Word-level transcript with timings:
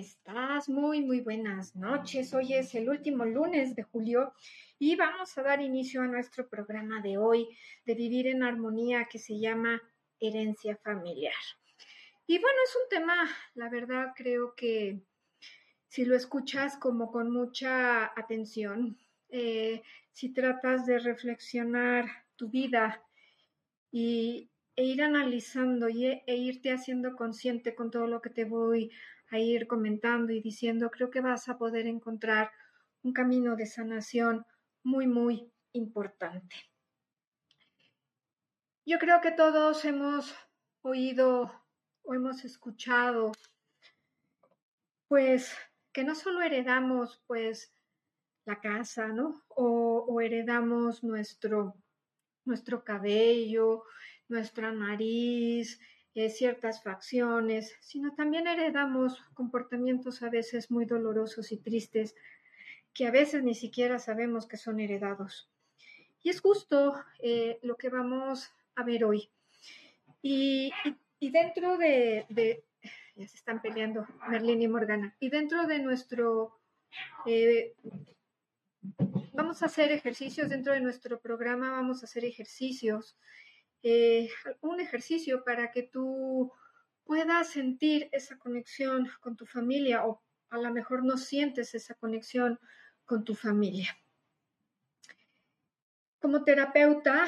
Estás? 0.00 0.70
Muy, 0.70 1.02
muy 1.02 1.20
buenas 1.20 1.76
noches. 1.76 2.32
Hoy 2.32 2.54
es 2.54 2.74
el 2.74 2.88
último 2.88 3.26
lunes 3.26 3.76
de 3.76 3.82
julio 3.82 4.32
y 4.78 4.96
vamos 4.96 5.36
a 5.36 5.42
dar 5.42 5.60
inicio 5.60 6.00
a 6.00 6.06
nuestro 6.06 6.48
programa 6.48 7.02
de 7.02 7.18
hoy 7.18 7.46
de 7.84 7.94
Vivir 7.94 8.26
en 8.26 8.42
Armonía 8.42 9.08
que 9.10 9.18
se 9.18 9.38
llama 9.38 9.82
Herencia 10.18 10.76
Familiar. 10.76 11.34
Y 12.26 12.38
bueno, 12.38 12.56
es 12.64 12.76
un 12.76 12.88
tema, 12.88 13.28
la 13.54 13.68
verdad 13.68 14.12
creo 14.16 14.54
que 14.54 15.02
si 15.88 16.06
lo 16.06 16.16
escuchas 16.16 16.78
como 16.78 17.12
con 17.12 17.30
mucha 17.30 18.06
atención, 18.18 18.96
eh, 19.28 19.82
si 20.12 20.32
tratas 20.32 20.86
de 20.86 20.98
reflexionar 20.98 22.06
tu 22.36 22.48
vida 22.48 23.04
y, 23.92 24.48
e 24.76 24.84
ir 24.84 25.02
analizando 25.02 25.90
y, 25.90 26.06
e 26.06 26.36
irte 26.36 26.72
haciendo 26.72 27.16
consciente 27.16 27.74
con 27.74 27.90
todo 27.90 28.06
lo 28.06 28.22
que 28.22 28.30
te 28.30 28.46
voy 28.46 28.90
a 29.30 29.38
ir 29.38 29.66
comentando 29.66 30.32
y 30.32 30.40
diciendo, 30.40 30.90
creo 30.90 31.10
que 31.10 31.20
vas 31.20 31.48
a 31.48 31.58
poder 31.58 31.86
encontrar 31.86 32.50
un 33.02 33.12
camino 33.12 33.56
de 33.56 33.66
sanación 33.66 34.44
muy, 34.82 35.06
muy 35.06 35.52
importante. 35.72 36.56
Yo 38.84 38.98
creo 38.98 39.20
que 39.20 39.30
todos 39.30 39.84
hemos 39.84 40.34
oído 40.82 41.52
o 42.02 42.14
hemos 42.14 42.44
escuchado, 42.44 43.32
pues, 45.08 45.54
que 45.92 46.04
no 46.04 46.14
solo 46.14 46.42
heredamos, 46.42 47.22
pues, 47.26 47.72
la 48.46 48.60
casa, 48.60 49.08
¿no? 49.08 49.44
O, 49.48 50.06
o 50.08 50.20
heredamos 50.20 51.04
nuestro, 51.04 51.76
nuestro 52.44 52.84
cabello, 52.84 53.84
nuestra 54.28 54.72
nariz, 54.72 55.78
eh, 56.14 56.28
ciertas 56.28 56.82
facciones, 56.82 57.76
sino 57.80 58.14
también 58.14 58.48
heredamos 58.48 59.22
comportamientos 59.32 60.22
a 60.22 60.28
veces 60.28 60.70
muy 60.70 60.84
dolorosos 60.84 61.52
y 61.52 61.56
tristes 61.56 62.16
que 62.92 63.06
a 63.06 63.12
veces 63.12 63.44
ni 63.44 63.54
siquiera 63.54 63.98
sabemos 64.00 64.46
que 64.46 64.56
son 64.56 64.80
heredados. 64.80 65.48
Y 66.22 66.30
es 66.30 66.40
justo 66.40 66.94
eh, 67.20 67.60
lo 67.62 67.76
que 67.76 67.90
vamos 67.90 68.50
a 68.74 68.82
ver 68.82 69.04
hoy. 69.04 69.30
Y, 70.20 70.72
dentro 71.20 71.78
de, 71.78 72.26
ya 73.14 73.28
se 73.28 73.36
están 73.36 73.62
peleando 73.62 74.06
Merlín 74.28 74.62
y 74.62 74.68
Morgana, 74.68 75.14
y 75.20 75.30
dentro 75.30 75.66
de 75.66 75.78
nuestro, 75.78 76.58
eh, 77.24 77.74
vamos 79.32 79.62
a 79.62 79.66
hacer 79.66 79.92
ejercicios, 79.92 80.48
dentro 80.48 80.72
de 80.72 80.80
nuestro 80.80 81.20
programa 81.20 81.70
vamos 81.70 82.02
a 82.02 82.06
hacer 82.06 82.24
ejercicios 82.24 83.16
eh, 83.82 84.30
un 84.60 84.80
ejercicio 84.80 85.44
para 85.44 85.70
que 85.70 85.82
tú 85.82 86.52
puedas 87.04 87.48
sentir 87.48 88.08
esa 88.12 88.38
conexión 88.38 89.08
con 89.20 89.36
tu 89.36 89.46
familia 89.46 90.06
o 90.06 90.22
a 90.50 90.58
lo 90.58 90.72
mejor 90.72 91.04
no 91.04 91.16
sientes 91.16 91.74
esa 91.74 91.94
conexión 91.94 92.58
con 93.04 93.24
tu 93.24 93.34
familia. 93.34 93.96
Como 96.20 96.44
terapeuta 96.44 97.26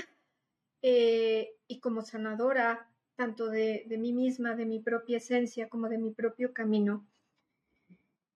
eh, 0.82 1.56
y 1.66 1.80
como 1.80 2.02
sanadora, 2.02 2.90
tanto 3.16 3.48
de, 3.48 3.84
de 3.86 3.98
mí 3.98 4.12
misma, 4.12 4.54
de 4.54 4.66
mi 4.66 4.80
propia 4.80 5.16
esencia, 5.18 5.68
como 5.68 5.88
de 5.88 5.98
mi 5.98 6.12
propio 6.12 6.52
camino, 6.52 7.06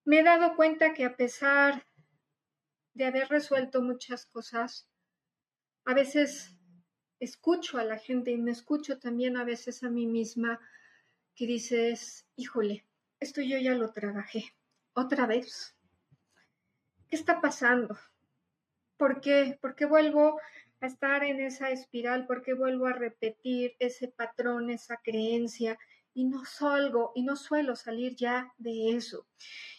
me 0.05 0.19
he 0.19 0.23
dado 0.23 0.55
cuenta 0.55 0.93
que 0.93 1.05
a 1.05 1.17
pesar 1.17 1.85
de 2.93 3.05
haber 3.05 3.27
resuelto 3.27 3.81
muchas 3.81 4.25
cosas, 4.25 4.89
a 5.85 5.93
veces 5.93 6.56
escucho 7.19 7.77
a 7.77 7.83
la 7.83 7.97
gente 7.97 8.31
y 8.31 8.37
me 8.37 8.51
escucho 8.51 8.99
también 8.99 9.37
a 9.37 9.43
veces 9.43 9.83
a 9.83 9.89
mí 9.89 10.05
misma 10.05 10.59
que 11.35 11.45
dices, 11.45 12.25
híjole, 12.35 12.85
esto 13.19 13.41
yo 13.41 13.57
ya 13.57 13.73
lo 13.73 13.91
trabajé, 13.91 14.53
otra 14.93 15.25
vez. 15.25 15.75
¿Qué 17.09 17.15
está 17.15 17.39
pasando? 17.41 17.97
¿Por 18.97 19.21
qué? 19.21 19.57
¿Por 19.61 19.75
qué 19.75 19.85
vuelvo 19.85 20.39
a 20.81 20.87
estar 20.87 21.23
en 21.23 21.39
esa 21.39 21.69
espiral? 21.69 22.27
¿Por 22.27 22.41
qué 22.41 22.53
vuelvo 22.53 22.87
a 22.87 22.93
repetir 22.93 23.75
ese 23.79 24.07
patrón, 24.07 24.69
esa 24.69 24.97
creencia? 24.97 25.77
Y 26.13 26.25
no 26.25 26.43
salgo 26.45 27.11
y 27.15 27.21
no 27.23 27.35
suelo 27.35 27.75
salir 27.75 28.15
ya 28.15 28.51
de 28.57 28.95
eso. 28.95 29.27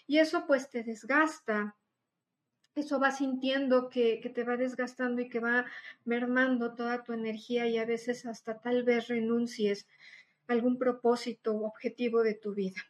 Y 0.07 0.19
eso 0.19 0.47
pues 0.47 0.71
te 0.71 0.85
desgasta, 0.85 1.77
eso 2.79 3.01
va 3.01 3.11
sintiendo 3.11 3.89
que, 3.91 4.19
te 4.35 4.45
va 4.45 4.57
desgastando 4.57 5.21
y 5.21 5.29
que 5.29 5.41
va 5.41 5.67
mermando 6.05 6.75
toda 6.75 7.05
tu 7.05 7.13
energía 7.13 7.67
y 7.67 7.79
a 7.79 7.85
veces 7.85 8.27
hasta 8.27 8.61
tal 8.61 8.85
vez 8.85 9.09
renuncies 9.09 9.87
a 10.47 10.53
algún 10.53 10.79
propósito 10.79 11.53
o 11.55 11.67
objetivo 11.67 12.23
de 12.23 12.35
tu 12.35 12.55
vida. 12.55 12.81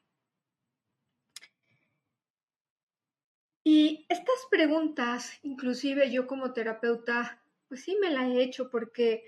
Y 3.64 4.06
estas 4.08 4.46
preguntas, 4.50 5.38
inclusive 5.43 6.11
yo 6.11 6.26
como 6.26 6.52
terapeuta, 6.52 7.43
pues 7.69 7.82
sí 7.82 7.96
me 8.00 8.11
la 8.11 8.26
he 8.26 8.43
hecho 8.43 8.70
porque 8.70 9.25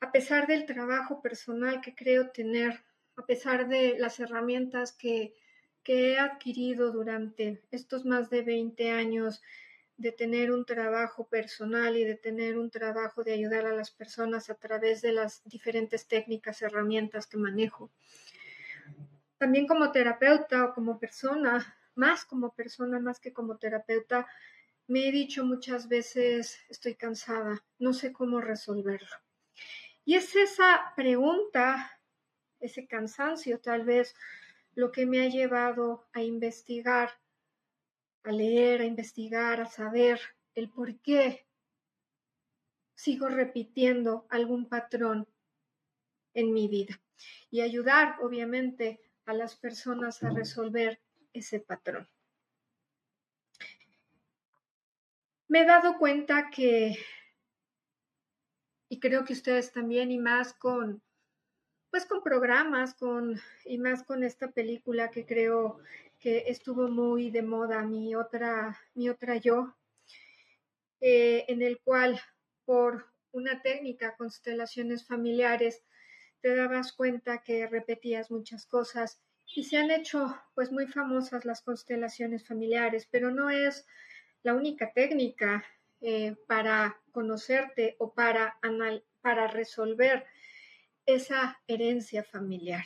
a 0.00 0.10
pesar 0.10 0.46
del 0.46 0.66
trabajo 0.66 1.22
personal 1.22 1.80
que 1.80 1.94
creo 1.94 2.30
tener, 2.30 2.82
a 3.16 3.26
pesar 3.26 3.68
de 3.68 3.98
las 3.98 4.18
herramientas 4.18 4.92
que, 4.92 5.34
que 5.82 6.12
he 6.12 6.18
adquirido 6.18 6.92
durante 6.92 7.62
estos 7.70 8.04
más 8.04 8.30
de 8.30 8.42
20 8.42 8.90
años 8.90 9.42
de 9.96 10.12
tener 10.12 10.50
un 10.50 10.64
trabajo 10.64 11.26
personal 11.26 11.96
y 11.96 12.04
de 12.04 12.14
tener 12.14 12.58
un 12.58 12.70
trabajo 12.70 13.22
de 13.22 13.34
ayudar 13.34 13.66
a 13.66 13.74
las 13.74 13.90
personas 13.90 14.48
a 14.48 14.54
través 14.54 15.02
de 15.02 15.12
las 15.12 15.42
diferentes 15.44 16.06
técnicas, 16.06 16.62
herramientas 16.62 17.26
que 17.26 17.36
manejo. 17.36 17.90
También 19.36 19.66
como 19.66 19.92
terapeuta 19.92 20.64
o 20.64 20.74
como 20.74 20.98
persona, 20.98 21.76
más 21.94 22.24
como 22.24 22.54
persona, 22.54 22.98
más 22.98 23.20
que 23.20 23.32
como 23.32 23.58
terapeuta, 23.58 24.26
me 24.86 25.06
he 25.06 25.12
dicho 25.12 25.44
muchas 25.44 25.88
veces, 25.88 26.58
estoy 26.68 26.94
cansada, 26.94 27.62
no 27.78 27.92
sé 27.92 28.12
cómo 28.12 28.40
resolverlo. 28.40 29.16
Y 30.04 30.14
es 30.14 30.34
esa 30.34 30.92
pregunta, 30.96 32.00
ese 32.58 32.86
cansancio 32.86 33.60
tal 33.60 33.84
vez, 33.84 34.14
lo 34.80 34.90
que 34.90 35.04
me 35.04 35.20
ha 35.20 35.28
llevado 35.28 36.08
a 36.14 36.22
investigar 36.22 37.10
a 38.22 38.32
leer, 38.32 38.80
a 38.80 38.84
investigar, 38.84 39.60
a 39.60 39.66
saber 39.66 40.18
el 40.54 40.70
por 40.70 40.98
qué 41.00 41.46
sigo 42.94 43.28
repitiendo 43.28 44.26
algún 44.30 44.68
patrón 44.68 45.28
en 46.32 46.52
mi 46.54 46.66
vida 46.68 46.98
y 47.50 47.60
ayudar, 47.60 48.16
obviamente, 48.22 49.00
a 49.26 49.34
las 49.34 49.54
personas 49.54 50.22
a 50.22 50.30
resolver 50.30 51.00
ese 51.34 51.60
patrón. 51.60 52.08
Me 55.48 55.60
he 55.60 55.66
dado 55.66 55.98
cuenta 55.98 56.48
que, 56.50 56.96
y 58.88 58.98
creo 58.98 59.24
que 59.24 59.34
ustedes 59.34 59.72
también, 59.72 60.10
y 60.10 60.18
más 60.18 60.54
con, 60.54 61.02
pues 61.90 62.06
con 62.06 62.22
programas, 62.22 62.94
con, 62.94 63.40
y 63.64 63.78
más 63.78 64.02
con 64.02 64.22
esta 64.22 64.50
película 64.52 65.10
que 65.10 65.26
creo 65.26 65.80
que 66.18 66.44
estuvo 66.46 66.88
muy 66.88 67.30
de 67.30 67.42
moda, 67.42 67.82
mi 67.82 68.14
otra, 68.14 68.78
mi 68.94 69.08
otra 69.08 69.36
yo, 69.36 69.74
eh, 71.00 71.44
en 71.48 71.62
el 71.62 71.80
cual 71.80 72.20
por 72.64 73.06
una 73.32 73.62
técnica, 73.62 74.16
constelaciones 74.16 75.06
familiares, 75.06 75.82
te 76.40 76.54
dabas 76.54 76.92
cuenta 76.92 77.42
que 77.42 77.66
repetías 77.66 78.30
muchas 78.30 78.66
cosas 78.66 79.20
y 79.54 79.64
se 79.64 79.76
han 79.76 79.90
hecho 79.90 80.36
pues 80.54 80.70
muy 80.70 80.86
famosas 80.86 81.44
las 81.44 81.62
constelaciones 81.62 82.46
familiares, 82.46 83.08
pero 83.10 83.30
no 83.30 83.50
es 83.50 83.86
la 84.42 84.54
única 84.54 84.92
técnica 84.92 85.64
eh, 86.00 86.36
para 86.46 87.00
conocerte 87.12 87.96
o 87.98 88.14
para, 88.14 88.58
para 89.20 89.48
resolver 89.48 90.24
esa 91.06 91.60
herencia 91.66 92.22
familiar. 92.22 92.84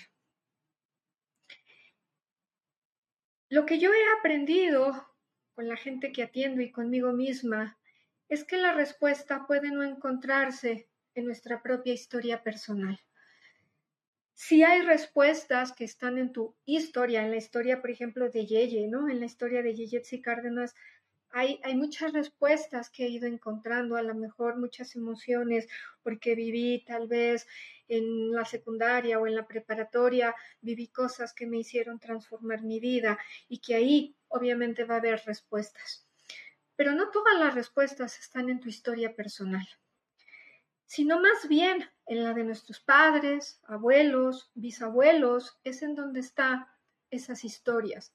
Lo 3.49 3.67
que 3.67 3.79
yo 3.79 3.93
he 3.93 4.19
aprendido 4.19 5.07
con 5.55 5.69
la 5.69 5.77
gente 5.77 6.13
que 6.13 6.23
atiendo 6.23 6.61
y 6.61 6.73
conmigo 6.73 7.13
misma 7.13 7.79
es 8.29 8.45
que 8.45 8.57
la 8.57 8.73
respuesta 8.73 9.47
puede 9.47 9.71
no 9.71 9.83
encontrarse 9.85 10.89
en 11.15 11.27
nuestra 11.27 11.63
propia 11.63 11.93
historia 11.93 12.43
personal. 12.43 12.99
Si 14.33 14.65
hay 14.65 14.83
respuestas 14.83 15.73
que 15.73 15.85
están 15.85 16.19
en 16.19 16.33
tu 16.33 16.57
historia, 16.65 17.23
en 17.23 17.31
la 17.31 17.37
historia, 17.37 17.81
por 17.81 17.91
ejemplo, 17.91 18.29
de 18.29 18.47
Yeye, 18.47 18.89
¿no? 18.89 19.09
En 19.09 19.21
la 19.21 19.27
historia 19.27 19.63
de 19.63 19.75
Yeye 19.75 20.03
Cárdenas, 20.21 20.75
hay, 21.31 21.61
hay, 21.63 21.77
muchas 21.77 22.13
respuestas 22.13 22.91
que 22.91 23.05
he 23.05 23.09
ido 23.09 23.27
encontrando, 23.27 23.97
a 23.97 24.03
lo 24.03 24.15
mejor 24.15 24.57
muchas 24.57 24.97
emociones, 24.97 25.69
porque 26.03 26.35
viví 26.35 26.85
tal 26.85 27.09
vez 27.09 27.47
en 27.89 28.33
la 28.33 28.45
secundaria 28.45 29.19
o 29.19 29.27
en 29.27 29.35
la 29.35 29.47
preparatoria 29.47 30.35
viví 30.61 30.89
cosas 30.89 31.33
que 31.35 31.47
me 31.47 31.59
hicieron 31.59 31.99
transformar 31.99 32.63
mi 32.63 32.81
vida 32.81 33.19
y 33.49 33.59
que 33.59 33.75
ahí 33.75 34.17
obviamente 34.29 34.85
va 34.85 34.97
a 34.97 34.99
haber 34.99 35.23
respuestas. 35.27 36.07
Pero 36.77 36.93
no 36.93 37.11
todas 37.11 37.39
las 37.39 37.55
respuestas 37.55 38.19
están 38.19 38.49
en 38.49 38.61
tu 38.61 38.69
historia 38.69 39.15
personal, 39.15 39.67
sino 40.87 41.21
más 41.21 41.49
bien 41.49 41.89
en 42.07 42.25
la 42.25 42.35
de 42.35 42.45
nuestros 42.45 42.81
padres, 42.81 43.61
abuelos, 43.65 44.51
bisabuelos, 44.55 45.59
es 45.65 45.83
en 45.83 45.95
donde 45.95 46.21
están 46.21 46.67
esas 47.11 47.45
historias. 47.45 48.15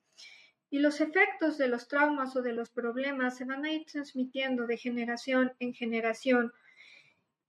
Y 0.70 0.80
los 0.80 1.02
efectos 1.02 1.58
de 1.58 1.68
los 1.68 1.88
traumas 1.88 2.36
o 2.36 2.42
de 2.42 2.54
los 2.54 2.70
problemas 2.70 3.38
se 3.38 3.46
van 3.46 3.66
a 3.66 3.72
ir 3.72 3.86
transmitiendo 3.86 4.68
de 4.68 4.78
generación 4.78 5.54
en 5.60 5.74
generación 5.74 6.54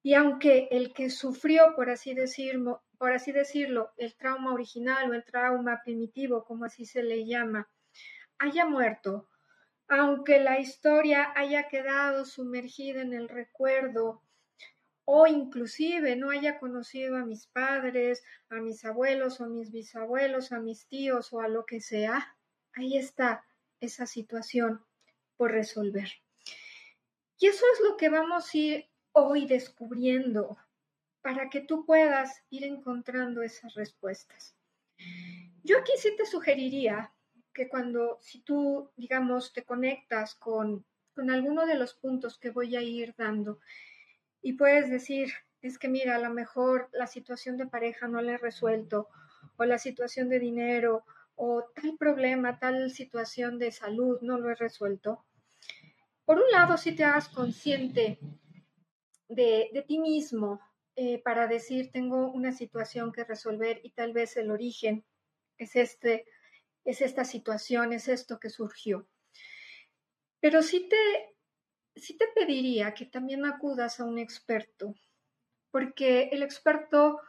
y 0.02 0.14
aunque 0.14 0.68
el 0.70 0.92
que 0.92 1.10
sufrió, 1.10 1.74
por 1.76 1.90
así, 1.90 2.16
por 2.98 3.12
así 3.12 3.32
decirlo, 3.32 3.92
el 3.96 4.14
trauma 4.16 4.54
original 4.54 5.10
o 5.10 5.14
el 5.14 5.24
trauma 5.24 5.80
primitivo, 5.84 6.44
como 6.44 6.64
así 6.64 6.86
se 6.86 7.02
le 7.02 7.26
llama, 7.26 7.68
haya 8.38 8.64
muerto, 8.64 9.28
aunque 9.88 10.40
la 10.40 10.58
historia 10.58 11.32
haya 11.36 11.68
quedado 11.68 12.24
sumergida 12.24 13.02
en 13.02 13.12
el 13.12 13.28
recuerdo 13.28 14.22
o 15.04 15.26
inclusive 15.26 16.14
no 16.16 16.30
haya 16.30 16.58
conocido 16.58 17.16
a 17.16 17.26
mis 17.26 17.48
padres, 17.48 18.22
a 18.48 18.56
mis 18.56 18.84
abuelos 18.84 19.40
o 19.40 19.46
mis 19.46 19.72
bisabuelos, 19.72 20.52
a 20.52 20.60
mis 20.60 20.86
tíos 20.86 21.32
o 21.32 21.40
a 21.40 21.48
lo 21.48 21.66
que 21.66 21.80
sea, 21.80 22.36
ahí 22.74 22.96
está 22.96 23.44
esa 23.80 24.06
situación 24.06 24.84
por 25.36 25.50
resolver. 25.50 26.08
Y 27.38 27.48
eso 27.48 27.64
es 27.74 27.80
lo 27.80 27.96
que 27.96 28.08
vamos 28.08 28.54
a 28.54 28.56
ir 28.58 28.89
hoy 29.12 29.46
descubriendo 29.46 30.56
para 31.22 31.50
que 31.50 31.60
tú 31.60 31.84
puedas 31.84 32.42
ir 32.50 32.64
encontrando 32.64 33.42
esas 33.42 33.74
respuestas. 33.74 34.54
Yo 35.62 35.78
aquí 35.78 35.92
sí 35.98 36.14
te 36.16 36.26
sugeriría 36.26 37.12
que 37.52 37.68
cuando, 37.68 38.18
si 38.20 38.40
tú, 38.40 38.90
digamos, 38.96 39.52
te 39.52 39.64
conectas 39.64 40.34
con, 40.34 40.84
con 41.14 41.30
alguno 41.30 41.66
de 41.66 41.74
los 41.74 41.94
puntos 41.94 42.38
que 42.38 42.50
voy 42.50 42.76
a 42.76 42.82
ir 42.82 43.14
dando 43.16 43.58
y 44.42 44.54
puedes 44.54 44.88
decir, 44.88 45.32
es 45.60 45.78
que 45.78 45.88
mira, 45.88 46.16
a 46.16 46.20
lo 46.20 46.30
mejor 46.30 46.88
la 46.92 47.06
situación 47.06 47.56
de 47.56 47.66
pareja 47.66 48.08
no 48.08 48.22
la 48.22 48.32
he 48.32 48.38
resuelto, 48.38 49.08
o 49.56 49.64
la 49.64 49.78
situación 49.78 50.28
de 50.28 50.38
dinero, 50.38 51.04
o 51.36 51.64
tal 51.74 51.96
problema, 51.98 52.58
tal 52.58 52.90
situación 52.90 53.58
de 53.58 53.72
salud 53.72 54.18
no 54.22 54.38
lo 54.38 54.50
he 54.50 54.54
resuelto. 54.54 55.24
Por 56.24 56.38
un 56.38 56.50
lado, 56.50 56.76
si 56.76 56.92
te 56.92 57.04
hagas 57.04 57.28
consciente 57.28 58.18
de, 59.30 59.84
ti 59.86 59.98
mismo 59.98 60.60
eh, 60.96 61.22
para 61.22 61.46
decir, 61.46 61.90
tengo 61.92 62.30
una 62.30 62.52
situación 62.52 63.12
que 63.12 63.24
resolver 63.24 63.80
y 63.82 63.90
tal 63.90 64.12
vez 64.12 64.36
el 64.36 64.50
origen 64.50 65.04
es, 65.56 65.76
este, 65.76 66.26
es 66.84 67.00
esta 67.00 67.24
situación, 67.24 67.92
es 67.92 68.08
esto 68.08 68.40
que 68.40 68.50
surgió. 68.50 69.08
Pero 70.40 70.62
sí 70.62 70.88
te, 70.88 71.36
sí 71.96 72.16
te 72.16 72.26
pediría 72.34 72.92
que 72.92 73.06
también 73.06 73.44
acudas 73.44 74.00
a 74.00 74.04
un 74.04 74.18
experto, 74.18 74.94
porque 75.70 76.30
el 76.32 76.42
experto 76.42 77.20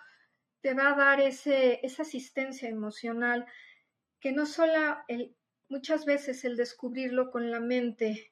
te 0.62 0.74
va 0.74 0.92
a 0.92 0.96
dar 0.96 1.22
ese, 1.22 1.86
esa 1.86 2.02
asistencia 2.02 2.68
emocional 2.68 3.46
que 4.20 4.32
no 4.32 4.46
solo 4.46 4.98
muchas 5.70 6.06
veces 6.06 6.46
el 6.46 6.56
descubrirlo 6.56 7.32
con 7.32 7.52
la 7.52 7.60
mente 7.60 8.32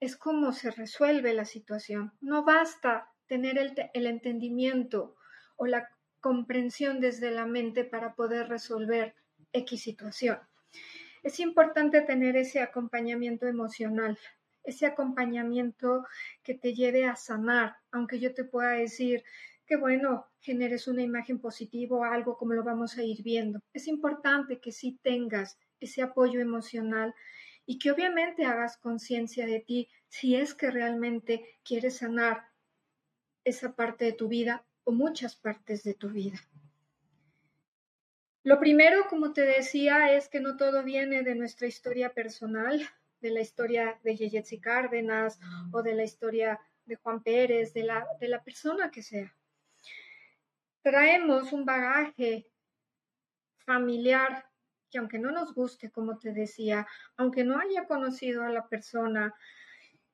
es 0.00 0.16
cómo 0.16 0.52
se 0.52 0.70
resuelve 0.70 1.34
la 1.34 1.44
situación. 1.44 2.12
No 2.20 2.44
basta 2.44 3.08
tener 3.26 3.58
el, 3.58 4.06
entendimiento 4.06 5.16
o 5.56 5.66
la 5.66 5.88
comprensión 6.20 7.00
desde 7.00 7.30
la 7.30 7.46
mente 7.46 7.84
para 7.84 8.14
poder 8.14 8.48
resolver 8.48 9.14
X 9.52 9.82
situación. 9.82 10.38
Es 11.22 11.40
importante 11.40 12.00
tener 12.02 12.36
ese 12.36 12.60
acompañamiento 12.60 13.46
emocional, 13.46 14.18
ese 14.62 14.86
acompañamiento 14.86 16.06
que 16.42 16.54
te 16.54 16.74
lleve 16.74 17.04
a 17.04 17.16
sanar, 17.16 17.76
aunque 17.90 18.18
yo 18.18 18.34
te 18.34 18.44
pueda 18.44 18.70
decir 18.70 19.24
que 19.66 19.76
bueno, 19.76 20.26
generes 20.40 20.88
una 20.88 21.02
imagen 21.02 21.38
positiva 21.38 21.98
o 21.98 22.04
algo 22.04 22.38
como 22.38 22.54
lo 22.54 22.64
vamos 22.64 22.96
a 22.96 23.02
ir 23.02 23.22
viendo. 23.22 23.60
Es 23.74 23.86
importante 23.86 24.60
que 24.60 24.72
sí 24.72 24.98
tengas 25.02 25.58
ese 25.78 26.02
apoyo 26.02 26.40
emocional 26.40 27.14
y 27.68 27.78
que 27.78 27.90
obviamente 27.90 28.46
hagas 28.46 28.78
conciencia 28.78 29.44
de 29.44 29.60
ti 29.60 29.90
si 30.08 30.34
es 30.34 30.54
que 30.54 30.70
realmente 30.70 31.60
quieres 31.62 31.98
sanar 31.98 32.48
esa 33.44 33.76
parte 33.76 34.06
de 34.06 34.12
tu 34.14 34.26
vida 34.26 34.64
o 34.84 34.92
muchas 34.92 35.36
partes 35.36 35.84
de 35.84 35.92
tu 35.92 36.08
vida. 36.08 36.40
Lo 38.42 38.58
primero, 38.58 39.06
como 39.10 39.34
te 39.34 39.42
decía, 39.42 40.14
es 40.14 40.30
que 40.30 40.40
no 40.40 40.56
todo 40.56 40.82
viene 40.82 41.22
de 41.22 41.34
nuestra 41.34 41.66
historia 41.66 42.14
personal, 42.14 42.88
de 43.20 43.30
la 43.32 43.40
historia 43.42 44.00
de 44.02 44.16
Yeyetsi 44.16 44.58
Cárdenas 44.60 45.38
o 45.70 45.82
de 45.82 45.94
la 45.94 46.04
historia 46.04 46.58
de 46.86 46.96
Juan 46.96 47.22
Pérez, 47.22 47.74
de 47.74 47.82
la, 47.82 48.06
de 48.18 48.28
la 48.28 48.42
persona 48.42 48.90
que 48.90 49.02
sea. 49.02 49.36
Traemos 50.80 51.52
un 51.52 51.66
bagaje 51.66 52.46
familiar 53.66 54.47
que 54.90 54.98
aunque 54.98 55.18
no 55.18 55.30
nos 55.30 55.54
guste, 55.54 55.90
como 55.90 56.18
te 56.18 56.32
decía, 56.32 56.86
aunque 57.16 57.44
no 57.44 57.58
haya 57.58 57.86
conocido 57.86 58.44
a 58.44 58.50
la 58.50 58.68
persona, 58.68 59.34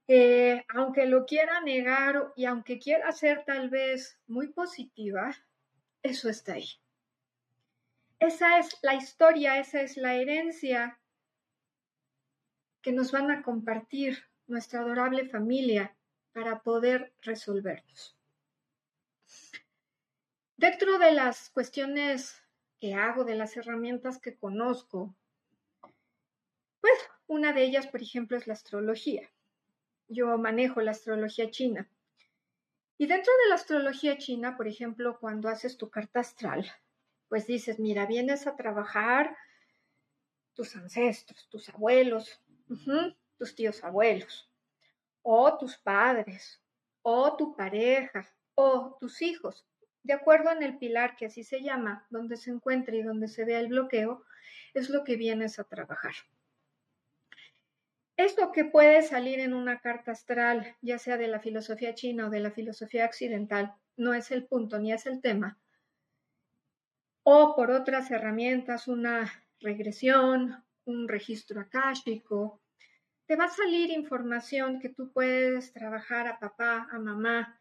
eh, 0.07 0.65
aunque 0.69 1.07
lo 1.07 1.25
quiera 1.25 1.61
negar 1.61 2.33
y 2.37 2.45
aunque 2.45 2.79
quiera 2.79 3.11
ser 3.13 3.45
tal 3.45 3.71
vez 3.71 4.19
muy 4.27 4.49
positiva, 4.49 5.35
eso 6.03 6.29
está 6.29 6.55
ahí. 6.55 6.69
Esa 8.19 8.59
es 8.59 8.79
la 8.83 8.95
historia, 8.95 9.59
esa 9.59 9.81
es 9.81 9.97
la 9.97 10.15
herencia 10.15 10.99
que 12.83 12.93
nos 12.93 13.13
van 13.13 13.31
a 13.31 13.43
compartir 13.43 14.19
nuestra 14.47 14.81
adorable 14.81 15.27
familia 15.29 15.97
para 16.33 16.61
poder 16.63 17.15
resolverlos. 17.23 18.17
Dentro 20.57 20.99
de 20.99 21.13
las 21.13 21.51
cuestiones 21.51 22.44
hago, 22.93 23.25
de 23.25 23.37
las 23.37 23.57
herramientas 23.57 24.19
que 24.19 24.37
conozco, 24.37 25.15
pues 26.83 26.99
una 27.27 27.55
de 27.55 27.65
ellas, 27.65 27.87
por 27.87 28.03
ejemplo, 28.03 28.37
es 28.37 28.47
la 28.47 28.53
astrología. 28.53 29.31
Yo 30.09 30.37
manejo 30.37 30.83
la 30.83 30.91
astrología 30.91 31.51
china. 31.51 31.89
Y 32.99 33.07
dentro 33.07 33.33
de 33.43 33.49
la 33.49 33.55
astrología 33.55 34.19
china, 34.19 34.57
por 34.57 34.69
ejemplo, 34.69 35.19
cuando 35.19 35.49
haces 35.49 35.79
tu 35.79 35.89
carta 35.89 36.21
astral, 36.21 36.71
pues 37.29 37.47
dices, 37.47 37.79
mira, 37.79 38.05
vienes 38.07 38.47
a 38.47 38.55
trabajar 38.55 39.37
tus 40.53 40.77
ancestros, 40.77 41.49
tus 41.49 41.69
abuelos, 41.71 42.41
tus 43.39 43.55
tíos 43.55 43.83
abuelos, 43.83 44.51
o 45.23 45.57
tus 45.59 45.77
padres, 45.79 46.61
o 47.03 47.37
tu 47.37 47.57
pareja, 47.57 48.29
o 48.55 48.97
tus 49.01 49.21
hijos, 49.23 49.67
de 50.05 50.13
acuerdo 50.13 50.53
en 50.53 50.63
el 50.63 50.79
pilar 50.79 51.17
que 51.17 51.27
así 51.27 51.43
se 51.43 51.63
llama, 51.63 52.07
donde 52.11 52.37
se 52.37 52.51
encuentra 52.51 52.95
y 52.95 53.03
donde 53.03 53.27
se 53.27 53.45
vea 53.45 53.59
el 53.59 53.69
bloqueo, 53.69 54.25
es 54.75 54.91
lo 54.91 55.03
que 55.03 55.17
vienes 55.17 55.59
a 55.59 55.65
trabajar. 55.65 56.15
Esto 58.17 58.53
que 58.53 58.65
puede 58.65 59.03
salir 59.03 59.41
en 59.41 59.55
una 59.55 59.81
carta 59.81 60.13
astral, 60.13 60.77
ya 60.83 60.99
sea 60.99 61.17
de 61.17 61.27
la 61.27 61.41
filosofía 61.41 61.95
china 61.95 62.29
o 62.29 62.31
de 62.31 62.41
la 62.41 62.53
filosofía 62.53 63.07
occidental, 63.07 63.75
no 63.97 64.15
es 64.15 64.31
el 64.31 64.45
punto 64.45 64.79
ni 64.79 64.93
es 64.93 65.07
el 65.07 65.21
tema. 65.21 65.59
O 67.25 67.57
por 67.57 67.71
otras 67.71 68.11
herramientas, 68.11 68.87
una 68.87 69.33
regresión, 69.61 70.63
un 70.85 71.09
registro 71.09 71.61
akáshico, 71.61 72.61
te 73.27 73.37
va 73.37 73.45
a 73.45 73.49
salir 73.49 73.91
información 73.91 74.81
que 74.81 74.91
tú 74.91 75.11
puedes 75.11 75.73
trabajar 75.73 76.29
a 76.29 76.39
papá, 76.39 76.87
a 76.93 76.99
mamá, 76.99 77.59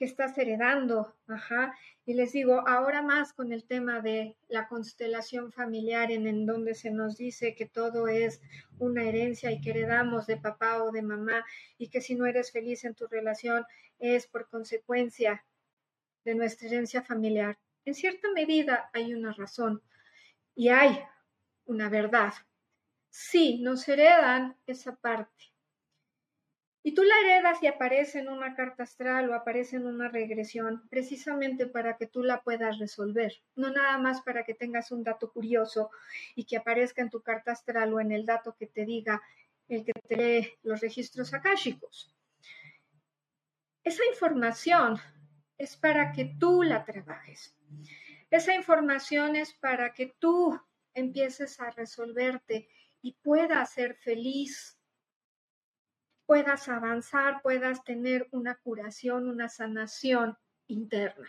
que 0.00 0.06
estás 0.06 0.38
heredando, 0.38 1.14
ajá. 1.26 1.76
Y 2.06 2.14
les 2.14 2.32
digo, 2.32 2.66
ahora 2.66 3.02
más 3.02 3.34
con 3.34 3.52
el 3.52 3.66
tema 3.66 4.00
de 4.00 4.34
la 4.48 4.66
constelación 4.66 5.52
familiar 5.52 6.10
en, 6.10 6.26
en 6.26 6.46
donde 6.46 6.74
se 6.74 6.90
nos 6.90 7.18
dice 7.18 7.54
que 7.54 7.66
todo 7.66 8.08
es 8.08 8.40
una 8.78 9.04
herencia 9.04 9.52
y 9.52 9.60
que 9.60 9.72
heredamos 9.72 10.26
de 10.26 10.38
papá 10.38 10.82
o 10.82 10.90
de 10.90 11.02
mamá 11.02 11.44
y 11.76 11.88
que 11.88 12.00
si 12.00 12.14
no 12.14 12.24
eres 12.24 12.50
feliz 12.50 12.82
en 12.86 12.94
tu 12.94 13.08
relación 13.08 13.66
es 13.98 14.26
por 14.26 14.48
consecuencia 14.48 15.44
de 16.24 16.34
nuestra 16.34 16.68
herencia 16.68 17.02
familiar. 17.02 17.58
En 17.84 17.94
cierta 17.94 18.28
medida 18.34 18.88
hay 18.94 19.12
una 19.12 19.34
razón 19.34 19.82
y 20.54 20.70
hay 20.70 20.98
una 21.66 21.90
verdad. 21.90 22.32
Sí, 23.10 23.60
nos 23.60 23.86
heredan 23.86 24.56
esa 24.66 24.96
parte 24.96 25.49
y 26.82 26.92
tú 26.92 27.02
la 27.02 27.14
heredas 27.20 27.62
y 27.62 27.66
aparece 27.66 28.20
en 28.20 28.28
una 28.28 28.54
carta 28.54 28.84
astral 28.84 29.28
o 29.28 29.34
aparece 29.34 29.76
en 29.76 29.86
una 29.86 30.08
regresión, 30.08 30.88
precisamente 30.88 31.66
para 31.66 31.96
que 31.96 32.06
tú 32.06 32.22
la 32.22 32.42
puedas 32.42 32.78
resolver, 32.78 33.42
no 33.54 33.70
nada 33.70 33.98
más 33.98 34.22
para 34.22 34.44
que 34.44 34.54
tengas 34.54 34.90
un 34.90 35.04
dato 35.04 35.30
curioso 35.30 35.90
y 36.34 36.44
que 36.44 36.56
aparezca 36.56 37.02
en 37.02 37.10
tu 37.10 37.20
carta 37.20 37.52
astral 37.52 37.92
o 37.92 38.00
en 38.00 38.12
el 38.12 38.24
dato 38.24 38.56
que 38.56 38.66
te 38.66 38.86
diga 38.86 39.20
el 39.68 39.84
que 39.84 39.92
te 39.92 40.16
lee 40.16 40.48
los 40.62 40.80
registros 40.80 41.34
akáshicos. 41.34 42.14
Esa 43.84 44.04
información 44.06 44.98
es 45.58 45.76
para 45.76 46.12
que 46.12 46.34
tú 46.38 46.62
la 46.62 46.84
trabajes. 46.84 47.54
Esa 48.30 48.54
información 48.54 49.36
es 49.36 49.52
para 49.52 49.92
que 49.92 50.14
tú 50.18 50.58
empieces 50.94 51.60
a 51.60 51.70
resolverte 51.70 52.68
y 53.02 53.12
puedas 53.12 53.70
ser 53.70 53.94
feliz 53.96 54.79
puedas 56.30 56.68
avanzar, 56.68 57.42
puedas 57.42 57.82
tener 57.82 58.28
una 58.30 58.54
curación, 58.54 59.28
una 59.28 59.48
sanación 59.48 60.38
interna. 60.68 61.28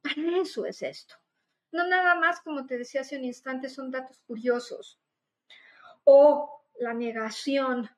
Para 0.00 0.40
eso 0.40 0.64
es 0.64 0.80
esto. 0.82 1.16
No 1.72 1.84
nada 1.88 2.14
más, 2.14 2.40
como 2.42 2.64
te 2.64 2.78
decía 2.78 3.00
hace 3.00 3.18
un 3.18 3.24
instante, 3.24 3.68
son 3.68 3.90
datos 3.90 4.20
curiosos. 4.28 5.00
O 6.04 6.64
la 6.78 6.94
negación 6.94 7.90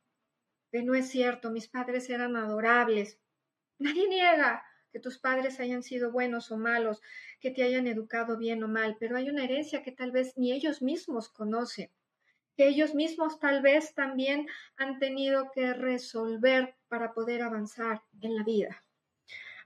de 0.73 0.83
no 0.83 0.95
es 0.95 1.11
cierto, 1.11 1.51
mis 1.51 1.69
padres 1.69 2.09
eran 2.09 2.35
adorables. 2.37 3.19
Nadie 3.77 4.09
niega 4.09 4.65
que 4.91 4.99
tus 4.99 5.19
padres 5.19 5.61
hayan 5.61 5.83
sido 5.83 6.11
buenos 6.11 6.51
o 6.51 6.57
malos, 6.57 7.03
que 7.39 7.51
te 7.51 7.65
hayan 7.65 7.87
educado 7.87 8.39
bien 8.39 8.65
o 8.65 8.69
mal, 8.69 8.97
pero 8.99 9.19
hay 9.19 9.29
una 9.29 9.45
herencia 9.45 9.83
que 9.83 9.93
tal 9.93 10.11
vez 10.11 10.39
ni 10.39 10.53
ellos 10.53 10.81
mismos 10.81 11.29
conocen 11.29 11.91
que 12.57 12.69
ellos 12.69 12.95
mismos 12.95 13.39
tal 13.39 13.63
vez 13.63 13.95
también 13.95 14.47
han 14.77 14.99
tenido 14.99 15.51
que 15.53 15.73
resolver 15.73 16.77
para 16.89 17.13
poder 17.13 17.43
avanzar 17.43 18.03
en 18.21 18.37
la 18.37 18.45
vida. 18.45 18.83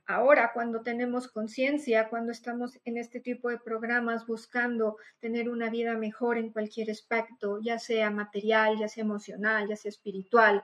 Ahora, 0.06 0.50
cuando 0.52 0.82
tenemos 0.82 1.28
conciencia, 1.28 2.10
cuando 2.10 2.30
estamos 2.30 2.78
en 2.84 2.98
este 2.98 3.20
tipo 3.20 3.48
de 3.48 3.58
programas 3.58 4.26
buscando 4.26 4.98
tener 5.18 5.48
una 5.48 5.70
vida 5.70 5.94
mejor 5.94 6.36
en 6.36 6.52
cualquier 6.52 6.90
aspecto, 6.90 7.58
ya 7.62 7.78
sea 7.78 8.10
material, 8.10 8.78
ya 8.78 8.88
sea 8.88 9.02
emocional, 9.02 9.66
ya 9.66 9.76
sea 9.76 9.88
espiritual, 9.88 10.62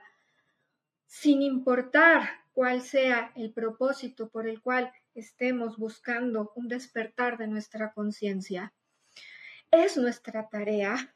sin 1.07 1.41
importar 1.41 2.21
cuál 2.53 2.81
sea 2.81 3.31
el 3.35 3.51
propósito 3.51 4.29
por 4.29 4.47
el 4.47 4.61
cual 4.61 4.91
estemos 5.15 5.77
buscando 5.77 6.51
un 6.55 6.67
despertar 6.67 7.39
de 7.39 7.47
nuestra 7.47 7.93
conciencia, 7.93 8.73
es 9.71 9.97
nuestra 9.97 10.49
tarea 10.49 11.15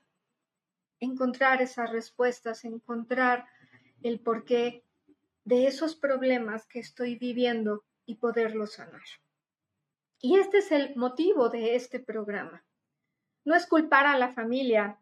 encontrar 1.00 1.62
esas 1.62 1.92
respuestas, 1.92 2.66
encontrar 2.66 3.46
el 4.02 4.20
porqué 4.20 4.84
de 5.44 5.68
esos 5.68 5.96
problemas 5.96 6.66
que 6.66 6.80
estoy 6.80 7.16
viviendo 7.16 7.84
y 8.06 8.16
poderlos 8.16 8.74
sanar. 8.74 9.04
Y 10.20 10.38
este 10.40 10.60
es 10.60 10.72
el 10.72 10.96
motivo 10.96 11.50
de 11.50 11.75
este 11.75 12.00
programa. 12.00 12.64
No 13.44 13.56
es 13.56 13.68
culpar 13.68 14.08
a 14.08 14.18
la 14.18 14.34
familia. 14.34 15.00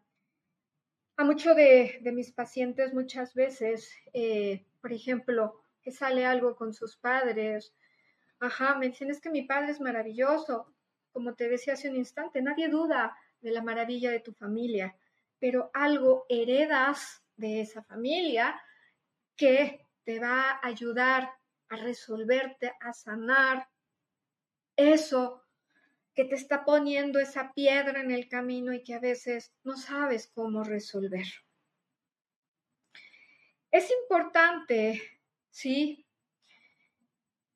A 1.16 1.24
muchos 1.24 1.56
de, 1.56 2.00
mis 2.12 2.32
pacientes 2.32 2.92
muchas 2.92 3.34
veces, 3.34 3.90
eh, 4.12 4.66
por 4.82 4.92
ejemplo, 4.92 5.62
que 5.82 5.92
sale 5.92 6.26
algo 6.26 6.56
con 6.56 6.74
sus 6.74 6.96
padres, 6.96 7.74
ajá, 8.40 8.76
me 8.76 8.88
dicen 8.88 9.10
que 9.22 9.30
mi 9.30 9.42
padre 9.42 9.72
es 9.72 9.80
maravilloso. 9.80 10.66
Como 11.12 11.34
te 11.34 11.48
decía 11.48 11.74
hace 11.74 11.88
un 11.88 11.96
instante, 11.96 12.42
nadie 12.42 12.68
duda 12.68 13.16
de 13.40 13.50
la 13.50 13.62
maravilla 13.62 14.10
de 14.10 14.20
tu 14.20 14.32
familia, 14.32 14.96
pero 15.38 15.70
algo 15.74 16.26
heredas 16.28 17.22
de 17.36 17.60
esa 17.60 17.82
familia 17.82 18.60
que 19.36 19.86
te 20.04 20.20
va 20.20 20.50
a 20.50 20.66
ayudar 20.66 21.30
a 21.68 21.76
resolverte, 21.76 22.72
a 22.80 22.92
sanar 22.92 23.68
eso 24.76 25.42
que 26.14 26.24
te 26.24 26.36
está 26.36 26.64
poniendo 26.64 27.18
esa 27.18 27.52
piedra 27.52 28.00
en 28.00 28.10
el 28.10 28.28
camino 28.28 28.72
y 28.72 28.84
que 28.84 28.94
a 28.94 29.00
veces 29.00 29.52
no 29.64 29.76
sabes 29.76 30.30
cómo 30.32 30.62
resolver. 30.62 31.26
Es 33.70 33.90
importante, 33.90 35.02
sí, 35.50 36.06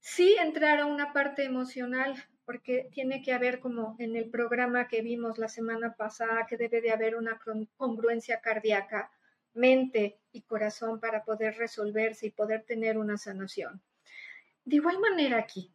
sí 0.01 0.37
entrar 0.41 0.81
a 0.81 0.87
una 0.87 1.13
parte 1.13 1.45
emocional 1.45 2.28
porque 2.49 2.89
tiene 2.91 3.21
que 3.21 3.35
haber 3.35 3.61
como 3.61 3.95
en 3.99 4.17
el 4.17 4.31
programa 4.31 4.89
que 4.89 5.03
vimos 5.03 5.37
la 5.37 5.49
semana 5.49 5.97
pasada, 5.97 6.47
que 6.47 6.57
debe 6.57 6.81
de 6.81 6.91
haber 6.91 7.15
una 7.15 7.39
congruencia 7.77 8.41
cardíaca, 8.41 9.11
mente 9.53 10.19
y 10.33 10.41
corazón 10.41 10.99
para 10.99 11.25
poder 11.25 11.59
resolverse 11.59 12.25
y 12.29 12.31
poder 12.31 12.63
tener 12.63 12.97
una 12.97 13.19
sanación. 13.19 13.83
De 14.65 14.77
igual 14.77 14.99
manera 14.99 15.37
aquí, 15.37 15.71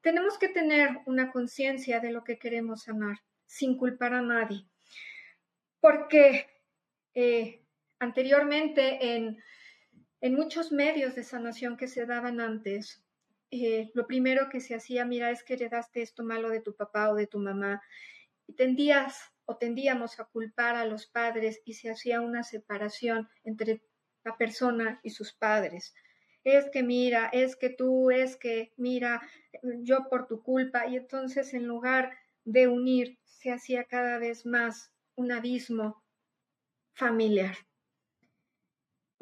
tenemos 0.00 0.38
que 0.38 0.48
tener 0.48 0.88
una 1.06 1.30
conciencia 1.30 2.00
de 2.00 2.10
lo 2.10 2.24
que 2.24 2.36
queremos 2.36 2.82
sanar, 2.82 3.20
sin 3.46 3.78
culpar 3.78 4.12
a 4.12 4.22
nadie, 4.22 4.66
porque 5.78 6.48
eh, 7.14 7.62
anteriormente 8.00 9.14
en, 9.14 9.40
en 10.20 10.34
muchos 10.34 10.72
medios 10.72 11.14
de 11.14 11.22
sanación 11.22 11.76
que 11.76 11.86
se 11.86 12.06
daban 12.06 12.40
antes, 12.40 13.04
eh, 13.52 13.90
lo 13.94 14.06
primero 14.06 14.48
que 14.48 14.60
se 14.60 14.74
hacía, 14.74 15.04
mira, 15.04 15.30
es 15.30 15.44
que 15.44 15.54
heredaste 15.54 16.00
esto 16.00 16.24
malo 16.24 16.48
de 16.48 16.60
tu 16.60 16.74
papá 16.74 17.10
o 17.10 17.14
de 17.14 17.26
tu 17.26 17.38
mamá. 17.38 17.82
Y 18.46 18.54
tendías 18.54 19.30
o 19.44 19.58
tendíamos 19.58 20.18
a 20.18 20.24
culpar 20.24 20.74
a 20.74 20.86
los 20.86 21.06
padres 21.06 21.60
y 21.66 21.74
se 21.74 21.90
hacía 21.90 22.22
una 22.22 22.42
separación 22.44 23.28
entre 23.44 23.82
la 24.24 24.36
persona 24.36 25.00
y 25.02 25.10
sus 25.10 25.34
padres. 25.34 25.94
Es 26.44 26.70
que 26.70 26.82
mira, 26.82 27.28
es 27.32 27.54
que 27.54 27.68
tú, 27.68 28.10
es 28.10 28.36
que 28.36 28.72
mira, 28.76 29.20
yo 29.62 30.08
por 30.08 30.26
tu 30.26 30.42
culpa. 30.42 30.86
Y 30.86 30.96
entonces 30.96 31.52
en 31.52 31.66
lugar 31.66 32.16
de 32.44 32.68
unir, 32.68 33.18
se 33.24 33.52
hacía 33.52 33.84
cada 33.84 34.18
vez 34.18 34.46
más 34.46 34.92
un 35.14 35.30
abismo 35.30 36.02
familiar. 36.94 37.56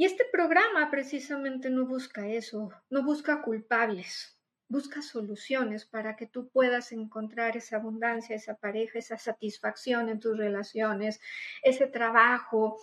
Y 0.00 0.06
este 0.06 0.24
programa 0.24 0.90
precisamente 0.90 1.68
no 1.68 1.84
busca 1.84 2.26
eso, 2.26 2.70
no 2.88 3.02
busca 3.02 3.42
culpables, 3.42 4.34
busca 4.66 5.02
soluciones 5.02 5.84
para 5.84 6.16
que 6.16 6.26
tú 6.26 6.48
puedas 6.48 6.92
encontrar 6.92 7.58
esa 7.58 7.76
abundancia, 7.76 8.34
esa 8.34 8.54
pareja, 8.54 8.98
esa 8.98 9.18
satisfacción 9.18 10.08
en 10.08 10.18
tus 10.18 10.38
relaciones, 10.38 11.20
ese 11.62 11.86
trabajo, 11.86 12.80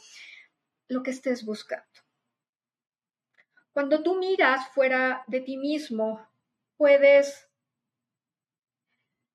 lo 0.89 1.01
que 1.01 1.09
estés 1.09 1.43
buscando. 1.43 1.87
Cuando 3.71 4.03
tú 4.03 4.19
miras 4.19 4.69
fuera 4.69 5.23
de 5.25 5.41
ti 5.41 5.57
mismo, 5.57 6.23
puedes, 6.75 7.49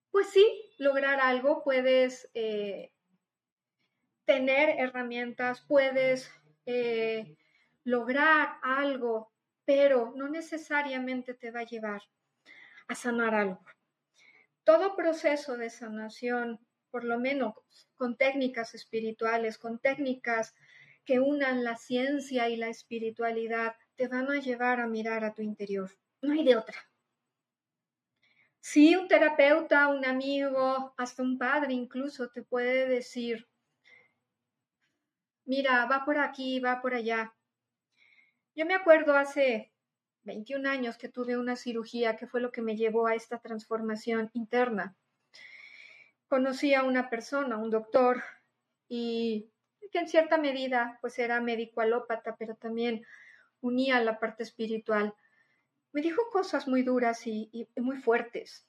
pues 0.09 0.29
sí, 0.29 0.71
lograr 0.77 1.19
algo, 1.19 1.65
puedes 1.65 2.29
eh, 2.33 2.93
tener 4.23 4.79
herramientas, 4.79 5.59
puedes 5.67 6.31
eh, 6.65 7.35
lograr 7.83 8.57
algo, 8.61 9.31
pero 9.65 10.13
no 10.15 10.29
necesariamente 10.29 11.33
te 11.33 11.51
va 11.51 11.61
a 11.61 11.65
llevar 11.65 12.01
a 12.87 12.95
sanar 12.95 13.33
algo. 13.35 13.63
Todo 14.63 14.95
proceso 14.95 15.57
de 15.57 15.69
sanación, 15.69 16.59
por 16.89 17.03
lo 17.03 17.19
menos 17.19 17.53
con 17.95 18.17
técnicas 18.17 18.75
espirituales, 18.75 19.57
con 19.57 19.79
técnicas 19.79 20.53
que 21.05 21.19
unan 21.19 21.63
la 21.63 21.75
ciencia 21.75 22.49
y 22.49 22.55
la 22.55 22.69
espiritualidad, 22.69 23.75
te 23.95 24.07
van 24.07 24.31
a 24.31 24.39
llevar 24.39 24.79
a 24.79 24.87
mirar 24.87 25.23
a 25.23 25.33
tu 25.33 25.41
interior. 25.41 25.91
No 26.21 26.33
hay 26.33 26.43
de 26.43 26.55
otra. 26.55 26.77
Si 28.61 28.95
un 28.95 29.09
terapeuta, 29.09 29.89
un 29.89 30.05
amigo, 30.05 30.93
hasta 30.97 31.21
un 31.21 31.37
padre 31.37 31.73
incluso 31.73 32.29
te 32.29 32.43
puede 32.43 32.87
decir, 32.87 33.45
mira, 35.43 35.85
va 35.85 36.05
por 36.05 36.17
aquí, 36.17 36.61
va 36.61 36.81
por 36.81 36.93
allá. 36.93 37.33
Yo 38.55 38.67
me 38.67 38.75
acuerdo 38.75 39.15
hace 39.15 39.73
21 40.23 40.69
años 40.69 40.97
que 40.97 41.09
tuve 41.09 41.37
una 41.37 41.55
cirugía 41.55 42.15
que 42.15 42.27
fue 42.27 42.39
lo 42.39 42.51
que 42.51 42.61
me 42.61 42.75
llevó 42.75 43.07
a 43.07 43.15
esta 43.15 43.39
transformación 43.39 44.29
interna. 44.33 44.95
Conocí 46.27 46.75
a 46.75 46.83
una 46.83 47.09
persona, 47.09 47.57
un 47.57 47.71
doctor, 47.71 48.23
y 48.87 49.49
que 49.91 49.99
en 49.99 50.07
cierta 50.07 50.37
medida 50.37 50.99
pues 51.01 51.17
era 51.17 51.41
médico 51.41 51.81
alópata, 51.81 52.35
pero 52.37 52.55
también 52.55 53.05
unía 53.61 53.99
la 54.01 54.19
parte 54.19 54.43
espiritual. 54.43 55.15
Me 55.91 56.01
dijo 56.01 56.21
cosas 56.31 56.67
muy 56.67 56.83
duras 56.83 57.25
y, 57.25 57.67
muy 57.77 57.97
fuertes. 57.97 58.67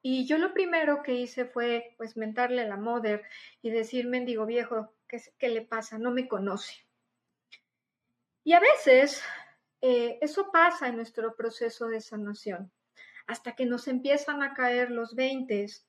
Y 0.00 0.26
yo 0.26 0.38
lo 0.38 0.54
primero 0.54 1.02
que 1.02 1.14
hice 1.14 1.44
fue 1.44 1.94
pues 1.96 2.16
mentarle 2.16 2.62
a 2.62 2.68
la 2.68 2.76
mother 2.76 3.24
y 3.62 3.70
decir, 3.70 4.06
mendigo 4.06 4.46
viejo, 4.46 4.94
¿qué, 5.08 5.20
¿qué 5.38 5.48
le 5.48 5.62
pasa? 5.62 5.98
No 5.98 6.12
me 6.12 6.28
conoce. 6.28 6.87
Y 8.48 8.54
a 8.54 8.60
veces 8.60 9.22
eh, 9.82 10.16
eso 10.22 10.50
pasa 10.50 10.88
en 10.88 10.96
nuestro 10.96 11.36
proceso 11.36 11.86
de 11.88 12.00
sanación, 12.00 12.72
hasta 13.26 13.54
que 13.54 13.66
nos 13.66 13.88
empiezan 13.88 14.42
a 14.42 14.54
caer 14.54 14.90
los 14.90 15.14
veintes 15.14 15.86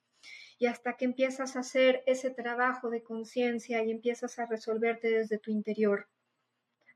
y 0.58 0.66
hasta 0.66 0.98
que 0.98 1.06
empiezas 1.06 1.56
a 1.56 1.62
hacer 1.62 2.04
ese 2.06 2.32
trabajo 2.32 2.90
de 2.90 3.02
conciencia 3.02 3.82
y 3.82 3.92
empiezas 3.92 4.40
a 4.40 4.46
resolverte 4.46 5.10
desde 5.10 5.38
tu 5.38 5.52
interior. 5.52 6.10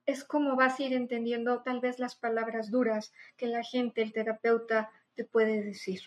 Es 0.05 0.25
como 0.25 0.57
vas 0.57 0.81
a 0.81 0.83
ir 0.83 0.91
entendiendo 0.91 1.63
tal 1.63 1.79
vez 1.79 1.97
las 1.97 2.17
palabras 2.17 2.69
duras 2.69 3.13
que 3.37 3.47
la 3.47 3.63
gente, 3.63 4.01
el 4.01 4.11
terapeuta, 4.11 4.91
te 5.15 5.23
puede 5.23 5.63
decir. 5.63 6.01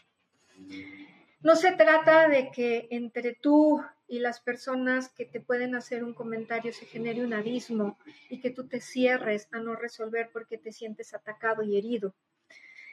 No 1.40 1.56
se 1.56 1.72
trata 1.72 2.28
de 2.28 2.50
que 2.50 2.88
entre 2.90 3.32
tú 3.32 3.82
y 4.08 4.20
las 4.20 4.40
personas 4.40 5.08
que 5.08 5.24
te 5.24 5.40
pueden 5.40 5.74
hacer 5.74 6.04
un 6.04 6.14
comentario 6.14 6.72
se 6.72 6.86
genere 6.86 7.24
un 7.24 7.34
abismo 7.34 7.98
y 8.30 8.40
que 8.40 8.50
tú 8.50 8.68
te 8.68 8.80
cierres 8.80 9.48
a 9.52 9.58
no 9.58 9.74
resolver 9.74 10.30
porque 10.32 10.58
te 10.58 10.72
sientes 10.72 11.12
atacado 11.14 11.62
y 11.62 11.76
herido. 11.76 12.14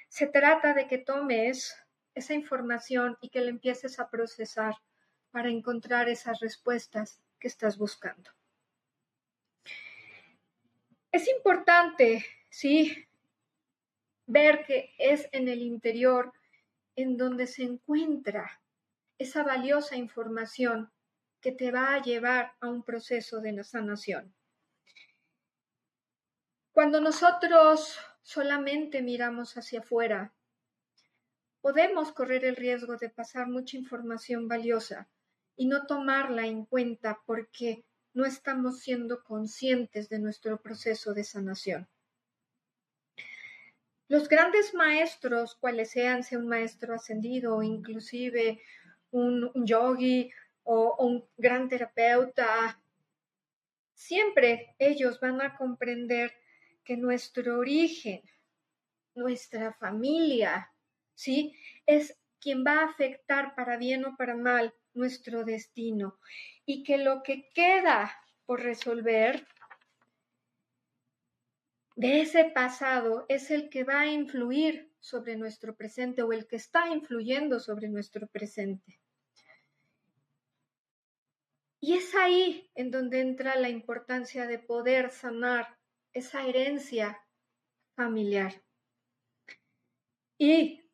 Se 0.10 0.28
trata 0.28 0.74
de 0.74 0.88
que 0.88 0.98
tomes 0.98 1.76
esa 2.16 2.34
información 2.34 3.18
y 3.22 3.30
que 3.30 3.42
la 3.42 3.50
empieces 3.50 4.00
a 4.00 4.10
procesar 4.10 4.76
para 5.32 5.50
encontrar 5.50 6.10
esas 6.10 6.40
respuestas 6.40 7.20
que 7.40 7.48
estás 7.48 7.78
buscando. 7.78 8.32
Es 11.12 11.28
importante, 11.28 12.26
sí, 12.50 13.08
ver 14.26 14.66
que 14.66 14.94
es 14.98 15.28
en 15.32 15.48
el 15.48 15.62
interior 15.62 16.34
en 16.96 17.18
donde 17.18 17.48
se 17.48 17.64
encuentra 17.64 18.62
esa 19.18 19.44
valiosa 19.44 19.96
información 19.96 20.92
que 21.44 21.52
te 21.52 21.72
va 21.72 21.94
a 21.94 22.02
llevar 22.02 22.54
a 22.62 22.70
un 22.70 22.84
proceso 22.84 23.42
de 23.42 23.64
sanación. 23.66 24.34
Cuando 26.72 27.02
nosotros 27.02 28.00
solamente 28.22 29.02
miramos 29.02 29.58
hacia 29.58 29.82
afuera, 29.82 30.34
podemos 31.60 32.14
correr 32.14 32.46
el 32.46 32.56
riesgo 32.56 32.96
de 32.96 33.10
pasar 33.10 33.48
mucha 33.48 33.76
información 33.76 34.48
valiosa 34.48 35.10
y 35.58 35.68
no 35.68 35.86
tomarla 35.86 36.48
en 36.48 36.66
cuenta 36.66 37.22
porque 37.26 37.86
no 38.14 38.26
estamos 38.26 38.80
siendo 38.80 39.22
conscientes 39.22 40.08
de 40.08 40.20
nuestro 40.20 40.62
proceso 40.62 41.14
de 41.14 41.26
sanación. 41.26 41.90
Los 44.08 44.30
grandes 44.30 44.74
maestros, 44.74 45.56
cuales 45.56 45.92
sean, 45.92 46.24
sea 46.24 46.40
un 46.40 46.48
maestro 46.48 46.96
ascendido 46.96 47.62
inclusive 47.64 48.62
un, 49.12 49.52
un 49.54 49.66
yogi 49.66 50.32
o, 50.64 50.96
un 51.00 51.26
gran 51.38 51.70
terapeuta, 51.70 52.82
siempre 53.94 54.76
ellos 54.80 55.20
van 55.20 55.42
a 55.42 55.56
comprender 55.56 56.34
que 56.84 56.98
nuestro 56.98 57.60
origen, 57.60 58.22
nuestra 59.16 59.74
familia, 59.74 60.72
¿sí? 61.16 61.56
Es 61.86 62.18
quien 62.40 62.64
va 62.66 62.80
a 62.80 62.86
afectar 62.86 63.56
para 63.56 63.78
bien 63.78 64.06
o 64.06 64.16
para 64.18 64.36
mal 64.36 64.74
nuestro 64.94 65.44
destino 65.44 66.20
y 66.66 66.84
que 66.84 66.98
lo 66.98 67.24
que 67.24 67.50
queda 67.54 68.14
por 68.46 68.62
resolver 68.62 69.48
de 71.96 72.22
ese 72.22 72.46
pasado 72.46 73.26
es 73.30 73.52
el 73.52 73.70
que 73.70 73.84
va 73.84 74.02
a 74.02 74.12
influir 74.12 74.92
sobre 75.00 75.36
nuestro 75.36 75.76
presente 75.76 76.24
o 76.24 76.34
el 76.34 76.48
que 76.48 76.56
está 76.56 76.90
influyendo 76.90 77.60
sobre 77.60 77.88
nuestro 77.90 78.28
presente. 78.28 79.00
Y 81.86 81.96
es 81.96 82.16
ahí 82.16 82.72
en 82.76 82.92
donde 82.92 83.20
entra 83.20 83.58
la 83.58 83.68
importancia 83.68 84.48
de 84.48 84.58
poder 84.58 85.12
sanar 85.12 85.78
esa 86.14 86.48
herencia 86.48 87.22
familiar. 87.94 88.64
Y 90.38 90.90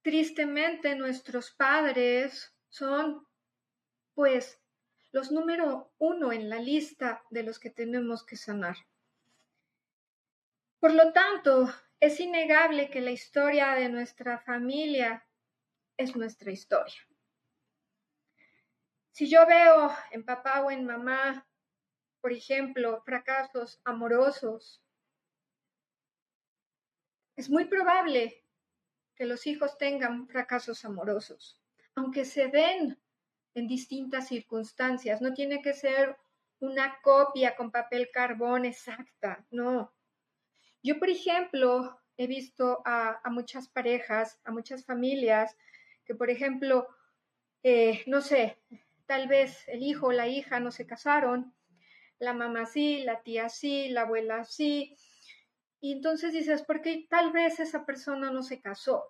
tristemente 0.00 0.94
nuestros 0.94 1.50
padres 1.50 2.56
son 2.70 3.26
pues 4.14 4.62
los 5.12 5.30
número 5.30 5.92
uno 5.98 6.32
en 6.32 6.48
la 6.48 6.58
lista 6.58 7.22
de 7.28 7.42
los 7.42 7.58
que 7.58 7.68
tenemos 7.68 8.24
que 8.24 8.36
sanar. 8.36 8.76
Por 10.80 10.94
lo 10.94 11.12
tanto, 11.12 11.70
es 12.00 12.18
innegable 12.18 12.88
que 12.88 13.02
la 13.02 13.10
historia 13.10 13.74
de 13.74 13.90
nuestra 13.90 14.38
familia 14.38 15.28
es 15.98 16.16
nuestra 16.16 16.50
historia. 16.50 17.06
Si 19.14 19.30
yo 19.30 19.46
veo 19.46 19.92
en 20.10 20.24
papá 20.24 20.62
o 20.62 20.72
en 20.72 20.84
mamá, 20.84 21.46
por 22.20 22.32
ejemplo, 22.32 23.00
fracasos 23.04 23.80
amorosos, 23.84 24.82
es 27.36 27.48
muy 27.48 27.66
probable 27.66 28.44
que 29.14 29.24
los 29.24 29.46
hijos 29.46 29.78
tengan 29.78 30.26
fracasos 30.26 30.84
amorosos, 30.84 31.62
aunque 31.94 32.24
se 32.24 32.48
den 32.48 33.00
en 33.54 33.68
distintas 33.68 34.26
circunstancias. 34.26 35.20
No 35.22 35.32
tiene 35.32 35.62
que 35.62 35.74
ser 35.74 36.16
una 36.58 37.00
copia 37.00 37.54
con 37.54 37.70
papel 37.70 38.10
carbón 38.12 38.64
exacta, 38.64 39.46
no. 39.52 39.94
Yo, 40.82 40.98
por 40.98 41.08
ejemplo, 41.08 42.00
he 42.16 42.26
visto 42.26 42.82
a, 42.84 43.20
muchas 43.30 43.68
parejas, 43.68 44.40
a 44.42 44.50
muchas 44.50 44.84
familias, 44.84 45.56
que, 46.04 46.16
por 46.16 46.30
ejemplo, 46.30 46.88
eh, 47.62 48.02
no 48.08 48.20
sé, 48.20 48.58
Tal 49.06 49.28
vez 49.28 49.68
el 49.68 49.82
hijo 49.82 50.06
o 50.08 50.12
la 50.12 50.28
hija 50.28 50.60
no 50.60 50.70
se 50.70 50.86
casaron, 50.86 51.54
la 52.18 52.32
mamá 52.32 52.66
sí, 52.66 53.02
la 53.04 53.22
tía 53.22 53.48
sí, 53.48 53.88
la 53.88 54.02
abuela 54.02 54.44
sí. 54.44 54.96
Y 55.80 55.92
entonces 55.92 56.32
dices, 56.32 56.62
¿por 56.62 56.80
qué 56.80 57.06
tal 57.10 57.32
vez 57.32 57.60
esa 57.60 57.84
persona 57.84 58.30
no 58.30 58.42
se 58.42 58.60
casó? 58.60 59.04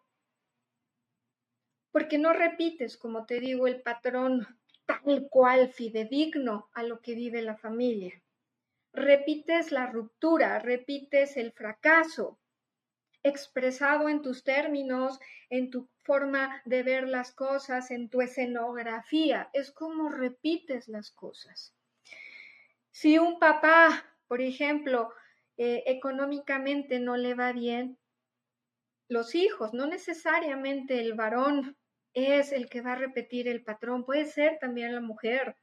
Porque 1.92 2.18
no 2.18 2.32
repites, 2.32 2.96
como 2.96 3.24
te 3.24 3.38
digo, 3.38 3.68
el 3.68 3.82
patrón 3.82 4.46
tal 4.86 5.28
cual 5.30 5.68
fidedigno 5.68 6.68
a 6.74 6.82
lo 6.82 7.00
que 7.00 7.14
vive 7.14 7.42
la 7.42 7.56
familia. 7.56 8.20
Repites 8.92 9.72
la 9.72 9.86
ruptura, 9.86 10.58
repites 10.58 11.36
el 11.36 11.52
fracaso, 11.52 12.38
expresado 13.24 14.08
en 14.08 14.22
tus 14.22 14.44
términos, 14.44 15.18
en 15.50 15.70
tu 15.70 15.88
forma 16.02 16.62
de 16.66 16.82
ver 16.82 17.08
las 17.08 17.32
cosas, 17.32 17.90
en 17.90 18.08
tu 18.08 18.20
escenografía. 18.20 19.50
Es 19.52 19.72
como 19.72 20.10
repites 20.10 20.86
las 20.88 21.10
cosas. 21.10 21.74
Si 22.92 23.18
un 23.18 23.40
papá, 23.40 24.04
por 24.28 24.40
ejemplo, 24.40 25.10
eh, 25.56 25.82
económicamente 25.86 27.00
no 27.00 27.16
le 27.16 27.34
va 27.34 27.52
bien, 27.52 27.98
los 29.08 29.34
hijos, 29.34 29.74
no 29.74 29.86
necesariamente 29.86 31.00
el 31.00 31.14
varón 31.14 31.76
es 32.14 32.52
el 32.52 32.68
que 32.68 32.80
va 32.80 32.92
a 32.92 32.96
repetir 32.96 33.48
el 33.48 33.64
patrón, 33.64 34.04
puede 34.04 34.26
ser 34.26 34.58
también 34.60 34.94
la 34.94 35.00
mujer. 35.00 35.56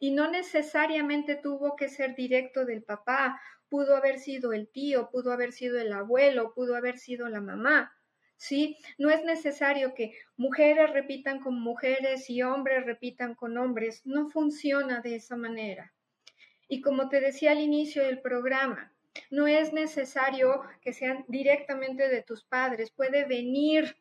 Y 0.00 0.12
no 0.12 0.30
necesariamente 0.30 1.36
tuvo 1.36 1.76
que 1.76 1.88
ser 1.88 2.14
directo 2.14 2.64
del 2.64 2.82
papá 2.82 3.40
pudo 3.68 3.96
haber 3.96 4.18
sido 4.18 4.52
el 4.52 4.68
tío, 4.68 5.10
pudo 5.10 5.32
haber 5.32 5.52
sido 5.52 5.78
el 5.80 5.92
abuelo, 5.92 6.52
pudo 6.54 6.76
haber 6.76 6.98
sido 6.98 7.28
la 7.28 7.40
mamá. 7.40 7.92
¿Sí? 8.36 8.78
No 8.98 9.10
es 9.10 9.24
necesario 9.24 9.94
que 9.94 10.16
mujeres 10.36 10.90
repitan 10.90 11.40
con 11.40 11.60
mujeres 11.60 12.28
y 12.28 12.42
hombres 12.42 12.84
repitan 12.84 13.34
con 13.34 13.56
hombres. 13.56 14.02
No 14.04 14.28
funciona 14.28 15.00
de 15.00 15.16
esa 15.16 15.36
manera. 15.36 15.94
Y 16.68 16.80
como 16.80 17.08
te 17.08 17.20
decía 17.20 17.52
al 17.52 17.60
inicio 17.60 18.02
del 18.02 18.20
programa, 18.20 18.92
no 19.30 19.46
es 19.46 19.72
necesario 19.72 20.62
que 20.80 20.92
sean 20.92 21.24
directamente 21.28 22.08
de 22.08 22.22
tus 22.22 22.44
padres, 22.44 22.90
puede 22.90 23.24
venir 23.24 23.96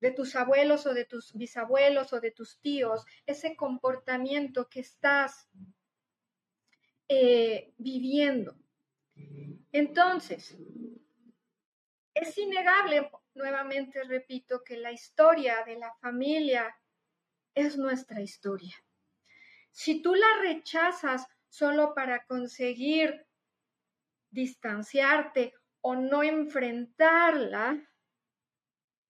de 0.00 0.10
tus 0.10 0.34
abuelos 0.34 0.86
o 0.86 0.94
de 0.94 1.04
tus 1.04 1.32
bisabuelos 1.34 2.12
o 2.12 2.20
de 2.20 2.30
tus 2.30 2.58
tíos, 2.60 3.04
ese 3.26 3.54
comportamiento 3.54 4.68
que 4.68 4.80
estás 4.80 5.48
eh, 7.12 7.74
viviendo. 7.76 8.56
Entonces, 9.72 10.56
es 12.14 12.38
innegable, 12.38 13.10
nuevamente 13.34 14.04
repito, 14.04 14.62
que 14.62 14.76
la 14.76 14.92
historia 14.92 15.64
de 15.66 15.76
la 15.76 15.92
familia 15.94 16.72
es 17.52 17.76
nuestra 17.76 18.20
historia. 18.20 18.76
Si 19.72 20.00
tú 20.00 20.14
la 20.14 20.40
rechazas 20.40 21.26
solo 21.48 21.94
para 21.96 22.24
conseguir 22.26 23.26
distanciarte 24.30 25.52
o 25.80 25.96
no 25.96 26.22
enfrentarla, 26.22 27.90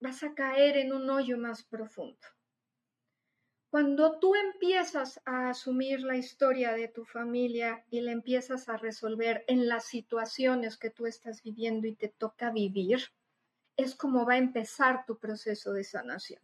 vas 0.00 0.22
a 0.22 0.34
caer 0.34 0.78
en 0.78 0.94
un 0.94 1.10
hoyo 1.10 1.36
más 1.36 1.62
profundo. 1.64 2.26
Cuando 3.70 4.18
tú 4.18 4.34
empiezas 4.34 5.22
a 5.24 5.50
asumir 5.50 6.00
la 6.00 6.16
historia 6.16 6.72
de 6.72 6.88
tu 6.88 7.04
familia 7.04 7.84
y 7.88 8.00
la 8.00 8.10
empiezas 8.10 8.68
a 8.68 8.76
resolver 8.76 9.44
en 9.46 9.68
las 9.68 9.84
situaciones 9.84 10.76
que 10.76 10.90
tú 10.90 11.06
estás 11.06 11.40
viviendo 11.44 11.86
y 11.86 11.94
te 11.94 12.08
toca 12.08 12.50
vivir, 12.50 13.00
es 13.76 13.94
como 13.94 14.26
va 14.26 14.34
a 14.34 14.38
empezar 14.38 15.06
tu 15.06 15.20
proceso 15.20 15.72
de 15.72 15.84
sanación. 15.84 16.42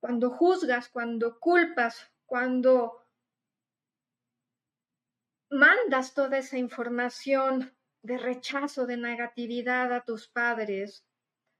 Cuando 0.00 0.30
juzgas, 0.30 0.88
cuando 0.88 1.38
culpas, 1.38 2.12
cuando 2.24 3.04
mandas 5.50 6.14
toda 6.14 6.38
esa 6.38 6.56
información 6.56 7.76
de 8.02 8.16
rechazo, 8.16 8.86
de 8.86 8.96
negatividad 8.96 9.92
a 9.92 10.02
tus 10.02 10.28
padres, 10.28 11.04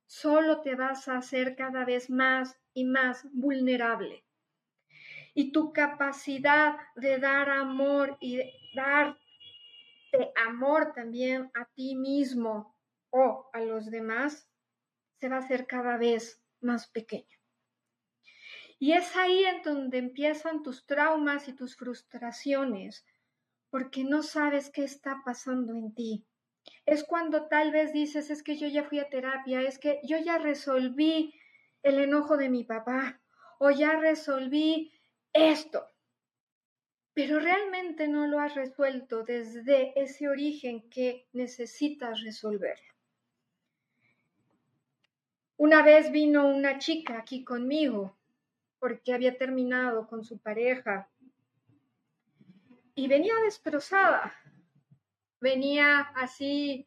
solo 0.07 0.62
te 0.62 0.77
vas 0.77 1.09
a 1.09 1.18
hacer 1.18 1.57
cada 1.57 1.85
vez 1.85 2.09
más 2.09 2.59
más 2.85 3.27
vulnerable. 3.33 4.25
Y 5.35 5.53
tu 5.53 5.73
capacidad 5.73 6.77
de 6.97 7.19
dar 7.19 7.51
amor 7.51 8.17
y 8.21 8.41
darte 8.75 9.19
amor 10.47 10.93
también 10.95 11.51
a 11.55 11.64
ti 11.67 11.95
mismo 11.95 12.77
o 13.11 13.49
a 13.53 13.61
los 13.61 13.91
demás 13.91 14.49
se 15.21 15.29
va 15.29 15.37
a 15.37 15.41
hacer 15.41 15.67
cada 15.67 15.97
vez 15.97 16.43
más 16.61 16.88
pequeño. 16.88 17.38
Y 18.81 18.93
es 18.93 19.17
ahí 19.17 19.45
en 19.45 19.62
donde 19.62 19.99
empiezan 19.99 20.62
tus 20.62 20.87
traumas 20.87 21.49
y 21.49 21.53
tus 21.53 21.77
frustraciones, 21.77 23.05
porque 23.71 24.05
no 24.05 24.23
sabes 24.23 24.71
qué 24.71 24.85
está 24.85 25.23
pasando 25.25 25.73
en 25.73 25.95
ti, 25.95 26.25
es 26.87 27.05
cuando 27.05 27.49
tal 27.49 27.71
vez 27.73 27.93
dices, 27.93 28.31
es 28.31 28.43
que 28.43 28.57
yo 28.57 28.67
ya 28.67 28.85
fui 28.85 28.99
a 28.99 29.09
terapia, 29.09 29.62
es 29.62 29.79
que 29.79 30.01
yo 30.05 30.19
ya 30.19 30.38
resolví 30.38 31.35
el 31.83 31.99
enojo 31.99 32.37
de 32.37 32.49
mi 32.49 32.64
papá 32.64 33.21
o 33.59 33.71
ya 33.71 33.99
resolví 33.99 34.93
esto, 35.33 35.88
pero 37.14 37.41
realmente 37.41 38.09
no 38.09 38.27
lo 38.27 38.41
has 38.41 38.55
resuelto 38.55 39.25
desde 39.25 39.93
ese 40.01 40.29
origen 40.29 40.88
que 40.91 41.27
necesitas 41.33 42.23
resolver. 42.23 42.79
Una 45.57 45.83
vez 45.83 46.12
vino 46.12 46.47
una 46.47 46.79
chica 46.79 47.19
aquí 47.19 47.45
conmigo 47.45 48.17
porque 48.79 49.12
había 49.12 49.37
terminado 49.37 50.07
con 50.07 50.25
su 50.25 50.38
pareja 50.38 51.09
y 52.95 53.09
venía 53.09 53.35
destrozada 53.45 54.33
venía 55.41 56.01
así 56.14 56.87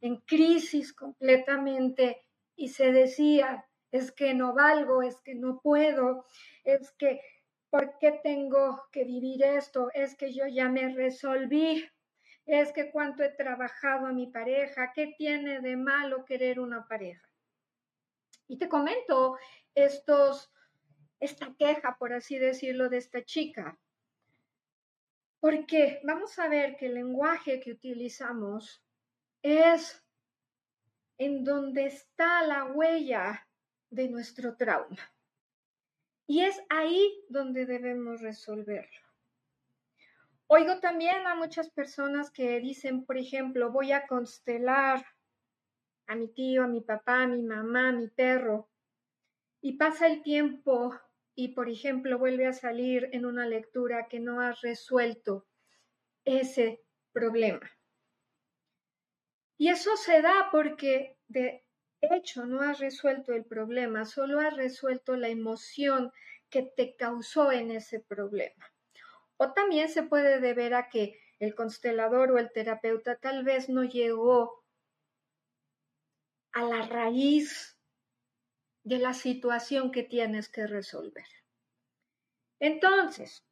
en 0.00 0.16
crisis 0.18 0.92
completamente 0.92 2.24
y 2.56 2.68
se 2.68 2.92
decía, 2.92 3.66
es 3.94 4.10
que 4.10 4.34
no 4.34 4.54
valgo, 4.54 5.02
es 5.02 5.20
que 5.20 5.36
no 5.36 5.60
puedo, 5.60 6.26
es 6.64 6.90
que, 6.98 7.20
¿por 7.70 7.96
qué 8.00 8.18
tengo 8.24 8.82
que 8.90 9.04
vivir 9.04 9.44
esto? 9.44 9.88
Es 9.94 10.16
que 10.16 10.34
yo 10.34 10.48
ya 10.48 10.68
me 10.68 10.92
resolví, 10.92 11.88
es 12.44 12.72
que 12.72 12.90
cuánto 12.90 13.22
he 13.22 13.28
trabajado 13.28 14.08
a 14.08 14.12
mi 14.12 14.26
pareja, 14.26 14.92
¿qué 14.92 15.14
tiene 15.16 15.60
de 15.60 15.76
malo 15.76 16.24
querer 16.24 16.58
una 16.58 16.88
pareja? 16.88 17.30
Y 18.48 18.58
te 18.58 18.68
comento 18.68 19.38
estos, 19.76 20.52
esta 21.20 21.54
queja, 21.56 21.96
por 21.96 22.14
así 22.14 22.36
decirlo, 22.36 22.88
de 22.88 22.96
esta 22.96 23.24
chica. 23.24 23.78
Porque 25.38 26.00
vamos 26.02 26.36
a 26.40 26.48
ver 26.48 26.76
que 26.76 26.86
el 26.86 26.94
lenguaje 26.94 27.60
que 27.60 27.70
utilizamos 27.70 28.84
es 29.40 30.04
en 31.16 31.44
donde 31.44 31.86
está 31.86 32.44
la 32.44 32.64
huella 32.64 33.46
de 33.94 34.08
nuestro 34.08 34.56
trauma. 34.56 34.98
Y 36.26 36.42
es 36.42 36.60
ahí 36.68 37.24
donde 37.28 37.66
debemos 37.66 38.20
resolverlo. 38.20 39.00
Oigo 40.46 40.78
también 40.80 41.26
a 41.26 41.34
muchas 41.34 41.70
personas 41.70 42.30
que 42.30 42.60
dicen, 42.60 43.04
por 43.04 43.16
ejemplo, 43.16 43.70
voy 43.70 43.92
a 43.92 44.06
constelar 44.06 45.04
a 46.06 46.14
mi 46.14 46.28
tío, 46.28 46.62
a 46.62 46.68
mi 46.68 46.80
papá, 46.80 47.22
a 47.22 47.26
mi 47.26 47.42
mamá, 47.42 47.88
a 47.88 47.92
mi 47.92 48.08
perro. 48.08 48.70
Y 49.60 49.78
pasa 49.78 50.06
el 50.06 50.22
tiempo 50.22 50.94
y, 51.34 51.48
por 51.54 51.68
ejemplo, 51.68 52.18
vuelve 52.18 52.46
a 52.46 52.52
salir 52.52 53.08
en 53.12 53.24
una 53.26 53.46
lectura 53.46 54.08
que 54.08 54.20
no 54.20 54.40
has 54.40 54.60
resuelto 54.60 55.46
ese 56.24 56.82
problema. 57.12 57.70
Y 59.56 59.68
eso 59.68 59.96
se 59.96 60.20
da 60.20 60.48
porque 60.50 61.16
de 61.28 61.63
hecho 62.10 62.46
no 62.46 62.60
has 62.62 62.78
resuelto 62.78 63.32
el 63.32 63.44
problema, 63.44 64.04
solo 64.04 64.40
has 64.40 64.56
resuelto 64.56 65.16
la 65.16 65.28
emoción 65.28 66.12
que 66.50 66.62
te 66.62 66.96
causó 66.96 67.52
en 67.52 67.70
ese 67.70 68.00
problema. 68.00 68.72
O 69.36 69.52
también 69.52 69.88
se 69.88 70.02
puede 70.02 70.40
deber 70.40 70.74
a 70.74 70.88
que 70.88 71.20
el 71.38 71.54
constelador 71.54 72.30
o 72.30 72.38
el 72.38 72.52
terapeuta 72.52 73.16
tal 73.16 73.44
vez 73.44 73.68
no 73.68 73.84
llegó 73.84 74.64
a 76.52 76.62
la 76.62 76.86
raíz 76.86 77.76
de 78.84 78.98
la 78.98 79.14
situación 79.14 79.90
que 79.90 80.02
tienes 80.02 80.48
que 80.48 80.66
resolver. 80.66 81.26
Entonces, 82.60 83.44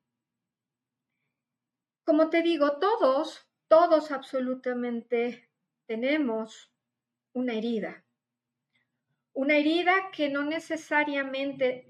como 2.04 2.30
te 2.30 2.42
digo, 2.42 2.78
todos, 2.78 3.48
todos 3.68 4.12
absolutamente 4.12 5.50
tenemos 5.86 6.72
una 7.32 7.54
herida. 7.54 8.01
Una 9.32 9.56
herida 9.56 10.10
que 10.12 10.28
no 10.28 10.42
necesariamente 10.42 11.88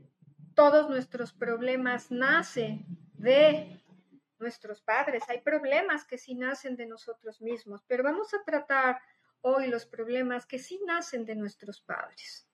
todos 0.55 0.89
nuestros 0.89 1.33
problemas 1.33 2.11
nacen 2.11 2.87
de 3.15 3.83
nuestros 4.39 4.83
padres. 4.83 5.23
Hay 5.29 5.41
problemas 5.41 6.05
que 6.05 6.19
sí 6.19 6.35
nacen 6.35 6.77
de 6.77 6.87
nosotros 6.87 7.41
mismos, 7.41 7.83
pero 7.87 8.05
vamos 8.05 8.35
a 8.35 8.43
tratar 8.45 9.01
hoy 9.41 9.69
los 9.69 9.87
problemas 9.87 10.47
que 10.47 10.59
sí 10.59 10.81
nacen 10.87 11.25
de 11.25 11.35
nuestros 11.35 11.81
padres. 11.81 12.49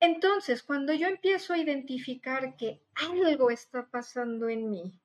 Entonces, 0.00 0.62
cuando 0.62 0.92
yo 0.92 1.08
empiezo 1.08 1.52
a 1.52 1.58
identificar 1.58 2.56
que 2.56 2.84
algo 2.94 3.50
está 3.50 3.90
pasando 3.90 4.48
en 4.48 4.70
mí, 4.70 5.00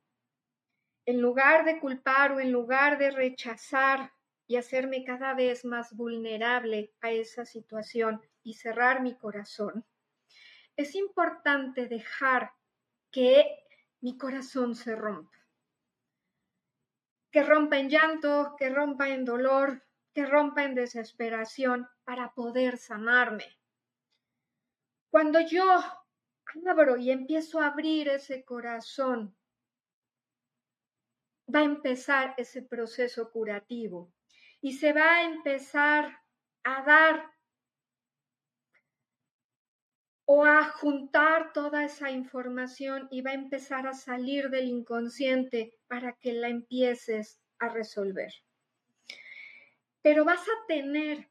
en 1.05 1.19
lugar 1.19 1.65
de 1.65 1.79
culpar 1.79 2.33
o 2.33 2.39
en 2.39 2.51
lugar 2.51 2.97
de 2.97 3.11
rechazar 3.11 4.12
y 4.47 4.57
hacerme 4.57 5.03
cada 5.03 5.33
vez 5.33 5.65
más 5.65 5.95
vulnerable 5.95 6.93
a 7.01 7.11
esa 7.11 7.45
situación 7.45 8.21
y 8.43 8.55
cerrar 8.55 9.01
mi 9.01 9.15
corazón, 9.17 9.85
es 10.75 10.95
importante 10.95 11.87
dejar 11.87 12.51
que 13.11 13.45
mi 14.01 14.17
corazón 14.17 14.75
se 14.75 14.95
rompa. 14.95 15.37
Que 17.31 17.43
rompa 17.43 17.77
en 17.79 17.89
llanto, 17.89 18.55
que 18.57 18.69
rompa 18.69 19.09
en 19.09 19.25
dolor, 19.25 19.83
que 20.13 20.25
rompa 20.25 20.63
en 20.63 20.75
desesperación 20.75 21.87
para 22.03 22.33
poder 22.33 22.77
sanarme. 22.77 23.45
Cuando 25.09 25.39
yo 25.39 25.63
abro 26.67 26.97
y 26.97 27.11
empiezo 27.11 27.59
a 27.59 27.67
abrir 27.67 28.09
ese 28.09 28.43
corazón, 28.43 29.35
va 31.53 31.59
a 31.59 31.63
empezar 31.63 32.33
ese 32.37 32.61
proceso 32.61 33.31
curativo 33.31 34.11
y 34.63 34.71
se 34.71 34.93
va 34.93 35.17
a 35.17 35.23
empezar 35.25 36.21
a 36.63 36.83
dar 36.83 37.33
o 40.25 40.45
a 40.45 40.63
juntar 40.63 41.51
toda 41.51 41.83
esa 41.83 42.09
información 42.11 43.09
y 43.11 43.21
va 43.21 43.31
a 43.31 43.41
empezar 43.43 43.87
a 43.87 43.93
salir 43.93 44.49
del 44.49 44.69
inconsciente 44.69 45.77
para 45.87 46.13
que 46.13 46.31
la 46.31 46.47
empieces 46.47 47.41
a 47.59 47.67
resolver. 47.67 48.31
Pero 50.01 50.23
vas 50.23 50.47
a 50.47 50.65
tener 50.65 51.29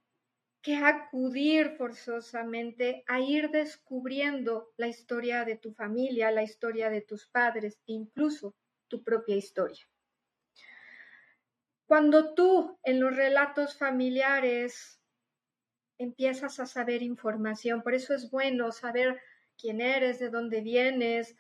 que 0.60 0.76
acudir 0.76 1.70
forzosamente 1.78 3.02
a 3.06 3.20
ir 3.20 3.50
descubriendo 3.50 4.74
la 4.76 4.88
historia 4.88 5.46
de 5.46 5.56
tu 5.56 5.72
familia, 5.72 6.30
la 6.30 6.42
historia 6.42 6.90
de 6.90 7.00
tus 7.00 7.26
padres 7.28 7.80
e 7.86 7.92
incluso 7.94 8.54
tu 8.88 9.02
propia 9.02 9.36
historia. 9.36 9.91
Cuando 11.92 12.32
tú 12.32 12.78
en 12.84 13.00
los 13.00 13.14
relatos 13.14 13.76
familiares 13.76 14.98
empiezas 15.98 16.58
a 16.58 16.64
saber 16.64 17.02
información. 17.02 17.82
Por 17.82 17.92
eso 17.92 18.14
es 18.14 18.30
bueno 18.30 18.72
saber 18.72 19.20
quién 19.58 19.82
eres, 19.82 20.18
de 20.18 20.30
dónde 20.30 20.62
vienes, 20.62 21.36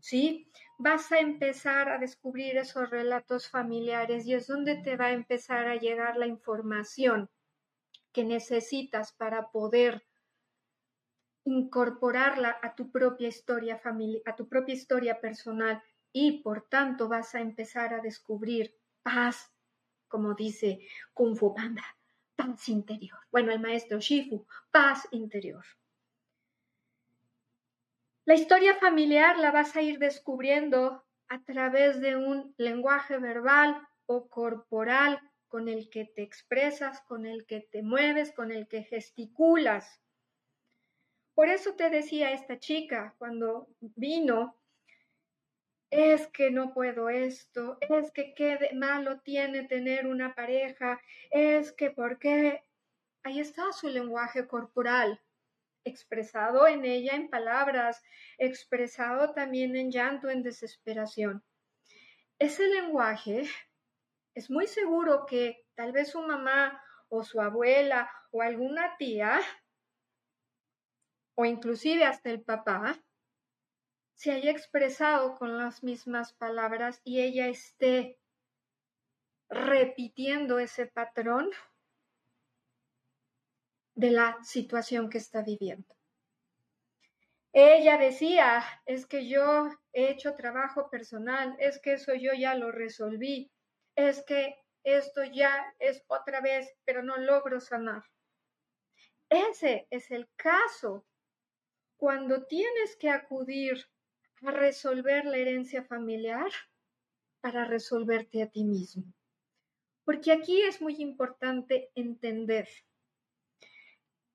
¿sí? 0.00 0.52
Vas 0.76 1.10
a 1.10 1.20
empezar 1.20 1.88
a 1.88 1.96
descubrir 1.96 2.58
esos 2.58 2.90
relatos 2.90 3.48
familiares 3.48 4.26
y 4.26 4.34
es 4.34 4.46
donde 4.46 4.76
te 4.76 4.98
va 4.98 5.06
a 5.06 5.12
empezar 5.12 5.68
a 5.68 5.76
llegar 5.76 6.18
la 6.18 6.26
información 6.26 7.30
que 8.12 8.24
necesitas 8.24 9.14
para 9.14 9.50
poder 9.52 10.04
incorporarla 11.46 12.58
a 12.62 12.74
tu 12.74 12.90
propia 12.90 13.28
historia 13.28 13.78
familiar, 13.78 14.20
a 14.26 14.36
tu 14.36 14.50
propia 14.50 14.74
historia 14.74 15.18
personal 15.22 15.82
y 16.12 16.42
por 16.42 16.68
tanto 16.68 17.08
vas 17.08 17.34
a 17.34 17.40
empezar 17.40 17.94
a 17.94 18.02
descubrir 18.02 18.76
paz, 19.02 19.53
como 20.14 20.34
dice 20.34 20.78
Kung 21.12 21.34
Fu 21.34 21.52
Panda, 21.52 21.82
paz 22.36 22.68
interior. 22.68 23.18
Bueno, 23.32 23.50
el 23.50 23.58
maestro 23.58 23.98
Shifu, 23.98 24.46
paz 24.70 25.08
interior. 25.10 25.64
La 28.24 28.34
historia 28.34 28.76
familiar 28.76 29.36
la 29.38 29.50
vas 29.50 29.74
a 29.74 29.82
ir 29.82 29.98
descubriendo 29.98 31.04
a 31.26 31.42
través 31.42 32.00
de 32.00 32.14
un 32.14 32.54
lenguaje 32.58 33.18
verbal 33.18 33.76
o 34.06 34.28
corporal 34.28 35.18
con 35.48 35.66
el 35.68 35.90
que 35.90 36.04
te 36.04 36.22
expresas, 36.22 37.00
con 37.08 37.26
el 37.26 37.44
que 37.44 37.62
te 37.72 37.82
mueves, 37.82 38.30
con 38.30 38.52
el 38.52 38.68
que 38.68 38.84
gesticulas. 38.84 40.00
Por 41.34 41.48
eso 41.48 41.74
te 41.74 41.90
decía 41.90 42.30
esta 42.30 42.60
chica 42.60 43.16
cuando 43.18 43.66
vino 43.80 44.54
es 45.94 46.26
que 46.26 46.50
no 46.50 46.74
puedo 46.74 47.08
esto, 47.08 47.78
es 47.80 48.10
que 48.10 48.34
qué 48.34 48.70
malo 48.74 49.20
tiene 49.20 49.62
tener 49.62 50.08
una 50.08 50.34
pareja, 50.34 51.00
es 51.30 51.70
que 51.72 51.92
por 51.92 52.18
qué. 52.18 52.64
Ahí 53.22 53.38
está 53.38 53.72
su 53.72 53.88
lenguaje 53.88 54.48
corporal, 54.48 55.22
expresado 55.84 56.66
en 56.66 56.84
ella 56.84 57.14
en 57.14 57.30
palabras, 57.30 58.02
expresado 58.38 59.32
también 59.34 59.76
en 59.76 59.92
llanto, 59.92 60.28
en 60.30 60.42
desesperación. 60.42 61.44
Ese 62.40 62.66
lenguaje 62.66 63.44
es 64.34 64.50
muy 64.50 64.66
seguro 64.66 65.26
que 65.26 65.64
tal 65.76 65.92
vez 65.92 66.10
su 66.10 66.20
mamá 66.20 66.82
o 67.08 67.22
su 67.22 67.40
abuela 67.40 68.10
o 68.32 68.42
alguna 68.42 68.96
tía 68.98 69.40
o 71.36 71.44
inclusive 71.44 72.04
hasta 72.04 72.30
el 72.30 72.42
papá 72.42 73.00
se 74.24 74.32
haya 74.32 74.52
expresado 74.52 75.36
con 75.36 75.58
las 75.58 75.82
mismas 75.82 76.32
palabras 76.32 76.98
y 77.04 77.20
ella 77.20 77.46
esté 77.46 78.18
repitiendo 79.50 80.58
ese 80.58 80.86
patrón 80.86 81.50
de 83.94 84.12
la 84.12 84.42
situación 84.42 85.10
que 85.10 85.18
está 85.18 85.42
viviendo. 85.42 85.94
Ella 87.52 87.98
decía, 87.98 88.64
es 88.86 89.04
que 89.04 89.28
yo 89.28 89.68
he 89.92 90.08
hecho 90.12 90.34
trabajo 90.34 90.88
personal, 90.88 91.54
es 91.58 91.78
que 91.78 91.92
eso 91.92 92.14
yo 92.14 92.32
ya 92.32 92.54
lo 92.54 92.72
resolví, 92.72 93.52
es 93.94 94.24
que 94.24 94.56
esto 94.84 95.22
ya 95.24 95.62
es 95.78 96.02
otra 96.06 96.40
vez, 96.40 96.74
pero 96.86 97.02
no 97.02 97.18
logro 97.18 97.60
sanar. 97.60 98.02
Ese 99.28 99.86
es 99.90 100.10
el 100.10 100.30
caso 100.34 101.04
cuando 101.98 102.46
tienes 102.46 102.96
que 102.96 103.10
acudir 103.10 103.86
a 104.46 104.52
resolver 104.52 105.24
la 105.24 105.36
herencia 105.36 105.84
familiar 105.84 106.50
para 107.40 107.64
resolverte 107.64 108.42
a 108.42 108.50
ti 108.50 108.64
mismo. 108.64 109.04
Porque 110.04 110.32
aquí 110.32 110.60
es 110.62 110.80
muy 110.80 110.96
importante 111.00 111.90
entender 111.94 112.68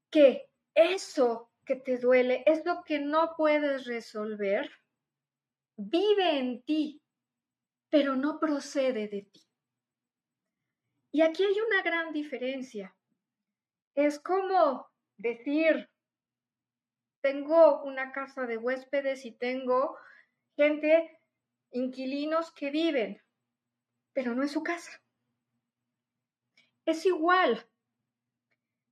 que 0.10 0.50
eso 0.74 1.50
que 1.66 1.76
te 1.76 1.98
duele, 1.98 2.44
es 2.48 2.66
lo 2.66 2.84
que 2.84 3.00
no 3.00 3.36
puedes 3.38 3.86
resolver, 3.86 4.72
vive 5.78 6.40
en 6.40 6.64
ti, 6.64 7.02
pero 7.90 8.16
no 8.16 8.40
procede 8.40 9.08
de 9.08 9.22
ti. 9.22 9.44
Y 11.12 11.22
aquí 11.22 11.44
hay 11.44 11.60
una 11.60 11.82
gran 11.84 12.12
diferencia. 12.14 12.96
Es 13.96 14.20
como 14.20 14.90
decir, 15.18 15.89
tengo 17.22 17.84
una 17.84 18.12
casa 18.12 18.46
de 18.46 18.58
huéspedes 18.58 19.26
y 19.26 19.32
tengo 19.32 19.98
gente, 20.56 21.22
inquilinos 21.72 22.52
que 22.52 22.72
viven, 22.72 23.22
pero 24.14 24.36
no 24.36 24.44
es 24.44 24.52
su 24.52 24.64
casa. 24.64 25.02
Es 26.86 27.06
igual. 27.06 27.68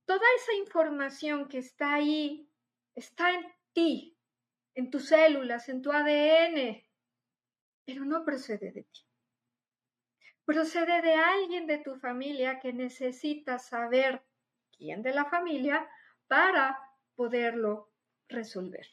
Toda 0.04 0.24
esa 0.36 0.54
información 0.54 1.48
que 1.48 1.58
está 1.58 1.94
ahí 1.94 2.50
está 2.94 3.32
en 3.32 3.46
ti, 3.72 4.16
en 4.74 4.90
tus 4.90 5.08
células, 5.08 5.68
en 5.68 5.82
tu 5.82 5.92
ADN, 5.92 6.82
pero 7.84 8.04
no 8.04 8.24
procede 8.24 8.72
de 8.72 8.84
ti. 8.84 9.00
Procede 10.44 11.02
de 11.02 11.14
alguien 11.14 11.66
de 11.66 11.78
tu 11.78 11.96
familia 11.96 12.58
que 12.58 12.72
necesita 12.72 13.58
saber 13.58 14.24
quién 14.76 15.02
de 15.02 15.12
la 15.12 15.26
familia 15.26 15.86
para 16.26 16.78
poderlo 17.16 17.92
resolver. 18.28 18.86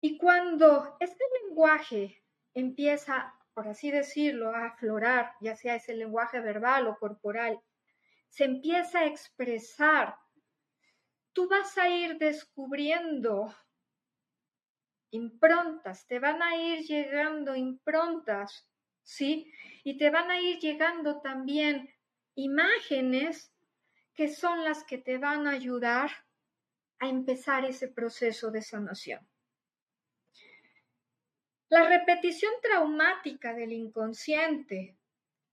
Y 0.00 0.18
cuando 0.18 0.96
este 1.00 1.24
lenguaje 1.42 2.22
empieza, 2.52 3.34
por 3.54 3.68
así 3.68 3.90
decirlo, 3.90 4.50
a 4.50 4.66
aflorar, 4.66 5.32
ya 5.40 5.56
sea 5.56 5.76
ese 5.76 5.94
lenguaje 5.94 6.40
verbal 6.40 6.88
o 6.88 6.98
corporal, 6.98 7.58
se 8.28 8.44
empieza 8.44 9.00
a 9.00 9.06
expresar, 9.06 10.16
tú 11.32 11.48
vas 11.48 11.78
a 11.78 11.88
ir 11.88 12.18
descubriendo 12.18 13.54
improntas, 15.10 16.06
te 16.06 16.18
van 16.18 16.42
a 16.42 16.56
ir 16.56 16.84
llegando 16.84 17.54
improntas, 17.54 18.68
¿sí? 19.02 19.52
Y 19.84 19.96
te 19.96 20.10
van 20.10 20.30
a 20.30 20.40
ir 20.40 20.58
llegando 20.58 21.20
también 21.20 21.88
imágenes 22.34 23.54
que 24.14 24.28
son 24.28 24.64
las 24.64 24.84
que 24.84 24.98
te 24.98 25.18
van 25.18 25.46
a 25.46 25.52
ayudar 25.52 26.10
empezar 27.08 27.64
ese 27.64 27.88
proceso 27.88 28.50
de 28.50 28.62
sanación. 28.62 29.26
La 31.68 31.88
repetición 31.88 32.52
traumática 32.62 33.54
del 33.54 33.72
inconsciente, 33.72 34.96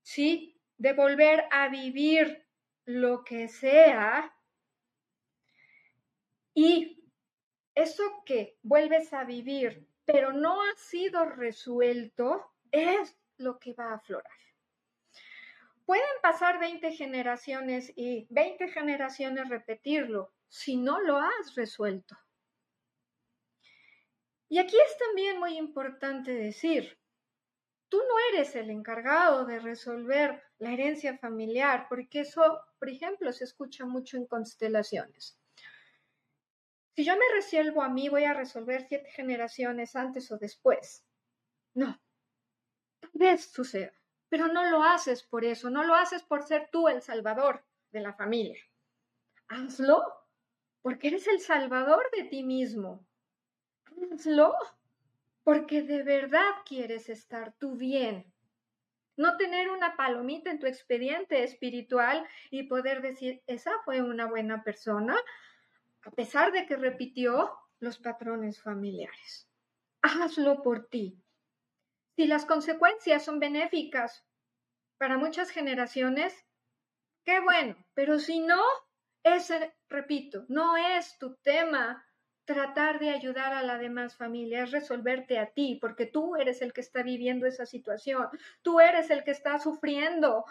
¿sí? 0.02 0.60
De 0.76 0.92
volver 0.92 1.44
a 1.50 1.68
vivir 1.68 2.46
lo 2.84 3.24
que 3.24 3.48
sea 3.48 4.34
y 6.54 7.02
eso 7.74 8.02
que 8.26 8.58
vuelves 8.62 9.12
a 9.12 9.24
vivir, 9.24 9.88
pero 10.04 10.32
no 10.32 10.60
ha 10.62 10.74
sido 10.76 11.24
resuelto, 11.24 12.52
es 12.70 13.16
lo 13.38 13.58
que 13.58 13.72
va 13.72 13.90
a 13.90 13.94
aflorar. 13.94 14.32
Pueden 15.86 16.04
pasar 16.22 16.60
20 16.60 16.92
generaciones 16.92 17.92
y 17.96 18.26
20 18.30 18.68
generaciones 18.68 19.48
repetirlo, 19.48 20.32
si 20.52 20.76
no 20.76 21.00
lo 21.00 21.16
has 21.16 21.54
resuelto. 21.54 22.14
Y 24.50 24.58
aquí 24.58 24.76
es 24.78 24.98
también 24.98 25.38
muy 25.38 25.56
importante 25.56 26.30
decir, 26.30 26.98
tú 27.88 27.96
no 27.96 28.14
eres 28.30 28.54
el 28.54 28.68
encargado 28.68 29.46
de 29.46 29.60
resolver 29.60 30.42
la 30.58 30.72
herencia 30.72 31.16
familiar, 31.16 31.86
porque 31.88 32.20
eso, 32.20 32.60
por 32.78 32.90
ejemplo, 32.90 33.32
se 33.32 33.44
escucha 33.44 33.86
mucho 33.86 34.18
en 34.18 34.26
constelaciones. 34.26 35.40
Si 36.94 37.02
yo 37.02 37.14
me 37.16 37.34
resuelvo 37.34 37.80
a 37.80 37.88
mí, 37.88 38.10
voy 38.10 38.24
a 38.24 38.34
resolver 38.34 38.86
siete 38.86 39.08
generaciones 39.10 39.96
antes 39.96 40.30
o 40.30 40.36
después. 40.36 41.02
No, 41.72 41.98
tal 43.00 43.10
vez 43.14 43.46
suceda, 43.46 43.94
pero 44.28 44.48
no 44.48 44.70
lo 44.70 44.82
haces 44.82 45.22
por 45.22 45.46
eso, 45.46 45.70
no 45.70 45.82
lo 45.82 45.94
haces 45.94 46.22
por 46.22 46.42
ser 46.42 46.68
tú 46.70 46.88
el 46.88 47.00
salvador 47.00 47.64
de 47.90 48.00
la 48.00 48.12
familia. 48.12 48.62
Hazlo 49.48 50.21
porque 50.82 51.08
eres 51.08 51.26
el 51.28 51.40
salvador 51.40 52.04
de 52.16 52.24
ti 52.24 52.42
mismo. 52.42 53.06
Hazlo 54.12 54.54
porque 55.44 55.82
de 55.82 56.02
verdad 56.02 56.50
quieres 56.64 57.08
estar 57.08 57.52
tú 57.58 57.76
bien. 57.76 58.32
No 59.16 59.36
tener 59.36 59.70
una 59.70 59.96
palomita 59.96 60.50
en 60.50 60.58
tu 60.58 60.66
expediente 60.66 61.42
espiritual 61.42 62.26
y 62.50 62.64
poder 62.64 63.02
decir, 63.02 63.42
esa 63.46 63.72
fue 63.84 64.02
una 64.02 64.26
buena 64.26 64.62
persona, 64.64 65.16
a 66.02 66.10
pesar 66.10 66.52
de 66.52 66.66
que 66.66 66.76
repitió 66.76 67.52
los 67.78 67.98
patrones 67.98 68.60
familiares. 68.60 69.48
Hazlo 70.02 70.62
por 70.62 70.86
ti. 70.88 71.18
Si 72.16 72.26
las 72.26 72.46
consecuencias 72.46 73.24
son 73.24 73.38
benéficas 73.38 74.24
para 74.98 75.18
muchas 75.18 75.50
generaciones, 75.50 76.46
qué 77.24 77.40
bueno, 77.40 77.76
pero 77.94 78.18
si 78.18 78.40
no, 78.40 78.62
ese, 79.22 79.74
repito, 79.88 80.44
no 80.48 80.76
es 80.76 81.18
tu 81.18 81.36
tema 81.36 82.04
tratar 82.44 82.98
de 82.98 83.10
ayudar 83.10 83.52
a 83.52 83.62
la 83.62 83.78
demás 83.78 84.16
familia, 84.16 84.64
es 84.64 84.72
resolverte 84.72 85.38
a 85.38 85.46
ti, 85.46 85.78
porque 85.80 86.06
tú 86.06 86.36
eres 86.36 86.60
el 86.62 86.72
que 86.72 86.80
está 86.80 87.02
viviendo 87.02 87.46
esa 87.46 87.66
situación, 87.66 88.28
tú 88.62 88.80
eres 88.80 89.10
el 89.10 89.22
que 89.24 89.30
está 89.30 89.58
sufriendo, 89.58 90.44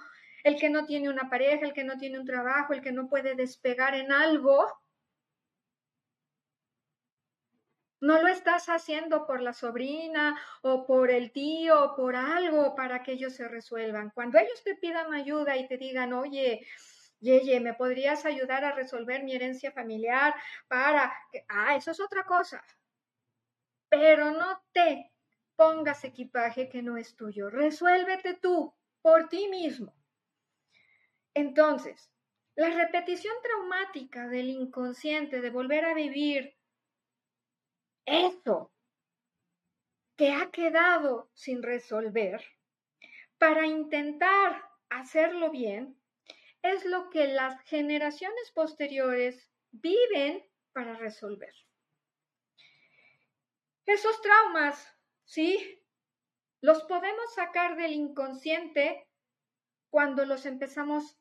el 0.44 0.58
que 0.58 0.70
no 0.70 0.86
tiene 0.86 1.10
una 1.10 1.30
pareja, 1.30 1.66
el 1.66 1.74
que 1.74 1.84
no 1.84 1.98
tiene 1.98 2.20
un 2.20 2.26
trabajo, 2.26 2.74
el 2.74 2.82
que 2.82 2.92
no 2.92 3.10
puede 3.10 3.36
despegar 3.36 3.94
en 3.96 4.12
algo. 4.12 4.66
No 8.00 8.20
lo 8.20 8.30
estás 8.30 8.68
haciendo 8.68 9.28
por 9.28 9.42
la 9.42 9.54
sobrina 9.54 10.36
o 10.64 10.88
por 10.88 11.12
el 11.12 11.32
tío 11.32 11.84
o 11.84 11.96
por 11.96 12.16
algo 12.16 12.74
para 12.74 13.04
que 13.04 13.12
ellos 13.12 13.34
se 13.36 13.48
resuelvan. 13.48 14.10
Cuando 14.10 14.40
ellos 14.40 14.64
te 14.64 14.76
pidan 14.76 15.14
ayuda 15.14 15.56
y 15.58 15.68
te 15.68 15.78
digan, 15.78 16.14
oye, 16.14 16.66
Yeye, 17.22 17.60
¿me 17.60 17.74
podrías 17.76 18.26
ayudar 18.26 18.66
a 18.66 18.74
resolver 18.74 19.24
mi 19.24 19.36
herencia 19.36 19.72
familiar 19.72 20.34
para 20.68 21.14
que... 21.32 21.46
Ah, 21.48 21.76
eso 21.76 21.92
es 21.92 22.00
otra 22.00 22.24
cosa. 22.24 22.64
Pero 23.90 24.32
no 24.32 24.64
te 24.74 25.12
pongas 25.56 26.04
equipaje 26.04 26.68
que 26.68 26.82
no 26.82 26.98
es 26.98 27.16
tuyo. 27.16 27.50
Resuélvete 27.50 28.34
tú 28.34 28.74
por 29.02 29.30
ti 29.30 29.48
mismo. 29.48 29.94
Entonces, 31.36 32.12
la 32.56 32.70
repetición 32.70 33.36
traumática 33.44 34.28
del 34.28 34.50
inconsciente, 34.50 35.42
de 35.42 35.50
volver 35.52 35.86
a 35.86 35.94
vivir 35.94 36.58
eso 38.06 38.72
que 40.18 40.32
ha 40.34 40.50
quedado 40.50 41.30
sin 41.34 41.62
resolver, 41.62 42.44
para 43.38 43.68
intentar 43.68 44.64
hacerlo 44.90 45.52
bien, 45.52 46.01
es 46.64 46.86
lo 46.86 47.10
que 47.10 47.28
las 47.28 47.62
generaciones 47.64 48.52
posteriores 48.52 49.50
viven 49.72 50.44
para 50.74 50.96
resolver. 50.96 51.54
Esos 53.86 54.22
traumas, 54.22 54.88
¿sí? 55.26 55.84
Los 56.62 56.84
podemos 56.84 57.34
sacar 57.34 57.76
del 57.76 57.94
inconsciente 57.94 59.08
cuando 59.90 60.26
los 60.26 60.46
empezamos 60.46 61.18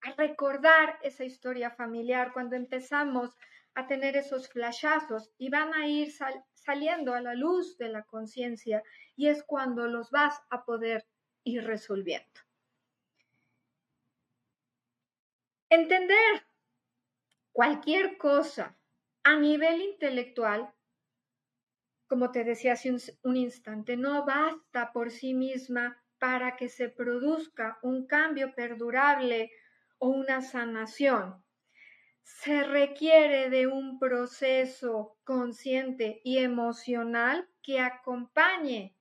a 0.00 0.12
recordar 0.12 0.98
esa 1.02 1.24
historia 1.24 1.70
familiar, 1.70 2.32
cuando 2.32 2.56
empezamos 2.56 3.36
a 3.74 3.86
tener 3.86 4.16
esos 4.16 4.48
flashazos 4.48 5.30
y 5.38 5.48
van 5.48 5.72
a 5.74 5.86
ir 5.86 6.12
saliendo 6.54 7.14
a 7.14 7.20
la 7.20 7.34
luz 7.34 7.78
de 7.78 7.88
la 7.88 8.02
conciencia 8.02 8.82
y 9.14 9.28
es 9.28 9.44
cuando 9.44 9.86
los 9.86 10.10
vas 10.10 10.40
a 10.50 10.64
poder 10.64 11.06
ir 11.44 11.64
resolviendo. 11.64 12.40
Entender 15.74 16.44
cualquier 17.50 18.18
cosa 18.18 18.76
a 19.22 19.36
nivel 19.36 19.80
intelectual, 19.80 20.70
como 22.06 22.30
te 22.30 22.44
decía 22.44 22.74
hace 22.74 22.94
un, 23.22 23.36
instante, 23.38 23.96
no 23.96 24.26
basta 24.26 24.92
por 24.92 25.10
sí 25.10 25.32
misma 25.32 26.04
para 26.18 26.56
que 26.56 26.68
se 26.68 26.90
produzca 26.90 27.78
un 27.80 28.06
cambio 28.06 28.54
perdurable 28.54 29.50
o 29.96 30.08
una 30.08 30.42
sanación. 30.42 31.42
Se 32.22 32.64
requiere 32.64 33.48
de 33.48 33.66
un 33.66 33.98
proceso 33.98 35.16
consciente 35.24 36.20
y 36.22 36.36
emocional 36.36 37.48
que 37.62 37.80
acompañe 37.80 38.94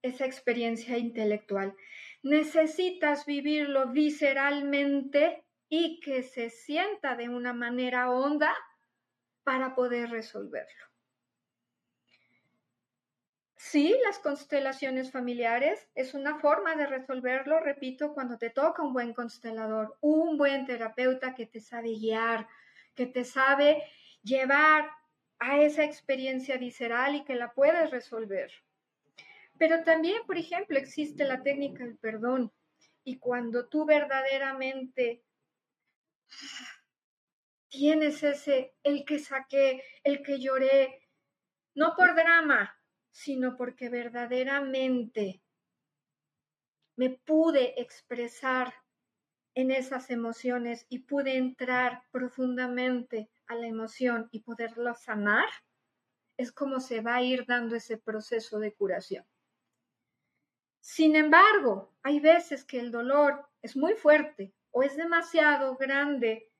esa 0.00 0.24
experiencia 0.24 0.96
intelectual 0.96 1.76
necesitas 2.24 3.26
vivirlo 3.26 3.88
visceralmente 3.88 5.44
y 5.68 6.00
que 6.00 6.22
se 6.22 6.50
sienta 6.50 7.16
de 7.16 7.28
una 7.28 7.52
manera 7.52 8.10
honda 8.10 8.54
para 9.44 9.74
poder 9.74 10.10
resolverlo. 10.10 10.84
Sí, 13.56 13.94
las 14.04 14.18
constelaciones 14.18 15.10
familiares 15.10 15.88
es 15.94 16.14
una 16.14 16.38
forma 16.38 16.76
de 16.76 16.86
resolverlo, 16.86 17.60
repito, 17.60 18.14
cuando 18.14 18.38
te 18.38 18.50
toca 18.50 18.82
un 18.82 18.92
buen 18.92 19.12
constelador, 19.14 19.96
un 20.00 20.36
buen 20.38 20.66
terapeuta 20.66 21.34
que 21.34 21.46
te 21.46 21.60
sabe 21.60 21.90
guiar, 21.90 22.48
que 22.94 23.06
te 23.06 23.24
sabe 23.24 23.82
llevar 24.22 24.90
a 25.38 25.58
esa 25.60 25.84
experiencia 25.84 26.56
visceral 26.56 27.16
y 27.16 27.24
que 27.24 27.34
la 27.34 27.52
puedes 27.52 27.90
resolver. 27.90 28.50
Pero 29.58 29.84
también, 29.84 30.22
por 30.26 30.36
ejemplo, 30.36 30.78
existe 30.78 31.24
la 31.24 31.42
técnica 31.42 31.84
del 31.84 31.96
perdón. 31.98 32.52
Y 33.04 33.18
cuando 33.18 33.68
tú 33.68 33.84
verdaderamente 33.84 35.22
tienes 37.68 38.22
ese, 38.22 38.74
el 38.82 39.04
que 39.04 39.18
saqué, 39.18 39.82
el 40.02 40.22
que 40.22 40.40
lloré, 40.40 41.00
no 41.74 41.94
por 41.96 42.14
drama, 42.14 42.74
sino 43.10 43.56
porque 43.56 43.88
verdaderamente 43.88 45.42
me 46.96 47.10
pude 47.10 47.80
expresar 47.80 48.72
en 49.54 49.70
esas 49.70 50.10
emociones 50.10 50.86
y 50.88 51.00
pude 51.00 51.36
entrar 51.36 52.02
profundamente 52.10 53.30
a 53.46 53.54
la 53.54 53.66
emoción 53.66 54.28
y 54.32 54.40
poderlo 54.40 54.94
sanar, 54.94 55.48
es 56.36 56.50
como 56.52 56.80
se 56.80 57.00
va 57.00 57.16
a 57.16 57.22
ir 57.22 57.44
dando 57.46 57.76
ese 57.76 57.98
proceso 57.98 58.58
de 58.58 58.74
curación. 58.74 59.24
Sin 60.84 61.16
embargo, 61.16 61.94
hay 62.02 62.20
veces 62.20 62.62
que 62.62 62.78
el 62.78 62.90
dolor 62.90 63.48
es 63.62 63.74
muy 63.74 63.94
fuerte 63.94 64.52
o 64.70 64.82
es 64.82 64.98
demasiado 64.98 65.76
grande 65.76 66.52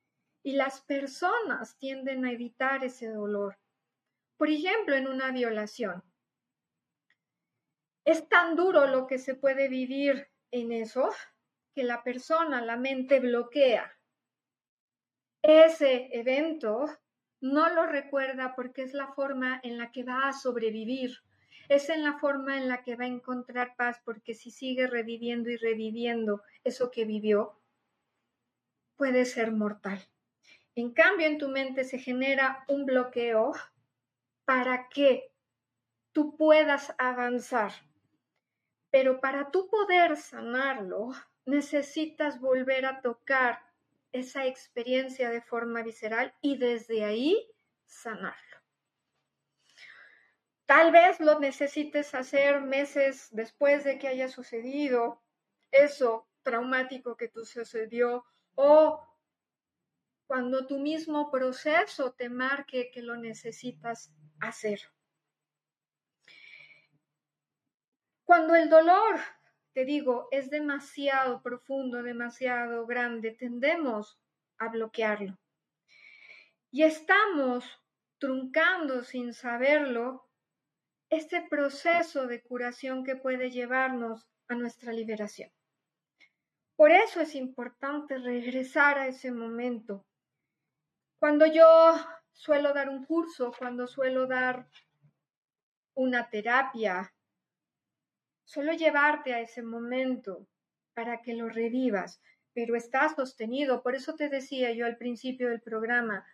y 0.43 0.53
las 0.53 0.81
personas 0.81 1.77
tienden 1.77 2.25
a 2.25 2.33
evitar 2.33 2.83
ese 2.85 3.09
dolor. 3.09 3.59
Por 4.39 4.49
ejemplo, 4.49 4.95
en 4.95 5.09
una 5.09 5.31
violación. 5.31 6.03
Es 8.07 8.27
tan 8.27 8.57
duro 8.57 8.87
lo 8.87 9.07
que 9.07 9.19
se 9.19 9.35
puede 9.35 9.69
vivir 9.69 10.27
en 10.51 10.73
eso 10.73 11.11
que 11.75 11.85
la 11.85 12.03
persona, 12.03 12.63
la 12.63 12.79
mente 12.79 13.21
bloquea. 13.21 13.93
Ese 15.43 16.09
evento 16.19 16.87
no 17.43 17.69
lo 17.69 17.85
recuerda 17.85 18.55
porque 18.57 18.85
es 18.85 18.95
la 18.95 19.09
forma 19.13 19.61
en 19.63 19.77
la 19.77 19.93
que 19.93 20.03
va 20.03 20.29
a 20.29 20.33
sobrevivir 20.33 21.15
es 21.69 21.89
en 21.89 22.03
la 22.03 22.19
forma 22.19 22.57
en 22.57 22.69
la 22.69 22.83
que 22.83 22.97
va 22.97 23.05
a 23.05 23.09
encontrar 23.09 23.77
paz, 23.77 24.01
porque 24.05 24.35
si 24.35 24.51
sigue 24.51 24.87
reviviendo 24.87 25.51
y 25.51 25.57
reviviendo 25.57 26.43
eso 26.63 26.91
que 26.91 27.05
vivió, 27.05 27.59
puede 28.97 29.25
ser 29.25 29.53
mortal. 29.53 30.01
En 30.75 30.93
cambio, 30.93 31.27
en 31.27 31.39
tu 31.39 31.49
mente 31.49 31.85
se 31.85 31.99
genera 31.99 32.65
un 32.69 32.85
bloqueo 32.85 33.53
para 34.45 34.89
que 34.89 35.33
tú 36.13 36.37
puedas 36.37 36.95
avanzar. 36.99 37.73
Pero 38.91 39.21
para 39.21 39.51
tú 39.51 39.69
poder 39.69 40.17
sanarlo, 40.17 41.13
necesitas 41.47 42.41
volver 42.41 42.87
a 42.87 43.01
tocar 43.01 43.61
esa 44.13 44.47
experiencia 44.47 45.31
de 45.31 45.43
forma 45.43 45.83
visceral 45.83 46.35
y 46.41 46.57
desde 46.57 47.05
ahí 47.05 47.51
sanarlo. 47.85 48.54
Tal 50.67 50.93
vez 50.93 51.21
lo 51.21 51.39
necesites 51.41 52.15
hacer 52.15 52.63
meses 52.63 53.29
después 53.33 53.85
de 53.85 53.99
que 53.99 54.09
haya 54.09 54.29
sucedido 54.29 55.23
eso 55.71 56.27
traumático 56.43 57.17
que 57.17 57.29
tú 57.29 57.45
sucedió 57.45 58.25
o 58.55 59.07
cuando 60.27 60.67
tu 60.67 60.79
mismo 60.79 61.31
proceso 61.31 62.13
te 62.13 62.29
marque 62.29 62.91
que 62.91 63.03
lo 63.03 63.17
necesitas 63.17 64.15
hacer. 64.41 64.81
Cuando 68.25 68.55
el 68.55 68.71
dolor, 68.71 69.21
te 69.75 69.85
digo, 69.85 70.29
es 70.31 70.49
demasiado 70.49 71.43
profundo, 71.43 72.03
demasiado 72.03 72.87
grande, 72.87 73.33
tendemos 73.33 74.19
a 74.59 74.69
bloquearlo. 74.69 75.39
Y 76.71 76.85
estamos 76.85 77.65
truncando 78.19 79.05
sin 79.05 79.35
saberlo 79.35 80.27
este 81.17 81.43
proceso 81.43 82.27
de 82.27 82.43
curación 82.43 83.05
que 83.05 83.17
puede 83.17 83.51
llevarnos 83.51 84.27
a 84.49 84.55
nuestra 84.55 84.93
liberación. 84.93 85.51
Por 86.77 86.91
eso 86.91 87.21
es 87.21 87.35
importante 87.35 88.19
regresar 88.19 88.99
a 88.99 89.07
ese 89.07 89.31
momento. 89.31 90.05
Cuando 91.21 91.47
yo 91.47 91.95
suelo 92.33 92.73
dar 92.73 92.89
un 92.89 93.05
curso, 93.05 93.53
cuando 93.57 93.87
suelo 93.87 94.27
dar 94.27 94.69
una 95.95 96.29
terapia, 96.29 97.15
suelo 98.45 98.73
llevarte 98.73 99.33
a 99.33 99.41
ese 99.41 99.63
momento 99.63 100.49
para 100.95 101.23
que 101.23 101.35
lo 101.35 101.49
revivas, 101.49 102.21
pero 102.53 102.75
está 102.75 103.09
sostenido. 103.09 103.83
Por 103.83 103.95
eso 103.95 104.17
te 104.17 104.29
decía 104.29 104.73
yo 104.73 104.85
al 104.85 104.97
principio 104.97 105.49
del 105.49 105.61
programa, 105.61 106.27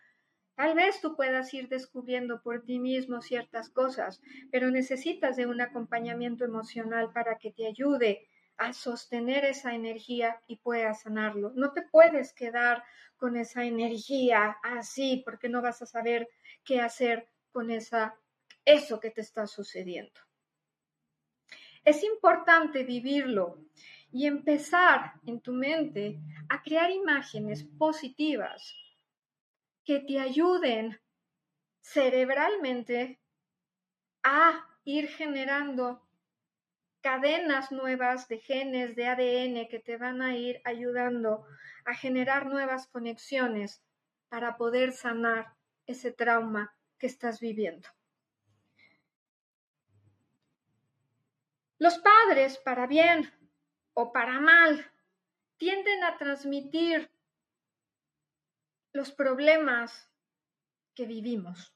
Tal 0.61 0.75
vez 0.75 1.01
tú 1.01 1.15
puedas 1.15 1.51
ir 1.55 1.69
descubriendo 1.69 2.43
por 2.43 2.63
ti 2.63 2.77
mismo 2.77 3.23
ciertas 3.23 3.67
cosas, 3.71 4.21
pero 4.51 4.69
necesitas 4.69 5.35
de 5.35 5.47
un 5.47 5.59
acompañamiento 5.59 6.45
emocional 6.45 7.11
para 7.11 7.39
que 7.39 7.49
te 7.49 7.65
ayude 7.65 8.29
a 8.57 8.71
sostener 8.71 9.43
esa 9.43 9.73
energía 9.73 10.39
y 10.45 10.57
puedas 10.57 11.01
sanarlo. 11.01 11.51
No 11.55 11.73
te 11.73 11.81
puedes 11.81 12.31
quedar 12.31 12.83
con 13.17 13.37
esa 13.37 13.63
energía 13.63 14.55
así 14.61 15.23
porque 15.25 15.49
no 15.49 15.63
vas 15.63 15.81
a 15.81 15.87
saber 15.87 16.29
qué 16.63 16.79
hacer 16.79 17.27
con 17.51 17.71
esa 17.71 18.15
eso 18.63 18.99
que 18.99 19.09
te 19.09 19.21
está 19.21 19.47
sucediendo. 19.47 20.21
Es 21.83 22.03
importante 22.03 22.83
vivirlo 22.83 23.65
y 24.11 24.27
empezar 24.27 25.13
en 25.25 25.41
tu 25.41 25.53
mente 25.53 26.19
a 26.49 26.61
crear 26.61 26.91
imágenes 26.91 27.63
positivas 27.63 28.77
que 29.85 29.99
te 29.99 30.19
ayuden 30.19 30.99
cerebralmente 31.81 33.19
a 34.23 34.67
ir 34.83 35.07
generando 35.07 36.07
cadenas 37.01 37.71
nuevas 37.71 38.27
de 38.27 38.39
genes, 38.39 38.95
de 38.95 39.07
ADN 39.07 39.67
que 39.67 39.79
te 39.79 39.97
van 39.97 40.21
a 40.21 40.35
ir 40.37 40.61
ayudando 40.63 41.45
a 41.85 41.95
generar 41.95 42.45
nuevas 42.45 42.87
conexiones 42.87 43.83
para 44.29 44.55
poder 44.57 44.93
sanar 44.93 45.55
ese 45.87 46.11
trauma 46.11 46.75
que 46.99 47.07
estás 47.07 47.39
viviendo. 47.39 47.89
Los 51.79 51.97
padres, 51.97 52.59
para 52.59 52.85
bien 52.85 53.27
o 53.93 54.13
para 54.13 54.39
mal, 54.39 54.85
tienden 55.57 56.03
a 56.03 56.17
transmitir 56.17 57.11
los 58.93 59.11
problemas 59.11 60.09
que 60.95 61.05
vivimos. 61.05 61.75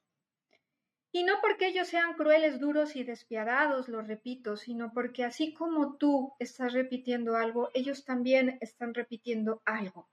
Y 1.11 1.24
no 1.24 1.39
porque 1.41 1.68
ellos 1.68 1.88
sean 1.88 2.13
crueles, 2.16 2.59
duros 2.59 2.97
y 2.97 3.03
despiadados, 3.05 3.88
lo 3.88 4.01
repito, 4.01 4.57
sino 4.57 4.91
porque 4.91 5.24
así 5.24 5.53
como 5.53 5.95
tú 5.97 6.34
estás 6.39 6.74
repitiendo 6.74 7.38
algo, 7.38 7.72
ellos 7.74 8.03
también 8.03 8.57
están 8.59 8.93
repitiendo 8.93 9.61
algo. 9.63 10.09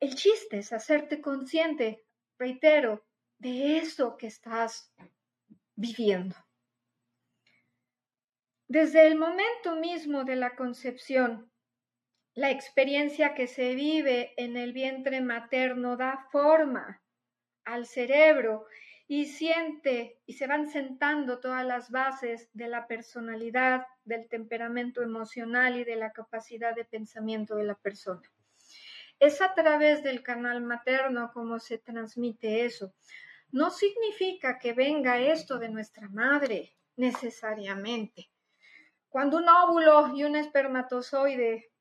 El 0.00 0.16
chiste 0.16 0.58
es 0.58 0.72
hacerte 0.72 1.20
consciente, 1.20 2.04
reitero, 2.36 3.06
de 3.38 3.78
eso 3.78 4.16
que 4.16 4.26
estás 4.26 4.92
viviendo. 5.76 6.34
Desde 8.66 9.06
el 9.06 9.16
momento 9.16 9.76
mismo 9.76 10.24
de 10.24 10.36
la 10.36 10.56
concepción, 10.56 11.50
la 12.38 12.52
experiencia 12.52 13.34
que 13.34 13.48
se 13.48 13.74
vive 13.74 14.32
en 14.36 14.56
el 14.56 14.72
vientre 14.72 15.20
materno 15.20 15.96
da 15.96 16.28
forma 16.30 17.02
al 17.64 17.84
cerebro 17.84 18.66
y 19.08 19.26
siente 19.26 20.20
y 20.24 20.34
se 20.34 20.46
van 20.46 20.68
sentando 20.68 21.40
todas 21.40 21.66
las 21.66 21.90
bases 21.90 22.48
de 22.52 22.68
la 22.68 22.86
personalidad, 22.86 23.88
del 24.04 24.28
temperamento 24.28 25.02
emocional 25.02 25.80
y 25.80 25.82
de 25.82 25.96
la 25.96 26.12
capacidad 26.12 26.76
de 26.76 26.84
pensamiento 26.84 27.56
de 27.56 27.64
la 27.64 27.74
persona. 27.74 28.22
Es 29.18 29.42
a 29.42 29.52
través 29.54 30.04
del 30.04 30.22
canal 30.22 30.62
materno 30.62 31.32
como 31.34 31.58
se 31.58 31.78
transmite 31.78 32.64
eso. 32.64 32.94
No 33.50 33.72
significa 33.72 34.60
que 34.60 34.74
venga 34.74 35.18
esto 35.18 35.58
de 35.58 35.70
nuestra 35.70 36.08
madre 36.08 36.76
necesariamente. 36.94 38.30
Cuando 39.08 39.38
un 39.38 39.48
óvulo 39.48 40.14
y 40.14 40.22
un 40.22 40.36
espermatozoide 40.36 41.72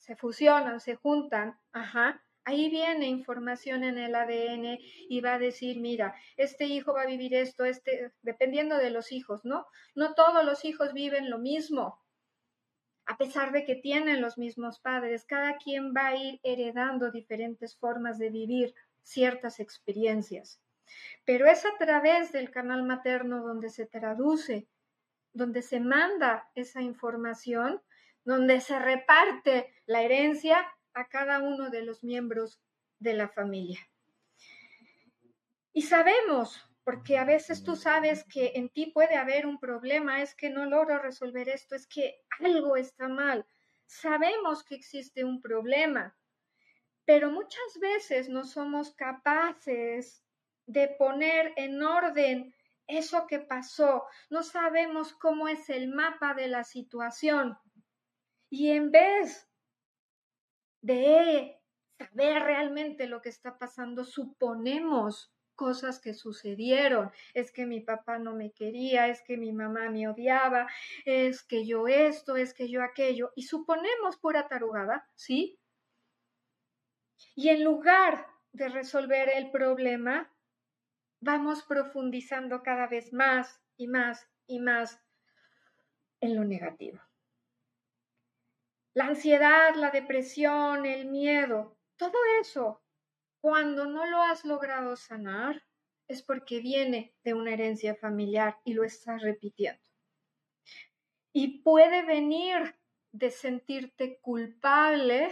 se 0.00 0.16
fusionan, 0.16 0.80
se 0.80 0.96
juntan, 0.96 1.60
ajá, 1.72 2.24
ahí 2.44 2.70
viene 2.70 3.06
información 3.06 3.84
en 3.84 3.98
el 3.98 4.14
ADN 4.14 4.78
y 5.08 5.20
va 5.20 5.34
a 5.34 5.38
decir, 5.38 5.78
mira, 5.78 6.14
este 6.36 6.64
hijo 6.64 6.94
va 6.94 7.02
a 7.02 7.06
vivir 7.06 7.34
esto, 7.34 7.64
este, 7.64 8.12
dependiendo 8.22 8.78
de 8.78 8.90
los 8.90 9.12
hijos, 9.12 9.44
¿no? 9.44 9.66
No 9.94 10.14
todos 10.14 10.42
los 10.44 10.64
hijos 10.64 10.94
viven 10.94 11.28
lo 11.28 11.38
mismo, 11.38 12.00
a 13.04 13.18
pesar 13.18 13.52
de 13.52 13.64
que 13.64 13.74
tienen 13.74 14.22
los 14.22 14.38
mismos 14.38 14.80
padres, 14.80 15.26
cada 15.26 15.58
quien 15.58 15.92
va 15.94 16.08
a 16.08 16.16
ir 16.16 16.40
heredando 16.42 17.10
diferentes 17.10 17.76
formas 17.76 18.18
de 18.18 18.30
vivir 18.30 18.74
ciertas 19.02 19.60
experiencias. 19.60 20.62
Pero 21.26 21.46
es 21.46 21.66
a 21.66 21.76
través 21.78 22.32
del 22.32 22.50
canal 22.50 22.84
materno 22.84 23.42
donde 23.42 23.68
se 23.68 23.86
traduce, 23.86 24.66
donde 25.34 25.60
se 25.60 25.78
manda 25.78 26.48
esa 26.54 26.80
información 26.80 27.82
donde 28.24 28.60
se 28.60 28.78
reparte 28.78 29.72
la 29.86 30.02
herencia 30.02 30.66
a 30.94 31.08
cada 31.08 31.40
uno 31.40 31.70
de 31.70 31.82
los 31.82 32.02
miembros 32.04 32.60
de 32.98 33.14
la 33.14 33.28
familia. 33.28 33.80
Y 35.72 35.82
sabemos, 35.82 36.68
porque 36.84 37.18
a 37.18 37.24
veces 37.24 37.62
tú 37.62 37.76
sabes 37.76 38.24
que 38.24 38.52
en 38.54 38.68
ti 38.68 38.86
puede 38.86 39.16
haber 39.16 39.46
un 39.46 39.58
problema, 39.58 40.22
es 40.22 40.34
que 40.34 40.50
no 40.50 40.66
logro 40.66 40.98
resolver 40.98 41.48
esto, 41.48 41.74
es 41.74 41.86
que 41.86 42.22
algo 42.40 42.76
está 42.76 43.08
mal. 43.08 43.46
Sabemos 43.86 44.64
que 44.64 44.74
existe 44.74 45.24
un 45.24 45.40
problema, 45.40 46.16
pero 47.04 47.30
muchas 47.30 47.78
veces 47.80 48.28
no 48.28 48.44
somos 48.44 48.94
capaces 48.94 50.24
de 50.66 50.88
poner 50.88 51.52
en 51.56 51.82
orden 51.82 52.54
eso 52.86 53.26
que 53.26 53.38
pasó. 53.38 54.04
No 54.28 54.42
sabemos 54.42 55.12
cómo 55.14 55.48
es 55.48 55.70
el 55.70 55.88
mapa 55.88 56.34
de 56.34 56.48
la 56.48 56.64
situación. 56.64 57.58
Y 58.50 58.70
en 58.70 58.90
vez 58.90 59.48
de 60.82 61.60
saber 61.98 62.42
realmente 62.42 63.06
lo 63.06 63.22
que 63.22 63.28
está 63.28 63.58
pasando, 63.58 64.04
suponemos 64.04 65.32
cosas 65.54 66.00
que 66.00 66.14
sucedieron. 66.14 67.10
Es 67.34 67.52
que 67.52 67.66
mi 67.66 67.80
papá 67.80 68.18
no 68.18 68.34
me 68.34 68.50
quería, 68.50 69.08
es 69.08 69.22
que 69.22 69.36
mi 69.36 69.52
mamá 69.52 69.90
me 69.90 70.08
odiaba, 70.08 70.66
es 71.04 71.42
que 71.42 71.66
yo 71.66 71.86
esto, 71.86 72.36
es 72.36 72.54
que 72.54 72.68
yo 72.68 72.82
aquello. 72.82 73.32
Y 73.36 73.42
suponemos 73.42 74.16
pura 74.16 74.48
tarugada, 74.48 75.06
¿sí? 75.14 75.58
Y 77.36 77.50
en 77.50 77.62
lugar 77.62 78.26
de 78.52 78.68
resolver 78.70 79.28
el 79.28 79.50
problema, 79.50 80.32
vamos 81.20 81.62
profundizando 81.62 82.62
cada 82.62 82.86
vez 82.86 83.12
más 83.12 83.60
y 83.76 83.86
más 83.86 84.26
y 84.46 84.60
más 84.60 84.98
en 86.20 86.36
lo 86.36 86.44
negativo. 86.44 86.98
La 88.92 89.06
ansiedad, 89.06 89.74
la 89.76 89.90
depresión, 89.90 90.84
el 90.84 91.06
miedo, 91.06 91.78
todo 91.96 92.18
eso, 92.40 92.82
cuando 93.40 93.86
no 93.86 94.06
lo 94.06 94.22
has 94.22 94.44
logrado 94.44 94.96
sanar, 94.96 95.62
es 96.08 96.22
porque 96.22 96.60
viene 96.60 97.14
de 97.22 97.34
una 97.34 97.52
herencia 97.52 97.94
familiar 97.94 98.58
y 98.64 98.74
lo 98.74 98.82
estás 98.82 99.22
repitiendo. 99.22 99.80
Y 101.32 101.62
puede 101.62 102.04
venir 102.04 102.76
de 103.12 103.30
sentirte 103.30 104.18
culpable, 104.20 105.30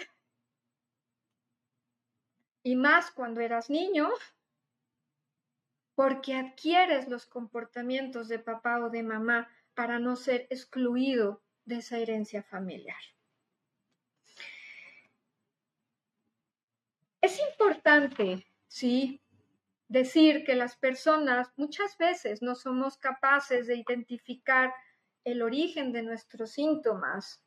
y 2.62 2.76
más 2.76 3.10
cuando 3.10 3.40
eras 3.40 3.70
niño, 3.70 4.08
porque 5.96 6.34
adquieres 6.34 7.08
los 7.08 7.26
comportamientos 7.26 8.28
de 8.28 8.38
papá 8.38 8.78
o 8.78 8.88
de 8.88 9.02
mamá 9.02 9.48
para 9.74 9.98
no 9.98 10.14
ser 10.14 10.46
excluido 10.50 11.42
de 11.64 11.78
esa 11.78 11.98
herencia 11.98 12.42
familiar. 12.44 13.00
Es 17.20 17.40
importante, 17.58 18.46
sí, 18.68 19.20
decir 19.88 20.44
que 20.44 20.54
las 20.54 20.76
personas 20.76 21.50
muchas 21.56 21.98
veces 21.98 22.40
no 22.40 22.54
somos 22.54 22.96
capaces 22.98 23.66
de 23.66 23.76
identificar 23.76 24.72
el 25.24 25.42
origen 25.42 25.90
de 25.90 26.02
nuestros 26.02 26.52
síntomas, 26.52 27.44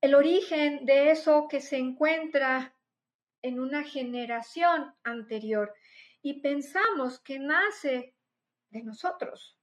el 0.00 0.14
origen 0.14 0.86
de 0.86 1.10
eso 1.10 1.48
que 1.48 1.60
se 1.60 1.78
encuentra 1.78 2.76
en 3.42 3.58
una 3.58 3.82
generación 3.82 4.94
anterior. 5.02 5.74
Y 6.22 6.40
pensamos 6.40 7.18
que 7.20 7.38
nace 7.40 8.14
de 8.70 8.82
nosotros. 8.82 9.58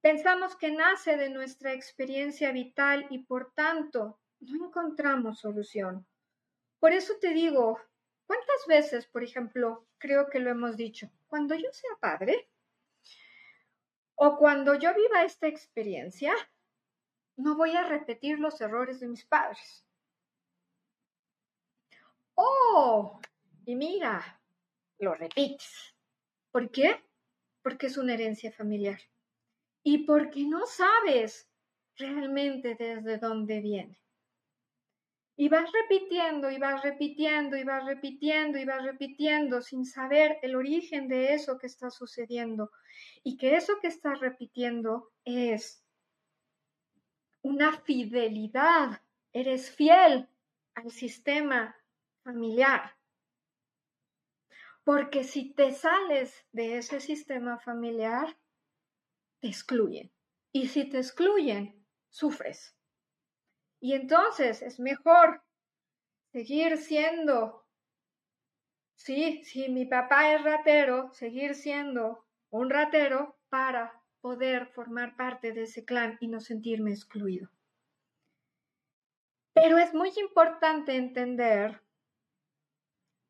Pensamos 0.00 0.56
que 0.56 0.70
nace 0.72 1.16
de 1.16 1.28
nuestra 1.28 1.74
experiencia 1.74 2.50
vital 2.50 3.06
y 3.10 3.24
por 3.24 3.52
tanto 3.52 4.21
no 4.42 4.66
encontramos 4.66 5.40
solución. 5.40 6.06
Por 6.80 6.92
eso 6.92 7.14
te 7.20 7.32
digo, 7.32 7.78
¿cuántas 8.26 8.66
veces, 8.66 9.06
por 9.06 9.22
ejemplo, 9.22 9.86
creo 9.98 10.28
que 10.28 10.40
lo 10.40 10.50
hemos 10.50 10.76
dicho, 10.76 11.10
cuando 11.28 11.54
yo 11.54 11.70
sea 11.72 11.96
padre 12.00 12.48
o 14.16 14.36
cuando 14.36 14.74
yo 14.74 14.94
viva 14.94 15.24
esta 15.24 15.46
experiencia, 15.46 16.34
no 17.36 17.56
voy 17.56 17.76
a 17.76 17.84
repetir 17.84 18.38
los 18.38 18.60
errores 18.60 19.00
de 19.00 19.08
mis 19.08 19.24
padres? 19.24 19.86
Oh, 22.34 23.20
y 23.64 23.76
mira, 23.76 24.40
lo 24.98 25.14
repites. 25.14 25.94
¿Por 26.50 26.70
qué? 26.70 27.02
Porque 27.62 27.86
es 27.86 27.96
una 27.96 28.14
herencia 28.14 28.52
familiar. 28.52 29.00
Y 29.84 29.98
porque 29.98 30.44
no 30.44 30.66
sabes 30.66 31.48
realmente 31.96 32.74
desde 32.74 33.18
dónde 33.18 33.60
viene. 33.60 34.01
Y 35.42 35.48
vas 35.48 35.68
repitiendo 35.72 36.52
y 36.52 36.58
vas 36.58 36.84
repitiendo 36.84 37.56
y 37.56 37.64
vas 37.64 37.84
repitiendo 37.84 38.58
y 38.58 38.64
vas 38.64 38.84
repitiendo 38.84 39.60
sin 39.60 39.84
saber 39.84 40.38
el 40.40 40.54
origen 40.54 41.08
de 41.08 41.34
eso 41.34 41.58
que 41.58 41.66
está 41.66 41.90
sucediendo. 41.90 42.70
Y 43.24 43.36
que 43.36 43.56
eso 43.56 43.72
que 43.80 43.88
estás 43.88 44.20
repitiendo 44.20 45.10
es 45.24 45.84
una 47.42 47.72
fidelidad. 47.72 49.02
Eres 49.32 49.68
fiel 49.68 50.28
al 50.76 50.92
sistema 50.92 51.74
familiar. 52.22 52.94
Porque 54.84 55.24
si 55.24 55.52
te 55.54 55.72
sales 55.72 56.46
de 56.52 56.78
ese 56.78 57.00
sistema 57.00 57.58
familiar, 57.58 58.38
te 59.40 59.48
excluyen. 59.48 60.12
Y 60.52 60.68
si 60.68 60.88
te 60.88 60.98
excluyen, 60.98 61.84
sufres. 62.10 62.76
Y 63.82 63.94
entonces 63.94 64.62
es 64.62 64.78
mejor 64.78 65.42
seguir 66.30 66.78
siendo, 66.78 67.66
sí, 68.94 69.42
si 69.42 69.68
mi 69.70 69.86
papá 69.86 70.32
es 70.34 70.44
ratero, 70.44 71.12
seguir 71.12 71.56
siendo 71.56 72.24
un 72.50 72.70
ratero 72.70 73.36
para 73.48 74.00
poder 74.20 74.68
formar 74.68 75.16
parte 75.16 75.50
de 75.50 75.64
ese 75.64 75.84
clan 75.84 76.16
y 76.20 76.28
no 76.28 76.38
sentirme 76.38 76.92
excluido. 76.92 77.50
Pero 79.52 79.78
es 79.78 79.92
muy 79.92 80.12
importante 80.16 80.94
entender 80.94 81.82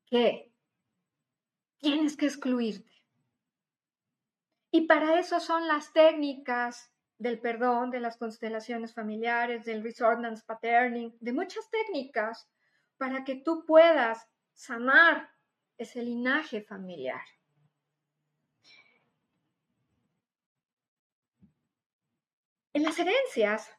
que 0.05 0.53
tienes 1.79 2.15
que 2.15 2.27
excluirte. 2.27 2.93
Y 4.71 4.83
para 4.83 5.19
eso 5.19 5.41
son 5.41 5.67
las 5.67 5.95
técnicas 5.95 6.92
del 7.23 7.39
perdón, 7.39 7.91
de 7.91 8.01
las 8.01 8.17
constelaciones 8.17 8.93
familiares, 8.93 9.65
del 9.65 9.85
resonance 9.85 10.43
patterning, 10.45 11.17
de 11.21 11.33
muchas 11.33 11.71
técnicas 11.71 12.51
para 12.97 13.23
que 13.23 13.37
tú 13.37 13.65
puedas 13.65 14.29
sanar 14.53 15.31
ese 15.79 16.03
linaje 16.03 16.63
familiar. 16.63 17.23
En 22.75 22.83
las 22.83 22.99
herencias, 22.99 23.71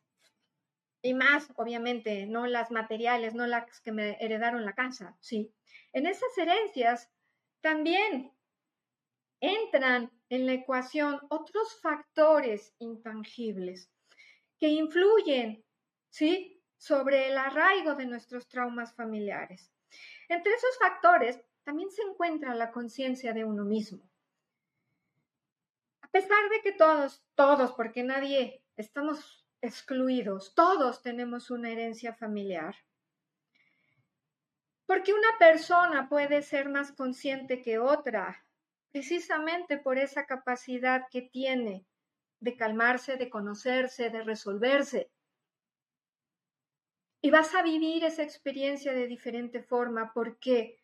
y 1.02 1.14
más 1.14 1.52
obviamente, 1.58 2.26
no 2.26 2.48
las 2.48 2.72
materiales, 2.72 3.34
no 3.34 3.46
las 3.46 3.82
que 3.82 3.92
me 3.92 4.18
heredaron 4.22 4.64
la 4.64 4.74
casa, 4.74 5.18
sí, 5.20 5.54
en 5.92 6.06
esas 6.06 6.38
herencias 6.38 7.12
también 7.60 8.32
entran 9.42 10.12
en 10.34 10.48
la 10.48 10.54
ecuación 10.54 11.20
otros 11.30 11.80
factores 11.80 12.74
intangibles 12.80 13.92
que 14.58 14.68
influyen, 14.68 15.64
¿sí? 16.10 16.60
sobre 16.76 17.28
el 17.28 17.38
arraigo 17.38 17.94
de 17.94 18.08
nuestros 18.08 18.48
traumas 18.48 18.96
familiares. 18.96 19.72
Entre 20.28 20.52
esos 20.52 20.76
factores 20.80 21.40
también 21.64 21.92
se 21.92 22.02
encuentra 22.02 22.56
la 22.56 22.72
conciencia 22.72 23.32
de 23.32 23.46
uno 23.46 23.64
mismo. 23.64 24.10
A 26.02 26.08
pesar 26.08 26.50
de 26.50 26.62
que 26.62 26.72
todos, 26.72 27.24
todos, 27.36 27.72
porque 27.74 28.02
nadie 28.02 28.64
estamos 28.76 29.46
excluidos, 29.62 30.56
todos 30.56 31.04
tenemos 31.04 31.52
una 31.52 31.70
herencia 31.70 32.12
familiar. 32.12 32.76
Porque 34.88 35.14
una 35.14 35.38
persona 35.38 36.10
puede 36.10 36.42
ser 36.42 36.70
más 36.70 36.92
consciente 36.92 37.62
que 37.62 37.78
otra 37.78 38.44
precisamente 38.94 39.80
por 39.80 39.98
esa 39.98 40.28
capacidad 40.28 41.08
que 41.10 41.24
tiene 41.24 41.86
de 42.40 42.56
calmarse, 42.56 43.18
de 43.18 43.28
conocerse, 43.28 44.12
de 44.12 44.24
resolverse. 44.24 45.10
Y 47.20 47.32
vas 47.32 47.56
a 47.56 47.64
vivir 47.64 48.04
esa 48.04 48.22
experiencia 48.22 48.94
de 48.94 49.08
diferente 49.08 49.64
forma 49.64 50.14
porque 50.14 50.78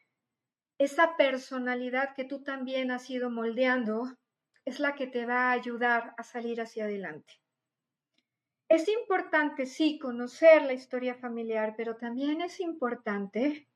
esa 0.79 1.17
personalidad 1.17 2.15
que 2.15 2.23
tú 2.23 2.41
también 2.41 2.89
has 2.89 3.07
ido 3.11 3.29
moldeando 3.29 4.17
es 4.65 4.79
la 4.79 4.95
que 4.95 5.05
te 5.05 5.27
va 5.27 5.49
a 5.49 5.51
ayudar 5.51 6.15
a 6.17 6.23
salir 6.23 6.61
hacia 6.61 6.85
adelante. 6.85 7.39
Es 8.69 8.87
importante, 8.87 9.67
sí, 9.67 9.99
conocer 9.99 10.63
la 10.63 10.73
historia 10.73 11.13
familiar, 11.13 11.75
pero 11.77 11.95
también 11.95 12.41
es 12.41 12.59
importante 12.59 13.67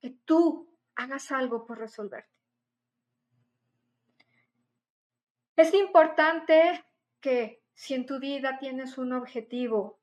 que 0.00 0.10
tú 0.24 0.68
hagas 0.94 1.32
algo 1.32 1.64
por 1.64 1.78
resolverte. 1.78 2.31
Es 5.62 5.72
importante 5.74 6.84
que 7.20 7.62
si 7.72 7.94
en 7.94 8.04
tu 8.04 8.18
vida 8.18 8.58
tienes 8.58 8.98
un 8.98 9.12
objetivo, 9.12 10.00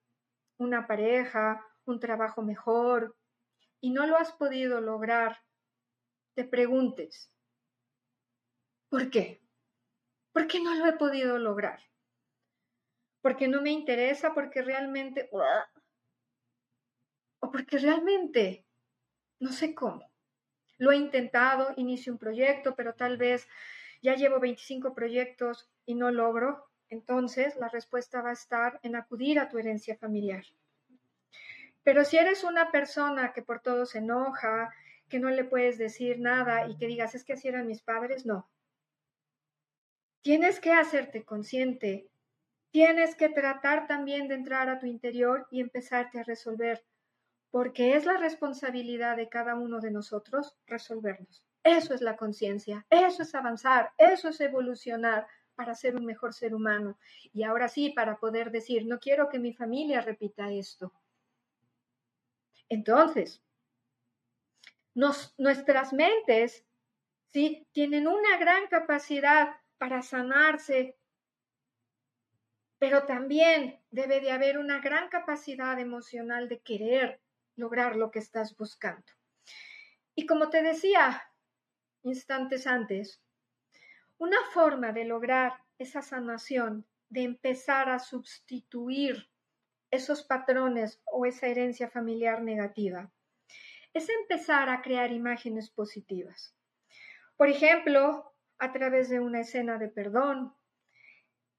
una 0.58 0.88
pareja, 0.88 1.68
un 1.84 2.00
trabajo 2.00 2.42
mejor, 2.42 3.18
y 3.82 3.90
no 3.90 4.08
lo 4.08 4.16
has 4.16 4.32
podido 4.32 4.80
lograr, 4.80 5.44
te 6.34 6.46
preguntes, 6.46 7.30
¿por 8.88 9.10
qué? 9.10 9.42
¿Por 10.32 10.48
qué 10.48 10.62
no 10.62 10.76
lo 10.76 10.86
he 10.86 10.94
podido 10.94 11.38
lograr? 11.38 11.82
¿Porque 13.22 13.50
no 13.50 13.62
me 13.62 13.72
interesa? 13.72 14.34
¿Porque 14.34 14.62
realmente... 14.62 15.30
¿O 17.42 17.52
porque 17.52 17.80
realmente 17.80 18.66
no 19.42 19.52
sé 19.52 19.76
cómo? 19.76 20.10
Lo 20.78 20.94
he 20.94 20.96
intentado, 20.96 21.74
inicio 21.76 22.14
un 22.14 22.18
proyecto, 22.18 22.78
pero 22.78 22.96
tal 22.96 23.18
vez 23.18 23.46
ya 24.02 24.16
llevo 24.16 24.40
25 24.40 24.94
proyectos 24.94 25.70
y 25.86 25.96
no 25.96 26.12
logro, 26.12 26.70
entonces 26.90 27.56
la 27.58 27.70
respuesta 27.70 28.22
va 28.22 28.32
a 28.32 28.34
estar 28.34 28.80
en 28.84 28.96
acudir 28.96 29.40
a 29.40 29.50
tu 29.50 29.58
herencia 29.58 29.98
familiar. 29.98 30.44
Pero 31.84 32.04
si 32.04 32.18
eres 32.18 32.44
una 32.44 32.72
persona 32.72 33.34
que 33.34 33.42
por 33.42 33.62
todo 33.62 33.86
se 33.86 34.00
enoja, 34.00 34.74
que 35.08 35.20
no 35.20 35.30
le 35.30 35.44
puedes 35.44 35.78
decir 35.78 36.20
nada 36.20 36.68
y 36.68 36.78
que 36.78 36.88
digas, 36.88 37.16
es 37.16 37.24
que 37.24 37.34
así 37.34 37.48
eran 37.48 37.68
mis 37.68 37.82
padres, 37.82 38.26
no. 38.26 38.50
Tienes 40.22 40.60
que 40.60 40.72
hacerte 40.72 41.24
consciente, 41.24 42.10
tienes 42.72 43.16
que 43.16 43.30
tratar 43.30 43.88
también 43.88 44.28
de 44.28 44.36
entrar 44.36 44.70
a 44.70 44.80
tu 44.80 44.86
interior 44.86 45.48
y 45.50 45.62
empezarte 45.62 46.20
a 46.20 46.24
resolver, 46.24 46.86
porque 47.50 47.96
es 47.96 48.06
la 48.06 48.18
responsabilidad 48.18 49.18
de 49.18 49.30
cada 49.30 49.56
uno 49.56 49.80
de 49.80 49.92
nosotros 49.92 50.58
resolverlos. 50.68 51.49
Eso 51.78 51.94
es 51.94 52.02
la 52.02 52.18
conciencia, 52.18 52.84
eso 52.90 53.22
es 53.22 53.36
avanzar, 53.36 53.92
eso 53.96 54.30
es 54.30 54.42
evolucionar 54.42 55.28
para 55.54 55.76
ser 55.76 55.96
un 55.96 56.04
mejor 56.04 56.34
ser 56.34 56.56
humano. 56.56 56.98
Y 57.32 57.44
ahora 57.44 57.70
sí, 57.70 57.92
para 57.92 58.18
poder 58.18 58.50
decir, 58.50 58.88
no 58.88 59.00
quiero 59.00 59.30
que 59.30 59.38
mi 59.38 59.54
familia 59.54 60.02
repita 60.02 60.52
esto. 60.52 60.92
Entonces, 62.70 63.44
nuestras 64.96 65.94
mentes, 65.94 66.66
¿sí? 67.32 67.68
Tienen 67.72 68.08
una 68.08 68.38
gran 68.38 68.66
capacidad 68.66 69.56
para 69.78 70.02
sanarse, 70.02 70.98
pero 72.80 73.06
también 73.06 73.80
debe 73.92 74.22
de 74.22 74.32
haber 74.32 74.58
una 74.58 74.80
gran 74.80 75.08
capacidad 75.10 75.80
emocional 75.80 76.50
de 76.50 76.62
querer 76.62 77.22
lograr 77.56 77.96
lo 77.96 78.10
que 78.10 78.20
estás 78.20 78.58
buscando. 78.58 79.06
Y 80.16 80.26
como 80.26 80.50
te 80.50 80.64
decía, 80.64 81.29
instantes 82.04 82.68
antes, 82.68 83.22
una 84.18 84.38
forma 84.52 84.92
de 84.92 85.06
lograr 85.06 85.54
esa 85.78 86.02
sanación, 86.02 86.86
de 87.10 87.24
empezar 87.24 87.90
a 87.90 88.00
sustituir 88.00 89.30
esos 89.92 90.24
patrones 90.24 91.02
o 91.06 91.26
esa 91.26 91.48
herencia 91.48 91.90
familiar 91.90 92.42
negativa, 92.42 93.12
es 93.94 94.08
empezar 94.10 94.70
a 94.70 94.82
crear 94.82 95.12
imágenes 95.12 95.70
positivas. 95.70 96.56
Por 97.38 97.50
ejemplo, 97.50 98.34
a 98.60 98.72
través 98.72 99.10
de 99.10 99.20
una 99.20 99.42
escena 99.42 99.78
de 99.78 99.88
perdón, 99.88 100.54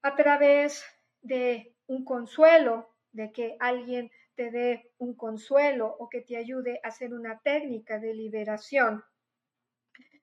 a 0.01 0.15
través 0.15 0.83
de 1.21 1.75
un 1.87 2.05
consuelo, 2.05 2.95
de 3.11 3.31
que 3.31 3.57
alguien 3.59 4.11
te 4.35 4.51
dé 4.51 4.91
un 4.97 5.15
consuelo 5.15 5.95
o 5.99 6.07
que 6.07 6.21
te 6.21 6.37
ayude 6.37 6.79
a 6.83 6.87
hacer 6.87 7.13
una 7.13 7.39
técnica 7.39 7.99
de 7.99 8.13
liberación 8.13 9.03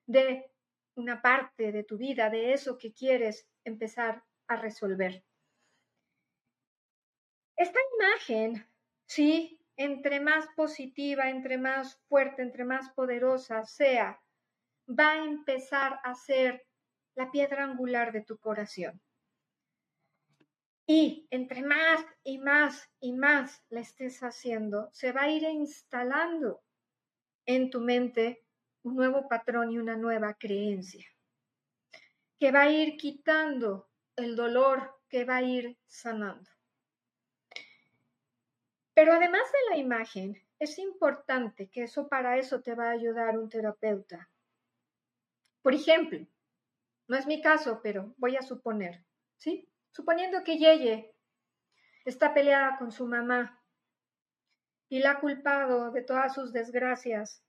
de 0.08 0.50
una 0.96 1.22
parte 1.22 1.70
de 1.70 1.84
tu 1.84 1.96
vida, 1.98 2.30
de 2.30 2.52
eso 2.52 2.78
que 2.78 2.92
quieres 2.92 3.46
empezar 3.62 4.24
a 4.48 4.56
resolver. 4.56 5.22
Esta 7.56 7.78
imagen, 7.96 8.66
sí, 9.06 9.60
entre 9.76 10.18
más 10.18 10.46
positiva, 10.56 11.28
entre 11.28 11.58
más 11.58 12.00
fuerte, 12.08 12.42
entre 12.42 12.64
más 12.64 12.90
poderosa 12.90 13.64
sea, 13.64 14.20
va 14.88 15.12
a 15.12 15.24
empezar 15.24 16.00
a 16.02 16.14
ser 16.14 16.66
la 17.14 17.30
piedra 17.30 17.64
angular 17.64 18.10
de 18.10 18.22
tu 18.22 18.38
corazón. 18.38 19.00
Y 20.86 21.28
entre 21.30 21.62
más 21.62 22.00
y 22.24 22.38
más 22.38 22.90
y 22.98 23.12
más 23.12 23.62
la 23.68 23.80
estés 23.80 24.20
haciendo, 24.22 24.88
se 24.92 25.12
va 25.12 25.22
a 25.22 25.30
ir 25.30 25.42
instalando 25.42 26.62
en 27.44 27.68
tu 27.68 27.80
mente 27.80 28.47
un 28.82 28.96
nuevo 28.96 29.28
patrón 29.28 29.72
y 29.72 29.78
una 29.78 29.96
nueva 29.96 30.34
creencia, 30.34 31.06
que 32.38 32.52
va 32.52 32.62
a 32.62 32.70
ir 32.70 32.96
quitando 32.96 33.88
el 34.16 34.36
dolor, 34.36 35.00
que 35.08 35.24
va 35.24 35.36
a 35.36 35.42
ir 35.42 35.78
sanando. 35.86 36.50
Pero 38.94 39.12
además 39.12 39.42
de 39.52 39.70
la 39.70 39.76
imagen, 39.76 40.42
es 40.58 40.78
importante 40.78 41.70
que 41.70 41.84
eso 41.84 42.08
para 42.08 42.36
eso 42.36 42.62
te 42.62 42.74
va 42.74 42.88
a 42.88 42.92
ayudar 42.92 43.38
un 43.38 43.48
terapeuta. 43.48 44.28
Por 45.62 45.74
ejemplo, 45.74 46.26
no 47.06 47.16
es 47.16 47.26
mi 47.26 47.40
caso, 47.40 47.80
pero 47.82 48.14
voy 48.16 48.36
a 48.36 48.42
suponer, 48.42 49.04
¿sí? 49.36 49.68
Suponiendo 49.92 50.42
que 50.44 50.58
Yeye 50.58 51.14
está 52.04 52.34
peleada 52.34 52.76
con 52.78 52.90
su 52.90 53.06
mamá 53.06 53.62
y 54.88 55.00
la 55.00 55.12
ha 55.12 55.20
culpado 55.20 55.90
de 55.92 56.02
todas 56.02 56.34
sus 56.34 56.52
desgracias 56.52 57.42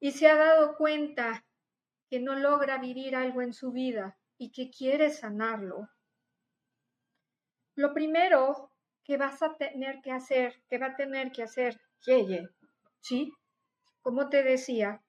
y 0.00 0.12
se 0.12 0.28
ha 0.28 0.36
dado 0.36 0.76
cuenta 0.76 1.44
que 2.08 2.20
no 2.20 2.34
logra 2.36 2.78
vivir 2.78 3.16
algo 3.16 3.42
en 3.42 3.52
su 3.52 3.72
vida 3.72 4.18
y 4.38 4.50
que 4.50 4.70
quiere 4.70 5.10
sanarlo, 5.10 5.88
lo 7.74 7.94
primero 7.94 8.72
que 9.04 9.16
vas 9.16 9.42
a 9.42 9.56
tener 9.56 10.00
que 10.02 10.12
hacer, 10.12 10.62
que 10.68 10.78
va 10.78 10.86
a 10.86 10.96
tener 10.96 11.32
que 11.32 11.42
hacer 11.42 11.80
Yeye, 12.04 12.48
¿sí? 13.00 13.32
Como 14.02 14.28
te 14.28 14.42
decía, 14.42 15.02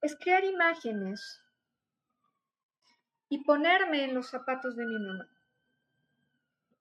es 0.00 0.16
crear 0.16 0.44
imágenes 0.44 1.42
y 3.28 3.44
ponerme 3.44 4.04
en 4.04 4.14
los 4.14 4.28
zapatos 4.28 4.76
de 4.76 4.86
mi 4.86 4.98
mamá. 4.98 5.28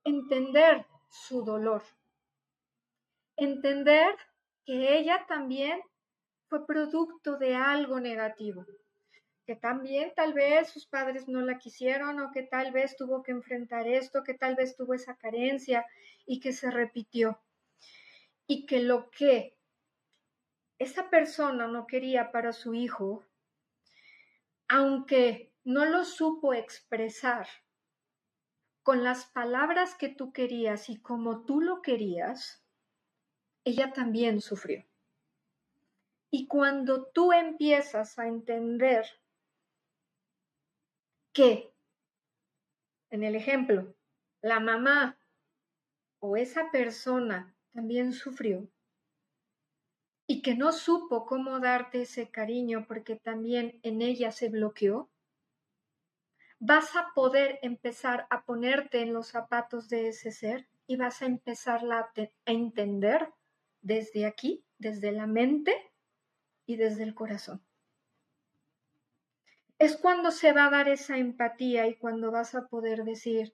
Entender 0.04 0.86
su 1.10 1.44
dolor. 1.44 1.84
Entender 3.38 4.16
que 4.66 4.98
ella 4.98 5.26
también 5.28 5.82
fue 6.48 6.66
producto 6.66 7.38
de 7.38 7.56
algo 7.56 8.00
negativo, 8.00 8.66
que 9.46 9.56
también 9.56 10.14
tal 10.16 10.34
vez 10.34 10.70
sus 10.70 10.86
padres 10.86 11.28
no 11.28 11.42
la 11.42 11.58
quisieron 11.58 12.20
o 12.20 12.32
que 12.32 12.44
tal 12.44 12.72
vez 12.72 12.96
tuvo 12.96 13.24
que 13.24 13.32
enfrentar 13.32 13.88
esto, 13.88 14.24
que 14.24 14.34
tal 14.34 14.56
vez 14.56 14.76
tuvo 14.76 14.94
esa 14.94 15.16
carencia 15.16 15.86
y 16.26 16.40
que 16.40 16.54
se 16.54 16.72
repitió. 16.72 17.40
Y 18.48 18.66
que 18.66 18.80
lo 18.80 19.10
que 19.10 19.58
esa 20.78 21.10
persona 21.10 21.68
no 21.68 21.88
quería 21.88 22.32
para 22.32 22.54
su 22.54 22.74
hijo, 22.74 23.26
aunque 24.68 25.52
no 25.64 25.86
lo 25.86 26.06
supo 26.06 26.54
expresar 26.54 27.48
con 28.84 29.04
las 29.04 29.26
palabras 29.26 29.96
que 29.96 30.10
tú 30.10 30.32
querías 30.32 30.90
y 30.90 31.02
como 31.02 31.44
tú 31.44 31.60
lo 31.60 31.82
querías, 31.82 32.64
ella 33.64 33.94
también 33.94 34.42
sufrió. 34.42 34.86
Y 36.38 36.48
cuando 36.48 37.06
tú 37.06 37.32
empiezas 37.32 38.20
a 38.20 38.28
entender 38.28 39.06
que, 41.32 41.74
en 43.10 43.24
el 43.24 43.36
ejemplo, 43.38 43.96
la 44.42 44.60
mamá 44.60 45.18
o 46.20 46.36
esa 46.36 46.72
persona 46.72 47.56
también 47.72 48.12
sufrió 48.12 48.68
y 50.28 50.42
que 50.42 50.58
no 50.58 50.74
supo 50.74 51.26
cómo 51.26 51.62
darte 51.62 52.02
ese 52.02 52.30
cariño 52.30 52.86
porque 52.86 53.16
también 53.16 53.80
en 53.84 54.02
ella 54.02 54.34
se 54.34 54.50
bloqueó, 54.50 55.10
vas 56.60 56.98
a 56.98 57.14
poder 57.16 57.60
empezar 57.62 58.28
a 58.30 58.44
ponerte 58.44 59.00
en 59.00 59.14
los 59.14 59.28
zapatos 59.28 59.88
de 59.88 60.10
ese 60.10 60.32
ser 60.32 60.68
y 60.86 60.98
vas 60.98 61.22
a 61.22 61.28
empezar 61.28 61.80
a 61.90 62.12
entender 62.46 63.32
desde 63.82 64.26
aquí, 64.26 64.66
desde 64.80 65.14
la 65.14 65.28
mente, 65.28 65.95
y 66.66 66.76
desde 66.76 67.04
el 67.04 67.14
corazón. 67.14 67.62
Es 69.78 69.98
cuando 69.98 70.32
se 70.32 70.54
va 70.54 70.68
a 70.68 70.70
dar 70.70 70.88
esa 70.88 71.18
empatía 71.18 71.88
y 71.88 71.96
cuando 71.96 72.32
vas 72.32 72.56
a 72.56 72.68
poder 72.68 73.04
decir, 73.04 73.54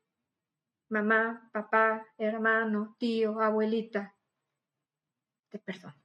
mamá, 0.90 1.50
papá, 1.52 2.06
hermano, 2.18 2.96
tío, 3.00 3.40
abuelita, 3.42 4.16
te 5.50 5.58
perdono. 5.58 5.96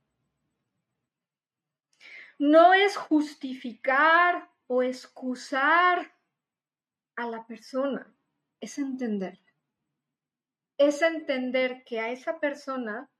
No 2.38 2.74
es 2.74 2.96
justificar 2.96 4.50
o 4.66 4.82
excusar 4.82 6.14
a 7.16 7.26
la 7.26 7.46
persona, 7.46 8.14
es 8.60 8.78
entender. 8.78 9.40
Es 10.78 11.00
entender 11.02 11.84
que 11.84 12.00
a 12.00 12.10
esa 12.10 12.38
persona 12.38 13.10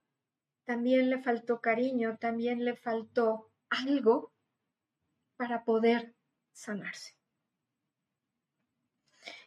también 0.65 1.09
le 1.09 1.23
faltó 1.23 1.61
cariño, 1.61 2.17
también 2.17 2.63
le 2.63 2.75
faltó 2.75 3.49
algo 3.69 4.31
para 5.35 5.63
poder 5.63 6.15
sanarse. 6.51 7.15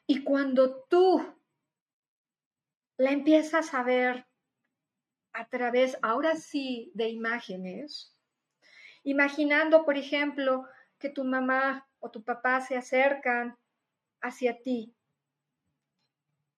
Y 0.06 0.24
cuando 0.24 0.82
tú 0.84 1.24
la 2.96 3.12
empiezas 3.12 3.74
a 3.74 3.82
ver 3.82 4.26
a 5.32 5.48
través, 5.48 5.96
ahora 6.02 6.36
sí, 6.36 6.90
de 6.94 7.08
imágenes, 7.08 8.16
imaginando, 9.04 9.84
por 9.84 9.96
ejemplo, 9.96 10.66
que 10.98 11.08
tu 11.08 11.24
mamá 11.24 11.88
o 11.98 12.10
tu 12.10 12.22
papá 12.22 12.60
se 12.60 12.76
acercan 12.76 13.56
hacia 14.20 14.60
ti. 14.60 14.94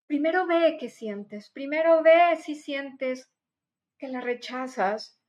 Primero 0.06 0.46
ve 0.46 0.76
qué 0.80 0.88
sientes, 0.90 1.50
primero 1.50 2.02
ve 2.02 2.36
si 2.36 2.54
sientes 2.54 3.30
que 3.98 4.08
la 4.08 4.20
rechazas, 4.20 5.21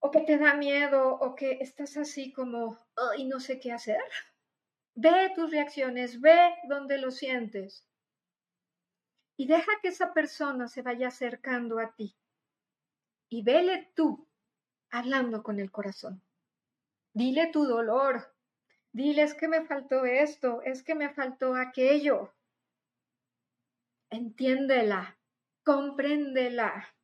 o 0.00 0.10
que 0.10 0.20
te 0.20 0.38
da 0.38 0.54
miedo 0.54 1.14
o 1.14 1.34
que 1.34 1.58
estás 1.60 1.96
así 1.96 2.32
como, 2.32 2.78
y 3.16 3.24
no 3.24 3.40
sé 3.40 3.58
qué 3.58 3.72
hacer. 3.72 4.02
Ve 4.94 5.32
tus 5.34 5.50
reacciones, 5.50 6.20
ve 6.20 6.54
dónde 6.68 6.98
lo 6.98 7.10
sientes 7.10 7.86
y 9.36 9.46
deja 9.46 9.72
que 9.82 9.88
esa 9.88 10.14
persona 10.14 10.68
se 10.68 10.82
vaya 10.82 11.08
acercando 11.08 11.78
a 11.78 11.94
ti 11.94 12.16
y 13.28 13.42
vele 13.42 13.92
tú 13.94 14.26
hablando 14.90 15.42
con 15.42 15.60
el 15.60 15.70
corazón. 15.70 16.22
Dile 17.12 17.48
tu 17.48 17.64
dolor, 17.64 18.34
dile 18.92 19.22
es 19.22 19.34
que 19.34 19.48
me 19.48 19.64
faltó 19.66 20.04
esto, 20.04 20.62
es 20.62 20.82
que 20.82 20.94
me 20.94 21.10
faltó 21.10 21.54
aquello. 21.54 22.32
Entiéndela, 24.10 25.18
compréndela 25.64 26.95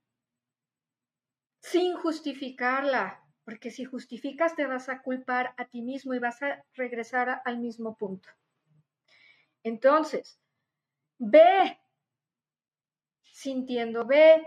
sin 1.63 1.95
justificarla, 1.95 3.25
porque 3.45 3.71
si 3.71 3.85
justificas 3.85 4.55
te 4.57 4.67
vas 4.67 4.89
a 4.89 5.01
culpar 5.01 5.55
a 5.57 5.65
ti 5.67 5.81
mismo 5.81 6.13
y 6.13 6.19
vas 6.19 6.43
a 6.43 6.65
regresar 6.75 7.41
al 7.45 7.59
mismo 7.59 7.97
punto. 7.97 8.29
Entonces, 9.63 10.41
ve 11.19 11.79
sintiendo, 13.25 14.05
ve 14.07 14.45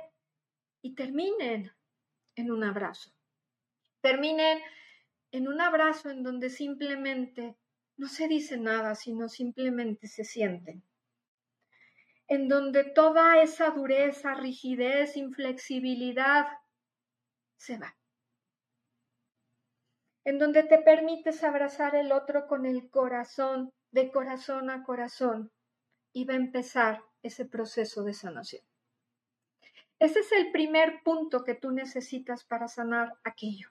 y 0.81 0.93
terminen 0.93 1.71
en 2.35 2.51
un 2.51 2.63
abrazo. 2.63 3.11
Terminen 4.01 4.59
en 5.31 5.47
un 5.47 5.61
abrazo 5.61 6.09
en 6.09 6.21
donde 6.21 6.49
simplemente 6.49 7.55
no 7.97 8.07
se 8.07 8.27
dice 8.27 8.57
nada, 8.57 8.93
sino 8.93 9.29
simplemente 9.29 10.07
se 10.07 10.25
sienten. 10.25 10.83
En 12.27 12.49
donde 12.49 12.83
toda 12.83 13.41
esa 13.41 13.69
dureza, 13.69 14.33
rigidez, 14.33 15.15
inflexibilidad 15.15 16.47
se 17.57 17.77
va. 17.77 17.95
En 20.23 20.39
donde 20.39 20.63
te 20.63 20.79
permites 20.79 21.43
abrazar 21.43 21.95
el 21.95 22.11
otro 22.11 22.47
con 22.47 22.65
el 22.65 22.89
corazón, 22.89 23.71
de 23.91 24.11
corazón 24.11 24.69
a 24.69 24.83
corazón, 24.83 25.51
y 26.13 26.25
va 26.25 26.33
a 26.33 26.37
empezar 26.37 27.03
ese 27.21 27.45
proceso 27.45 28.03
de 28.03 28.13
sanación. 28.13 28.63
Ese 29.99 30.19
es 30.19 30.31
el 30.31 30.51
primer 30.51 31.03
punto 31.03 31.43
que 31.43 31.55
tú 31.55 31.71
necesitas 31.71 32.43
para 32.43 32.67
sanar 32.67 33.13
aquello. 33.23 33.69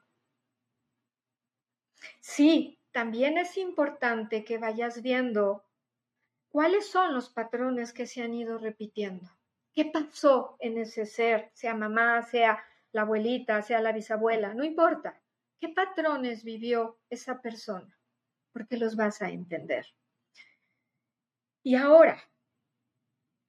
Sí, 2.21 2.79
también 2.93 3.39
es 3.39 3.57
importante 3.57 4.45
que 4.45 4.59
vayas 4.59 5.03
viendo 5.03 5.65
cuáles 6.49 6.87
son 6.87 7.15
los 7.15 7.29
patrones 7.29 7.93
que 7.93 8.07
se 8.07 8.23
han 8.23 8.35
ido 8.35 8.59
repitiendo. 8.59 9.29
¿Qué 9.73 9.87
pasó 9.87 10.57
en 10.61 10.79
ese 10.79 11.05
ser, 11.05 11.51
sea 11.53 11.75
mamá, 11.75 12.23
sea 12.23 12.65
la 12.95 13.03
abuelita, 13.03 13.61
sea 13.61 13.81
la 13.81 13.93
bisabuela, 13.93 14.55
no 14.55 14.65
importa. 14.65 15.21
¿Qué 15.61 15.69
patrones 15.69 16.45
vivió 16.45 17.01
esa 17.11 17.43
persona? 17.43 17.99
Porque 18.53 18.77
los 18.77 18.95
vas 18.95 19.21
a 19.21 19.31
entender. 19.31 19.85
Y 21.65 21.75
ahora, 21.75 22.23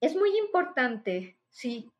es 0.02 0.16
muy 0.16 0.36
importante, 0.38 1.38
sí, 1.50 1.92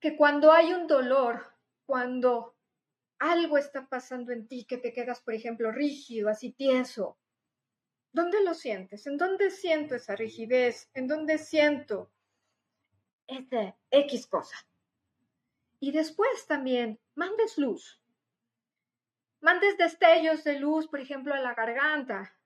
que 0.00 0.16
cuando 0.16 0.52
hay 0.52 0.74
un 0.74 0.86
dolor, 0.86 1.46
cuando 1.86 2.56
algo 3.18 3.56
está 3.56 3.88
pasando 3.88 4.32
en 4.32 4.48
ti, 4.48 4.66
que 4.66 4.76
te 4.76 4.92
quedas, 4.92 5.22
por 5.22 5.32
ejemplo, 5.32 5.72
rígido, 5.72 6.28
así 6.28 6.52
tieso, 6.52 7.18
¿dónde 8.12 8.42
lo 8.44 8.52
sientes? 8.52 9.06
¿En 9.06 9.16
dónde 9.16 9.50
siento 9.50 9.94
esa 9.94 10.14
rigidez? 10.14 10.90
¿En 10.92 11.06
dónde 11.06 11.38
siento 11.38 12.12
esa 13.26 13.78
X 13.90 14.26
cosa? 14.26 14.56
Y 15.80 15.92
después 15.92 16.46
también 16.46 17.00
mandes 17.14 17.58
luz. 17.58 18.00
Mandes 19.40 19.78
destellos 19.78 20.44
de 20.44 20.60
luz, 20.60 20.86
por 20.86 21.00
ejemplo, 21.00 21.34
a 21.34 21.40
la 21.40 21.54
garganta. 21.54 22.36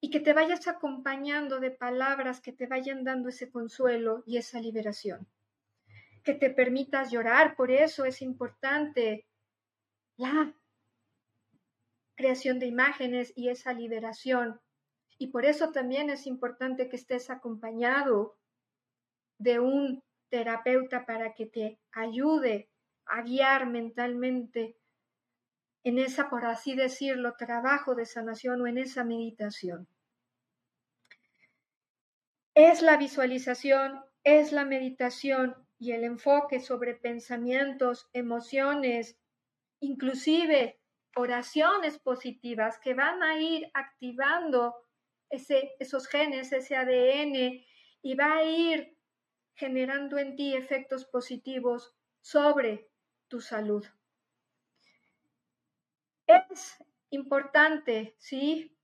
y 0.00 0.10
que 0.10 0.20
te 0.20 0.32
vayas 0.32 0.66
acompañando 0.66 1.60
de 1.60 1.70
palabras 1.70 2.40
que 2.40 2.52
te 2.52 2.66
vayan 2.66 3.04
dando 3.04 3.28
ese 3.28 3.50
consuelo 3.50 4.22
y 4.26 4.38
esa 4.38 4.60
liberación. 4.60 5.28
Que 6.24 6.34
te 6.34 6.50
permitas 6.50 7.10
llorar, 7.10 7.54
por 7.54 7.70
eso 7.70 8.04
es 8.04 8.22
importante 8.22 9.26
la 10.16 10.54
creación 12.14 12.58
de 12.58 12.66
imágenes 12.66 13.32
y 13.36 13.50
esa 13.50 13.72
liberación. 13.72 14.60
Y 15.18 15.28
por 15.28 15.44
eso 15.44 15.70
también 15.70 16.08
es 16.08 16.26
importante 16.26 16.88
que 16.88 16.96
estés 16.96 17.28
acompañado 17.28 18.38
de 19.38 19.60
un 19.60 20.02
terapeuta 20.30 21.04
para 21.04 21.34
que 21.34 21.46
te 21.46 21.78
ayude 21.92 22.70
a 23.06 23.22
guiar 23.22 23.66
mentalmente 23.66 24.76
en 25.82 25.98
esa, 25.98 26.30
por 26.30 26.44
así 26.44 26.74
decirlo, 26.74 27.34
trabajo 27.36 27.94
de 27.94 28.06
sanación 28.06 28.60
o 28.60 28.66
en 28.66 28.78
esa 28.78 29.04
meditación. 29.04 29.88
Es 32.54 32.82
la 32.82 32.96
visualización, 32.96 34.00
es 34.22 34.52
la 34.52 34.64
meditación 34.64 35.56
y 35.78 35.92
el 35.92 36.04
enfoque 36.04 36.60
sobre 36.60 36.94
pensamientos, 36.94 38.08
emociones, 38.12 39.18
inclusive 39.80 40.78
oraciones 41.16 41.98
positivas 41.98 42.78
que 42.78 42.94
van 42.94 43.22
a 43.22 43.40
ir 43.40 43.70
activando 43.74 44.74
ese, 45.30 45.72
esos 45.78 46.06
genes, 46.06 46.52
ese 46.52 46.76
ADN 46.76 47.64
y 48.02 48.14
va 48.14 48.34
a 48.34 48.44
ir 48.44 48.96
generando 49.60 50.16
en 50.16 50.36
ti 50.36 50.56
efectos 50.56 51.04
positivos 51.04 51.94
sobre 52.22 52.88
tu 53.28 53.42
salud. 53.42 53.84
Es 56.26 56.82
importante, 57.10 58.14
¿sí? 58.16 58.74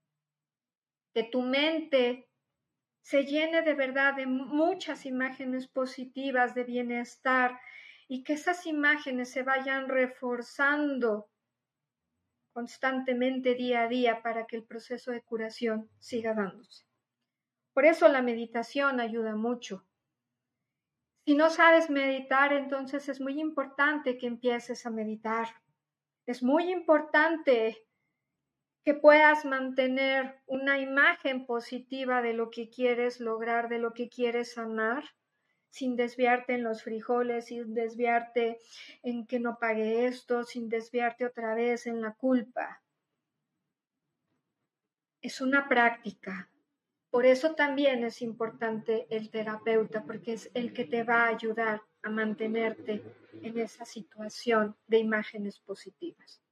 Que 1.14 1.24
tu 1.24 1.40
mente 1.40 2.28
se 3.00 3.24
llene 3.24 3.62
de 3.62 3.72
verdad 3.72 4.16
de 4.16 4.26
muchas 4.26 5.06
imágenes 5.06 5.66
positivas 5.66 6.54
de 6.54 6.64
bienestar 6.64 7.58
y 8.06 8.22
que 8.22 8.34
esas 8.34 8.66
imágenes 8.66 9.30
se 9.30 9.42
vayan 9.42 9.88
reforzando 9.88 11.30
constantemente 12.52 13.54
día 13.54 13.84
a 13.84 13.88
día 13.88 14.22
para 14.22 14.46
que 14.46 14.56
el 14.56 14.64
proceso 14.64 15.10
de 15.10 15.22
curación 15.22 15.88
siga 15.98 16.34
dándose. 16.34 16.84
Por 17.72 17.86
eso 17.86 18.08
la 18.08 18.20
meditación 18.20 19.00
ayuda 19.00 19.34
mucho. 19.36 19.85
Si 21.26 21.34
no 21.34 21.50
sabes 21.50 21.90
meditar, 21.90 22.52
entonces 22.52 23.08
es 23.08 23.20
muy 23.20 23.40
importante 23.40 24.16
que 24.16 24.28
empieces 24.28 24.86
a 24.86 24.90
meditar. 24.90 25.48
Es 26.24 26.40
muy 26.40 26.70
importante 26.70 27.84
que 28.84 28.94
puedas 28.94 29.44
mantener 29.44 30.40
una 30.46 30.78
imagen 30.78 31.44
positiva 31.44 32.22
de 32.22 32.32
lo 32.32 32.50
que 32.50 32.70
quieres 32.70 33.18
lograr, 33.18 33.68
de 33.68 33.80
lo 33.80 33.92
que 33.92 34.08
quieres 34.08 34.52
sanar, 34.52 35.02
sin 35.68 35.96
desviarte 35.96 36.54
en 36.54 36.62
los 36.62 36.84
frijoles, 36.84 37.46
sin 37.46 37.74
desviarte 37.74 38.60
en 39.02 39.26
que 39.26 39.40
no 39.40 39.58
pague 39.58 40.06
esto, 40.06 40.44
sin 40.44 40.68
desviarte 40.68 41.26
otra 41.26 41.56
vez 41.56 41.88
en 41.88 42.02
la 42.02 42.14
culpa. 42.14 42.84
Es 45.20 45.40
una 45.40 45.68
práctica. 45.68 46.48
Por 47.16 47.24
eso 47.24 47.54
también 47.54 48.04
es 48.04 48.20
importante 48.20 49.06
el 49.08 49.30
terapeuta, 49.30 50.04
porque 50.04 50.34
es 50.34 50.50
el 50.52 50.74
que 50.74 50.84
te 50.84 51.02
va 51.02 51.22
a 51.22 51.28
ayudar 51.28 51.80
a 52.02 52.10
mantenerte 52.10 53.02
en 53.40 53.58
esa 53.58 53.86
situación 53.86 54.76
de 54.86 54.98
imágenes 54.98 55.58
positivas. 55.58 56.42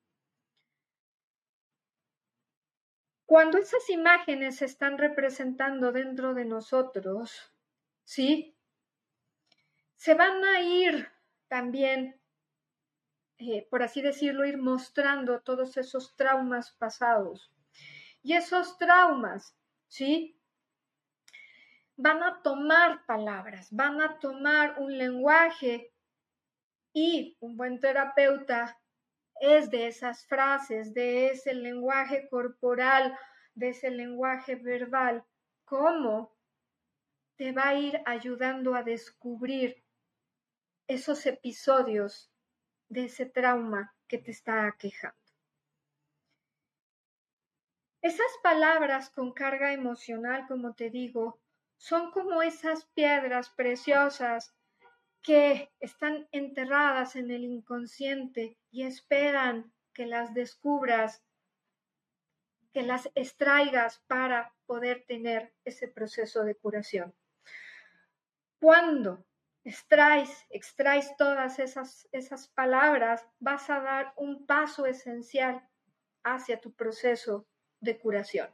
Cuando 3.26 3.58
esas 3.58 3.90
imágenes 3.90 4.56
se 4.56 4.64
están 4.64 4.96
representando 4.96 5.92
dentro 5.92 6.32
de 6.32 6.46
nosotros, 6.46 7.52
¿sí? 8.02 8.56
Se 9.96 10.14
van 10.14 10.42
a 10.44 10.62
ir 10.62 11.10
también, 11.46 12.18
eh, 13.36 13.68
por 13.68 13.82
así 13.82 14.00
decirlo, 14.00 14.46
ir 14.46 14.56
mostrando 14.56 15.42
todos 15.42 15.76
esos 15.76 16.16
traumas 16.16 16.72
pasados. 16.72 17.52
Y 18.22 18.32
esos 18.32 18.78
traumas, 18.78 19.54
¿sí? 19.88 20.40
Van 21.96 22.22
a 22.22 22.42
tomar 22.42 23.04
palabras, 23.06 23.68
van 23.70 24.00
a 24.00 24.18
tomar 24.18 24.80
un 24.80 24.98
lenguaje 24.98 25.92
y 26.92 27.36
un 27.40 27.56
buen 27.56 27.78
terapeuta 27.78 28.76
es 29.40 29.70
de 29.70 29.86
esas 29.86 30.26
frases, 30.26 30.94
de 30.94 31.28
ese 31.28 31.54
lenguaje 31.54 32.28
corporal, 32.28 33.16
de 33.54 33.70
ese 33.70 33.90
lenguaje 33.90 34.56
verbal, 34.56 35.24
cómo 35.64 36.36
te 37.36 37.52
va 37.52 37.68
a 37.68 37.74
ir 37.74 38.00
ayudando 38.06 38.74
a 38.74 38.82
descubrir 38.82 39.84
esos 40.86 41.26
episodios 41.26 42.30
de 42.88 43.04
ese 43.04 43.26
trauma 43.26 43.94
que 44.06 44.18
te 44.18 44.30
está 44.30 44.66
aquejando. 44.66 45.18
Esas 48.02 48.30
palabras 48.42 49.10
con 49.10 49.32
carga 49.32 49.72
emocional, 49.72 50.46
como 50.46 50.74
te 50.74 50.90
digo, 50.90 51.40
son 51.84 52.12
como 52.12 52.40
esas 52.40 52.86
piedras 52.94 53.50
preciosas 53.50 54.56
que 55.20 55.70
están 55.80 56.26
enterradas 56.32 57.14
en 57.14 57.30
el 57.30 57.44
inconsciente 57.44 58.56
y 58.70 58.84
esperan 58.84 59.70
que 59.92 60.06
las 60.06 60.32
descubras, 60.32 61.22
que 62.72 62.84
las 62.84 63.10
extraigas 63.14 63.98
para 64.06 64.54
poder 64.64 65.04
tener 65.06 65.52
ese 65.66 65.86
proceso 65.86 66.42
de 66.44 66.54
curación. 66.54 67.14
Cuando 68.58 69.26
extraes, 69.62 70.46
extraes 70.48 71.14
todas 71.18 71.58
esas, 71.58 72.08
esas 72.12 72.48
palabras, 72.48 73.28
vas 73.40 73.68
a 73.68 73.80
dar 73.80 74.14
un 74.16 74.46
paso 74.46 74.86
esencial 74.86 75.68
hacia 76.22 76.58
tu 76.62 76.72
proceso 76.72 77.46
de 77.80 77.98
curación. 77.98 78.48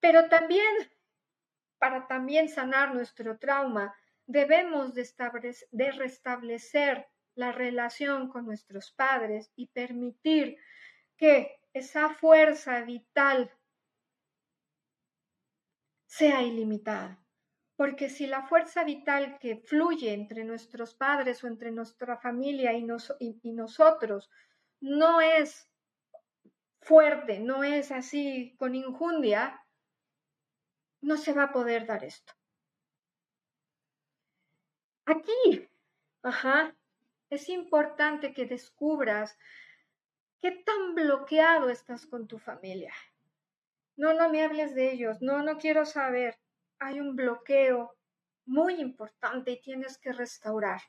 Pero 0.00 0.30
también, 0.30 0.74
para 1.78 2.06
también 2.06 2.48
sanar 2.48 2.94
nuestro 2.94 3.38
trauma, 3.38 3.94
debemos 4.26 4.94
de, 4.94 5.92
restablecer 5.92 7.06
la 7.34 7.52
relación 7.52 8.28
con 8.28 8.46
nuestros 8.46 8.90
padres 8.92 9.52
y 9.54 9.68
permitir 9.68 10.56
que 11.16 11.60
esa 11.72 12.10
fuerza 12.10 12.80
vital 12.82 13.50
sea 16.06 16.42
ilimitada. 16.42 17.22
Porque 17.76 18.08
si 18.08 18.26
la 18.26 18.42
fuerza 18.46 18.84
vital 18.84 19.38
que 19.38 19.56
fluye 19.56 20.14
entre 20.14 20.44
nuestros 20.44 20.94
padres 20.94 21.44
o 21.44 21.46
entre 21.46 21.70
nuestra 21.70 22.16
familia 22.16 22.72
y, 22.72 22.86
y 23.42 23.52
nosotros 23.52 24.30
no 24.80 25.20
es 25.20 25.70
fuerte, 26.80 27.38
no 27.38 27.64
es 27.64 27.92
así 27.92 28.54
con 28.58 28.74
injundia, 28.74 29.60
no 31.06 31.16
se 31.16 31.32
va 31.32 31.44
a 31.44 31.52
poder 31.52 31.86
dar 31.86 32.02
esto. 32.02 32.32
Aquí, 35.04 35.68
ajá, 36.22 36.76
es 37.30 37.48
importante 37.48 38.34
que 38.34 38.44
descubras 38.44 39.38
qué 40.42 40.50
tan 40.50 40.96
bloqueado 40.96 41.70
estás 41.70 42.06
con 42.06 42.26
tu 42.26 42.38
familia. 42.38 42.92
No, 43.96 44.14
no 44.14 44.28
me 44.30 44.42
hables 44.42 44.74
de 44.74 44.90
ellos, 44.90 45.22
no, 45.22 45.44
no 45.44 45.58
quiero 45.58 45.86
saber. 45.86 46.40
Hay 46.80 46.98
un 46.98 47.14
bloqueo 47.14 47.94
muy 48.44 48.80
importante 48.80 49.52
y 49.52 49.60
tienes 49.60 49.98
que 49.98 50.12
restaurar. 50.12 50.80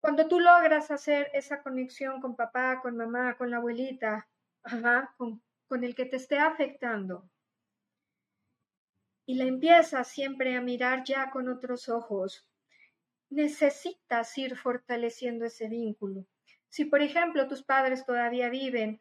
Cuando 0.00 0.28
tú 0.28 0.38
logras 0.38 0.92
hacer 0.92 1.30
esa 1.34 1.64
conexión 1.64 2.20
con 2.20 2.36
papá, 2.36 2.80
con 2.80 2.96
mamá, 2.96 3.36
con 3.36 3.50
la 3.50 3.56
abuelita, 3.56 4.28
ajá, 4.62 5.12
con, 5.16 5.42
con 5.66 5.82
el 5.82 5.96
que 5.96 6.06
te 6.06 6.16
esté 6.16 6.38
afectando, 6.38 7.28
y 9.26 9.36
la 9.36 9.44
empiezas 9.44 10.08
siempre 10.08 10.56
a 10.56 10.60
mirar 10.60 11.04
ya 11.04 11.30
con 11.30 11.48
otros 11.48 11.88
ojos, 11.88 12.46
necesitas 13.30 14.36
ir 14.38 14.56
fortaleciendo 14.56 15.44
ese 15.44 15.68
vínculo. 15.68 16.26
Si, 16.68 16.84
por 16.84 17.02
ejemplo, 17.02 17.48
tus 17.48 17.62
padres 17.62 18.04
todavía 18.04 18.48
viven 18.48 19.00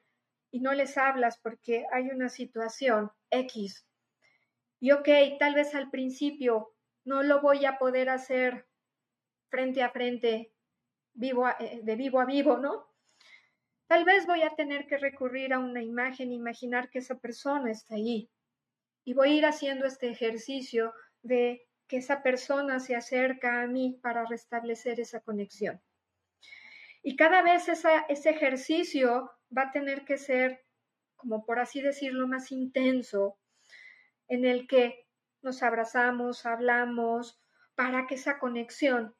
y 0.52 0.60
no 0.60 0.74
les 0.74 0.98
hablas 0.98 1.38
porque 1.38 1.86
hay 1.92 2.10
una 2.10 2.30
situación 2.30 3.12
X, 3.32 3.86
y 4.80 4.92
ok, 4.92 5.08
tal 5.40 5.56
vez 5.56 5.74
al 5.76 5.90
principio 5.90 6.74
no 7.06 7.24
lo 7.24 7.42
voy 7.42 7.66
a 7.66 7.78
poder 7.78 8.10
hacer 8.10 8.68
frente 9.50 9.82
a 9.82 9.90
frente, 9.90 10.52
vivo 11.14 11.48
eh, 11.48 11.80
de 11.84 11.96
vivo 11.96 12.20
a 12.20 12.26
vivo, 12.26 12.58
¿no? 12.58 12.88
Tal 13.88 14.04
vez 14.04 14.26
voy 14.26 14.42
a 14.42 14.56
tener 14.56 14.86
que 14.88 14.98
recurrir 14.98 15.54
a 15.54 15.60
una 15.60 15.82
imagen, 15.82 16.32
imaginar 16.32 16.90
que 16.90 17.00
esa 17.00 17.18
persona 17.18 17.72
está 17.72 17.96
ahí. 17.96 18.30
Y 19.04 19.14
voy 19.14 19.30
a 19.30 19.36
ir 19.36 19.46
haciendo 19.46 19.86
este 19.86 20.10
ejercicio 20.10 20.94
de 21.22 21.68
que 21.88 21.98
esa 21.98 22.24
persona 22.24 22.80
se 22.80 22.96
acerca 22.96 23.62
a 23.62 23.68
mí 23.68 24.00
para 24.02 24.26
restablecer 24.26 25.00
esa 25.00 25.20
conexión. 25.20 25.82
Y 27.02 27.16
cada 27.16 27.42
vez 27.42 27.68
ese 27.68 28.30
ejercicio 28.30 29.32
va 29.56 29.64
a 29.64 29.72
tener 29.72 30.06
que 30.06 30.18
ser 30.18 30.64
como 31.24 31.46
por 31.46 31.60
así 31.60 31.82
decirlo, 31.82 32.28
más 32.28 32.52
intenso, 32.52 33.38
en 34.28 34.44
el 34.44 34.68
que 34.68 35.08
nos 35.42 35.64
abrazamos, 35.64 36.46
hablamos, 36.46 37.40
para 37.76 38.08
que 38.08 38.16
esa 38.16 38.40
conexión 38.40 39.16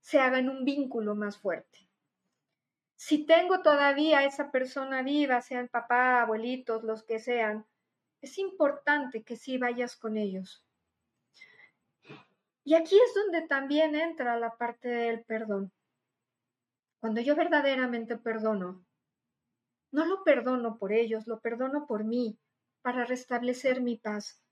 se 0.00 0.20
haga 0.20 0.38
en 0.38 0.48
un 0.48 0.64
vínculo 0.64 1.16
más 1.16 1.36
fuerte. 1.36 1.88
Si 2.94 3.26
tengo 3.26 3.62
todavía 3.62 4.20
a 4.20 4.24
esa 4.26 4.52
persona 4.52 5.02
viva, 5.02 5.40
sean 5.40 5.66
papá, 5.66 6.22
abuelitos, 6.22 6.84
los 6.84 7.02
que 7.02 7.18
sean, 7.18 7.66
es 8.20 8.38
importante 8.38 9.22
que 9.22 9.36
sí 9.36 9.58
vayas 9.58 9.96
con 9.96 10.16
ellos. 10.16 10.64
Y 12.64 12.74
aquí 12.74 12.96
es 12.96 13.14
donde 13.14 13.46
también 13.46 13.94
entra 13.94 14.38
la 14.38 14.56
parte 14.56 14.88
del 14.88 15.24
perdón. 15.24 15.72
Cuando 17.00 17.20
yo 17.20 17.36
verdaderamente 17.36 18.16
perdono, 18.16 18.84
no 19.90 20.04
lo 20.04 20.22
perdono 20.24 20.76
por 20.78 20.92
ellos, 20.92 21.26
lo 21.26 21.40
perdono 21.40 21.86
por 21.86 22.04
mí, 22.04 22.38
para 22.82 23.04
restablecer 23.04 23.80
mi 23.80 23.96
paz. 23.96 24.42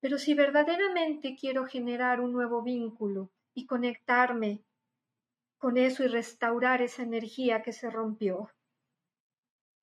Pero 0.00 0.18
si 0.18 0.34
verdaderamente 0.34 1.36
quiero 1.38 1.66
generar 1.66 2.20
un 2.20 2.32
nuevo 2.32 2.62
vínculo 2.62 3.30
y 3.52 3.66
conectarme 3.66 4.64
con 5.58 5.76
eso 5.76 6.02
y 6.02 6.06
restaurar 6.06 6.80
esa 6.80 7.02
energía 7.02 7.62
que 7.62 7.72
se 7.72 7.90
rompió. 7.90 8.50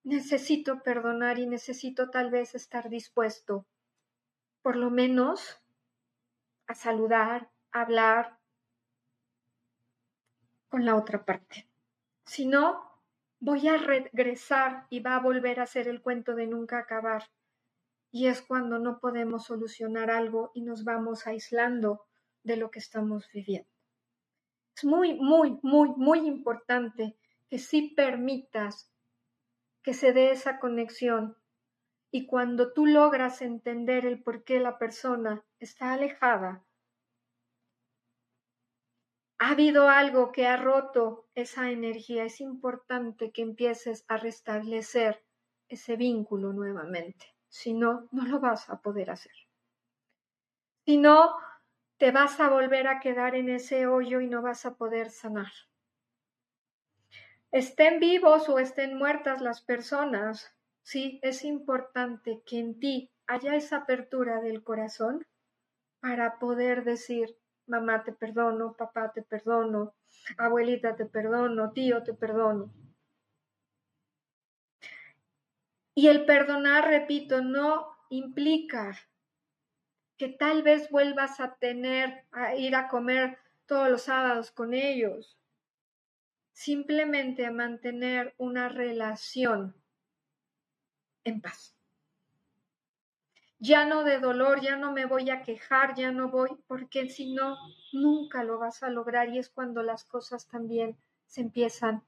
Necesito 0.08 0.84
perdonar 0.84 1.38
y 1.38 1.48
necesito 1.48 2.10
tal 2.10 2.32
vez 2.32 2.56
estar 2.56 2.88
dispuesto, 2.88 3.66
por 4.62 4.78
lo 4.78 4.90
menos, 4.90 5.62
a 6.66 6.76
saludar, 6.76 7.52
a 7.74 7.82
hablar 7.82 8.40
con 10.70 10.86
la 10.86 10.96
otra 10.96 11.26
parte. 11.26 11.68
Si 12.24 12.46
no, 12.46 13.02
voy 13.42 13.68
a 13.68 13.76
regresar 13.76 14.88
y 14.90 15.02
va 15.02 15.18
a 15.18 15.20
volver 15.20 15.60
a 15.60 15.66
ser 15.66 15.90
el 15.90 16.02
cuento 16.02 16.36
de 16.36 16.48
nunca 16.48 16.80
acabar. 16.80 17.30
Y 18.10 18.28
es 18.28 18.42
cuando 18.42 18.80
no 18.80 19.02
podemos 19.02 19.44
solucionar 19.44 20.10
algo 20.10 20.52
y 20.54 20.62
nos 20.62 20.86
vamos 20.86 21.28
aislando 21.28 22.06
de 22.44 22.56
lo 22.56 22.72
que 22.72 22.80
estamos 22.80 23.28
viviendo. 23.34 23.70
Es 24.74 24.86
muy, 24.86 25.16
muy, 25.16 25.60
muy, 25.64 25.90
muy 25.98 26.20
importante 26.20 27.18
que 27.50 27.60
sí 27.60 27.94
permitas 27.94 28.90
que 29.88 29.94
se 29.94 30.12
dé 30.12 30.32
esa 30.32 30.60
conexión 30.60 31.38
y 32.12 32.28
cuando 32.28 32.74
tú 32.74 32.86
logras 32.86 33.42
entender 33.42 34.06
el 34.06 34.22
por 34.22 34.44
qué 34.44 34.60
la 34.60 34.78
persona 34.78 35.46
está 35.62 35.94
alejada, 35.94 36.66
ha 39.40 39.52
habido 39.52 39.88
algo 39.88 40.34
que 40.34 40.46
ha 40.46 40.58
roto 40.58 41.30
esa 41.36 41.72
energía, 41.72 42.26
es 42.26 42.42
importante 42.42 43.32
que 43.32 43.44
empieces 43.44 44.04
a 44.10 44.18
restablecer 44.18 45.24
ese 45.70 45.96
vínculo 45.96 46.52
nuevamente. 46.52 47.26
Si 47.48 47.74
no, 47.74 48.10
no 48.12 48.26
lo 48.26 48.42
vas 48.42 48.70
a 48.70 48.82
poder 48.82 49.10
hacer. 49.10 49.38
Si 50.86 50.98
no, 50.98 51.34
te 51.98 52.12
vas 52.12 52.42
a 52.42 52.50
volver 52.50 52.90
a 52.90 53.00
quedar 53.00 53.36
en 53.36 53.48
ese 53.48 53.88
hoyo 53.88 54.20
y 54.20 54.28
no 54.28 54.42
vas 54.42 54.66
a 54.66 54.76
poder 54.76 55.12
sanar. 55.12 55.54
Estén 57.52 58.00
vivos 58.00 58.50
o 58.50 58.60
estén 58.60 58.98
muertas 58.98 59.42
las 59.42 59.62
personas, 59.62 60.54
sí, 60.84 61.20
es 61.24 61.46
importante 61.46 62.42
que 62.46 62.60
en 62.60 62.80
ti 62.80 63.10
haya 63.26 63.56
esa 63.56 63.78
apertura 63.78 64.42
del 64.42 64.64
corazón 64.64 65.26
para 66.02 66.40
poder 66.40 66.84
decir, 66.84 67.38
mamá 67.66 68.04
te 68.04 68.12
perdono, 68.12 68.74
papá 68.74 69.12
te 69.14 69.22
perdono, 69.22 69.96
abuelita 70.38 70.96
te 70.96 71.06
perdono, 71.06 71.72
tío 71.72 72.04
te 72.04 72.14
perdono. 72.14 72.74
Y 75.96 76.08
el 76.08 76.26
perdonar, 76.26 76.88
repito, 76.88 77.42
no 77.42 77.88
implica 78.10 78.96
que 80.18 80.30
tal 80.30 80.64
vez 80.64 80.90
vuelvas 80.92 81.40
a 81.40 81.56
tener, 81.56 82.26
a 82.32 82.56
ir 82.56 82.76
a 82.76 82.88
comer 82.88 83.38
todos 83.66 83.90
los 83.90 84.04
sábados 84.04 84.52
con 84.52 84.74
ellos. 84.74 85.38
Simplemente 86.58 87.52
mantener 87.52 88.34
una 88.40 88.68
relación 88.68 89.76
en 91.24 91.40
paz. 91.40 91.76
Ya 93.60 93.86
no 93.86 94.04
de 94.04 94.20
dolor, 94.20 94.60
ya 94.60 94.76
no 94.76 94.92
me 94.92 95.06
voy 95.06 95.30
a 95.30 95.44
quejar, 95.44 95.94
ya 95.94 96.12
no 96.12 96.32
voy, 96.32 96.50
porque 96.66 97.10
si 97.10 97.32
no, 97.32 97.58
nunca 97.94 98.44
lo 98.44 98.58
vas 98.58 98.82
a 98.82 98.90
lograr 98.90 99.30
y 99.30 99.38
es 99.38 99.50
cuando 99.50 99.84
las 99.84 100.04
cosas 100.04 100.48
también 100.48 100.98
se 101.28 101.42
empiezan 101.42 102.04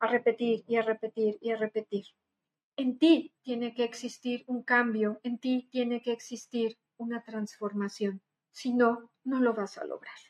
a 0.00 0.08
repetir 0.08 0.64
y 0.66 0.74
a 0.74 0.82
repetir 0.82 1.38
y 1.40 1.52
a 1.52 1.56
repetir. 1.56 2.06
En 2.74 2.98
ti 2.98 3.32
tiene 3.40 3.72
que 3.72 3.84
existir 3.84 4.42
un 4.48 4.64
cambio, 4.64 5.20
en 5.22 5.38
ti 5.38 5.68
tiene 5.70 6.02
que 6.02 6.10
existir 6.10 6.76
una 6.96 7.22
transformación. 7.22 8.20
Si 8.50 8.74
no, 8.74 9.12
no 9.22 9.38
lo 9.38 9.54
vas 9.54 9.78
a 9.78 9.84
lograr. 9.84 10.29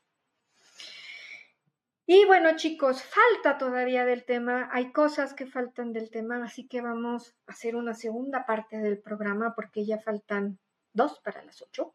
Y 2.13 2.25
bueno, 2.25 2.57
chicos, 2.57 3.05
falta 3.05 3.57
todavía 3.57 4.05
del 4.05 4.25
tema, 4.25 4.69
hay 4.73 4.91
cosas 4.91 5.33
que 5.33 5.47
faltan 5.47 5.93
del 5.93 6.11
tema, 6.11 6.43
así 6.43 6.67
que 6.67 6.81
vamos 6.81 7.37
a 7.47 7.53
hacer 7.53 7.77
una 7.77 7.95
segunda 7.95 8.45
parte 8.47 8.79
del 8.79 8.99
programa 8.99 9.55
porque 9.55 9.87
ya 9.87 9.97
faltan 9.97 10.59
dos 10.93 11.21
para 11.21 11.45
las 11.45 11.63
ocho. 11.63 11.95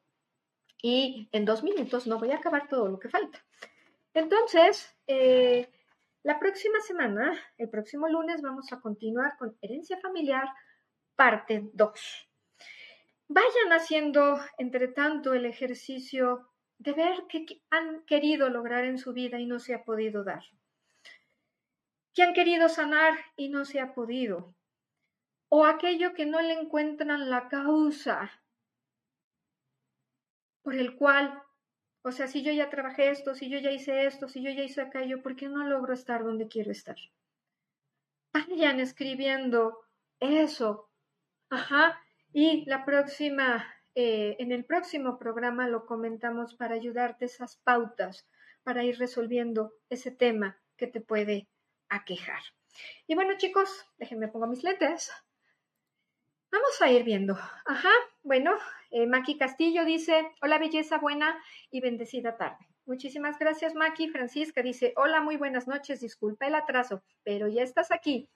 Y 0.82 1.28
en 1.34 1.44
dos 1.44 1.64
minutos 1.64 2.08
no 2.08 2.18
voy 2.18 2.32
a 2.32 2.38
acabar 2.38 2.70
todo 2.70 2.88
lo 2.88 2.98
que 2.98 3.10
falta. 3.10 3.44
Entonces, 4.14 4.96
eh, 5.06 5.70
la 6.24 6.40
próxima 6.40 6.80
semana, 6.80 7.38
el 7.58 7.68
próximo 7.68 8.08
lunes, 8.08 8.42
vamos 8.42 8.72
a 8.72 8.80
continuar 8.80 9.36
con 9.38 9.58
herencia 9.62 10.00
familiar, 10.00 10.48
parte 11.18 11.72
2 11.74 12.30
vayan 13.28 13.74
haciendo, 13.74 14.40
entre 14.58 14.88
tanto, 14.88 15.34
el 15.34 15.46
ejercicio 15.46 16.48
de 16.78 16.94
ver 16.94 17.26
qué 17.30 17.62
han 17.70 18.04
querido 18.06 18.50
lograr 18.50 18.86
en 18.86 18.98
su 18.98 19.14
vida 19.14 19.40
y 19.40 19.46
no 19.46 19.60
se 19.60 19.74
ha 19.74 19.84
podido 19.84 20.24
dar. 20.24 20.44
¿Qué 22.14 22.24
han 22.24 22.34
querido 22.34 22.70
sanar 22.70 23.14
y 23.36 23.50
no 23.50 23.66
se 23.66 23.80
ha 23.80 23.94
podido? 23.94 24.56
O 25.50 25.66
aquello 25.66 26.14
que 26.14 26.26
no 26.26 26.42
le 26.42 26.54
encuentran 26.54 27.30
la 27.30 27.50
causa 27.50 28.32
por 30.62 30.76
el 30.76 30.96
cual, 30.96 31.44
o 32.02 32.12
sea, 32.12 32.28
si 32.28 32.42
yo 32.42 32.52
ya 32.52 32.70
trabajé 32.70 33.10
esto, 33.10 33.36
si 33.36 33.50
yo 33.50 33.60
ya 33.60 33.72
hice 33.72 34.08
esto, 34.08 34.28
si 34.28 34.42
yo 34.42 34.50
ya 34.50 34.64
hice 34.64 34.82
aquello, 34.82 35.22
¿por 35.22 35.36
qué 35.36 35.48
no 35.48 35.64
logro 35.68 35.94
estar 35.94 36.24
donde 36.24 36.48
quiero 36.48 36.72
estar? 36.72 36.96
Vayan 38.34 38.80
escribiendo 38.80 39.86
eso. 40.20 40.90
Ajá, 41.50 42.02
y 42.34 42.66
la 42.66 42.84
próxima, 42.84 43.75
eh, 43.96 44.36
en 44.40 44.52
el 44.52 44.66
próximo 44.66 45.18
programa 45.18 45.68
lo 45.68 45.86
comentamos 45.86 46.54
para 46.56 46.76
ayudarte 46.76 47.26
esas 47.26 47.56
pautas 47.58 48.28
para 48.64 48.84
ir 48.84 48.98
resolviendo 49.00 49.74
ese 49.90 50.12
tema 50.12 50.60
que 50.76 50.88
te 50.88 51.00
puede 51.00 51.48
aquejar. 51.88 52.42
Y 53.08 53.16
bueno, 53.16 53.38
chicos, 53.38 53.86
déjenme 53.98 54.28
pongo 54.28 54.48
mis 54.48 54.64
lentes. 54.64 55.12
Vamos 56.52 56.82
a 56.82 56.92
ir 56.92 57.04
viendo. 57.04 57.38
Ajá, 57.66 57.92
bueno, 58.24 58.52
eh, 58.92 59.08
Maki 59.08 59.38
Castillo 59.38 59.86
dice, 59.86 60.32
hola 60.42 60.58
belleza 60.58 60.98
buena 60.98 61.42
y 61.72 61.82
bendecida 61.82 62.38
tarde. 62.38 62.68
Muchísimas 62.86 63.40
gracias, 63.40 63.76
Maki. 63.76 64.10
Francisca 64.10 64.62
dice, 64.62 64.94
hola, 64.96 65.22
muy 65.22 65.38
buenas 65.38 65.68
noches, 65.68 66.02
disculpa 66.02 66.48
el 66.48 66.56
atraso, 66.56 67.04
pero 67.24 67.48
ya 67.48 67.64
estás 67.64 67.92
aquí. 67.92 68.30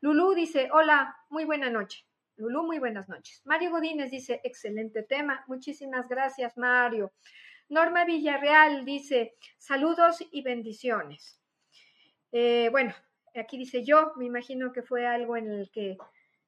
Lulu 0.00 0.34
dice, 0.34 0.68
hola, 0.72 1.16
muy 1.30 1.44
buena 1.44 1.70
noche. 1.70 2.04
Lulú, 2.36 2.64
muy 2.64 2.80
buenas 2.80 3.08
noches. 3.08 3.42
Mario 3.44 3.70
Godínez 3.70 4.10
dice, 4.10 4.40
excelente 4.42 5.04
tema. 5.04 5.44
Muchísimas 5.46 6.08
gracias, 6.08 6.56
Mario. 6.56 7.12
Norma 7.68 8.04
Villarreal 8.04 8.84
dice, 8.84 9.36
saludos 9.56 10.18
y 10.32 10.42
bendiciones. 10.42 11.40
Eh, 12.32 12.68
bueno, 12.72 12.92
aquí 13.34 13.56
dice 13.56 13.84
yo, 13.84 14.14
me 14.16 14.24
imagino 14.24 14.72
que 14.72 14.82
fue 14.82 15.06
algo 15.06 15.36
en 15.36 15.48
el 15.48 15.70
que 15.70 15.96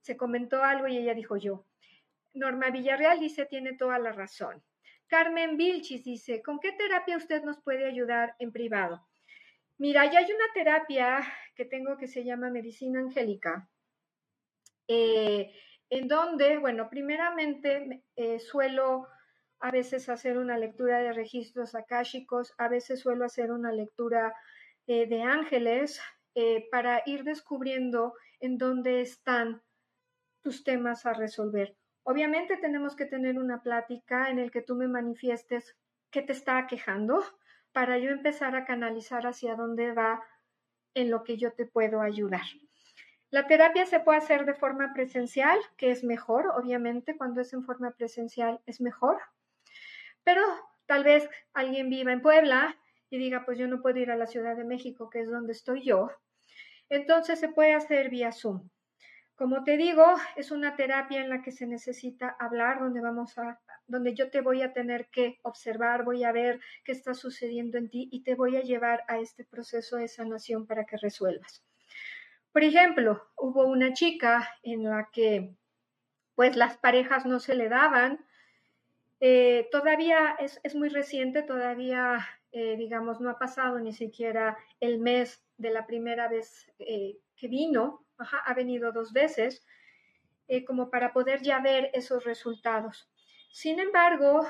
se 0.01 0.17
comentó 0.17 0.65
algo 0.65 0.89
y 0.89 0.97
ella 0.97 1.15
dijo 1.15 1.37
yo. 1.37 1.65
Norma 2.35 2.71
Villarreal 2.71 3.21
dice, 3.21 3.47
tiene 3.47 3.75
toda 3.75 3.99
la 4.01 4.11
razón. 4.11 4.63
Carmen 5.07 5.57
Vilchis 5.57 6.03
dice, 6.03 6.43
¿con 6.43 6.59
qué 6.59 6.73
terapia 6.73 7.17
usted 7.17 7.45
nos 7.45 7.61
puede 7.61 7.87
ayudar 7.87 8.35
en 8.41 8.51
privado? 8.51 9.07
Mira, 9.79 10.11
ya 10.11 10.19
hay 10.19 10.25
una 10.25 10.53
terapia 10.53 11.25
que 11.55 11.65
tengo 11.65 11.97
que 11.97 12.09
se 12.09 12.25
llama 12.25 12.51
medicina 12.51 12.99
angélica. 12.99 13.69
Eh, 14.89 15.53
en 15.91 16.09
donde, 16.09 16.59
bueno, 16.59 16.89
primeramente 16.89 18.03
eh, 18.17 18.39
suelo 18.39 19.09
a 19.61 19.71
veces 19.71 20.09
hacer 20.09 20.39
una 20.39 20.59
lectura 20.59 20.99
de 20.99 21.13
registros 21.13 21.75
akáshicos, 21.75 22.55
a 22.59 22.69
veces 22.69 23.01
suelo 23.01 23.25
hacer 23.25 23.53
una 23.53 23.73
lectura 23.73 24.35
eh, 24.87 25.07
de 25.07 25.23
ángeles 25.23 26.01
eh, 26.35 26.69
para 26.71 27.03
ir 27.07 27.25
descubriendo 27.25 28.15
en 28.41 28.59
dónde 28.59 29.01
están 29.01 29.63
tus 30.43 30.65
temas 30.65 31.07
a 31.07 31.15
resolver. 31.15 31.77
Obviamente 32.03 32.57
tenemos 32.57 32.95
que 32.95 33.07
tener 33.07 33.39
una 33.39 33.63
plática 33.63 34.31
en 34.31 34.39
el 34.39 34.51
que 34.51 34.63
tú 34.63 34.77
me 34.77 34.87
manifiestes 34.87 35.77
qué 36.11 36.23
te 36.23 36.33
está 36.33 36.67
quejando 36.67 37.25
para 37.73 37.99
yo 37.99 38.11
empezar 38.11 38.55
a 38.55 38.65
canalizar 38.65 39.27
hacia 39.27 39.57
dónde 39.57 39.93
va 39.93 40.23
en 40.95 41.11
lo 41.11 41.25
que 41.25 41.37
yo 41.37 41.53
te 41.53 41.67
puedo 41.67 42.01
ayudar. 42.01 42.47
La 43.31 43.49
terapia 43.49 43.87
se 43.87 43.99
puede 43.99 44.19
hacer 44.19 44.47
de 44.47 44.55
forma 44.55 44.93
presencial, 44.95 45.59
que 45.77 45.91
es 45.91 46.05
mejor, 46.05 46.47
obviamente, 46.57 47.17
cuando 47.17 47.41
es 47.41 47.53
en 47.53 47.65
forma 47.65 47.91
presencial 47.91 48.61
es 48.67 48.81
mejor, 48.81 49.21
pero 50.23 50.43
tal 50.87 51.03
vez 51.03 51.29
alguien 51.53 51.91
viva 51.91 52.13
en 52.13 52.23
Puebla 52.23 52.77
y 53.11 53.19
diga, 53.19 53.45
pues 53.45 53.59
yo 53.59 53.67
no 53.67 53.83
puedo 53.83 53.99
ir 53.99 54.13
a 54.13 54.17
la 54.17 54.27
Ciudad 54.27 54.57
de 54.57 54.65
México, 54.65 55.11
que 55.11 55.21
es 55.21 55.29
donde 55.29 55.53
estoy 55.53 55.85
yo. 55.85 56.11
Entonces 56.89 57.41
se 57.41 57.49
puede 57.49 57.75
hacer 57.75 58.11
vía 58.11 58.31
Zoom. 58.31 58.71
Como 59.35 59.65
te 59.65 59.77
digo, 59.77 60.05
es 60.37 60.53
una 60.53 60.77
terapia 60.77 61.21
en 61.21 61.29
la 61.29 61.43
que 61.43 61.51
se 61.51 61.67
necesita 61.67 62.37
hablar, 62.39 62.79
donde 62.79 63.01
vamos 63.01 63.37
a, 63.39 63.61
donde 63.89 64.15
yo 64.15 64.31
te 64.31 64.41
voy 64.41 64.63
a 64.63 64.73
tener 64.73 65.09
que 65.11 65.41
observar, 65.43 66.05
voy 66.05 66.23
a 66.23 66.33
ver 66.33 66.61
qué 66.85 66.93
está 66.93 67.13
sucediendo 67.13 67.77
en 67.77 67.91
ti 67.91 68.09
y 68.13 68.23
te 68.23 68.37
voy 68.37 68.57
a 68.57 68.63
llevar 68.63 69.03
a 69.09 69.19
este 69.19 69.45
proceso 69.45 69.97
de 69.97 70.07
sanación 70.09 70.67
para 70.67 70.85
que 70.87 70.97
resuelvas. 70.97 71.66
Por 72.57 72.65
ejemplo, 72.65 73.23
hubo 73.37 73.67
una 73.67 73.93
chica 73.93 74.49
en 74.63 74.85
la 74.85 75.11
que 75.13 75.55
pues 76.35 76.57
las 76.57 76.79
parejas 76.79 77.27
no 77.27 77.39
se 77.39 77.55
le 77.55 77.69
daban. 77.69 78.25
Eh, 79.21 79.69
todavía 79.71 80.35
es, 80.39 80.75
muy 80.75 80.89
reciente, 80.89 81.43
todavía, 81.43 82.27
eh, 82.53 82.77
digamos, 82.79 83.21
no 83.21 83.29
ha 83.29 83.39
pasado 83.39 83.79
ni 83.79 83.93
siquiera 83.93 84.57
el 84.81 84.99
mes 85.01 85.45
de 85.59 85.69
la 85.69 85.87
primera 85.87 86.29
vez 86.29 86.73
eh, 86.79 87.19
que 87.37 87.49
vino, 87.49 88.07
ha 88.17 88.55
venido 88.55 88.91
dos 88.91 89.13
veces, 89.13 89.63
como 90.67 90.89
para 90.89 91.13
poder 91.13 91.43
ya 91.43 91.61
ver 91.61 91.91
esos 91.93 92.25
resultados. 92.25 93.07
Sin 93.53 93.81
embargo, 93.81 94.49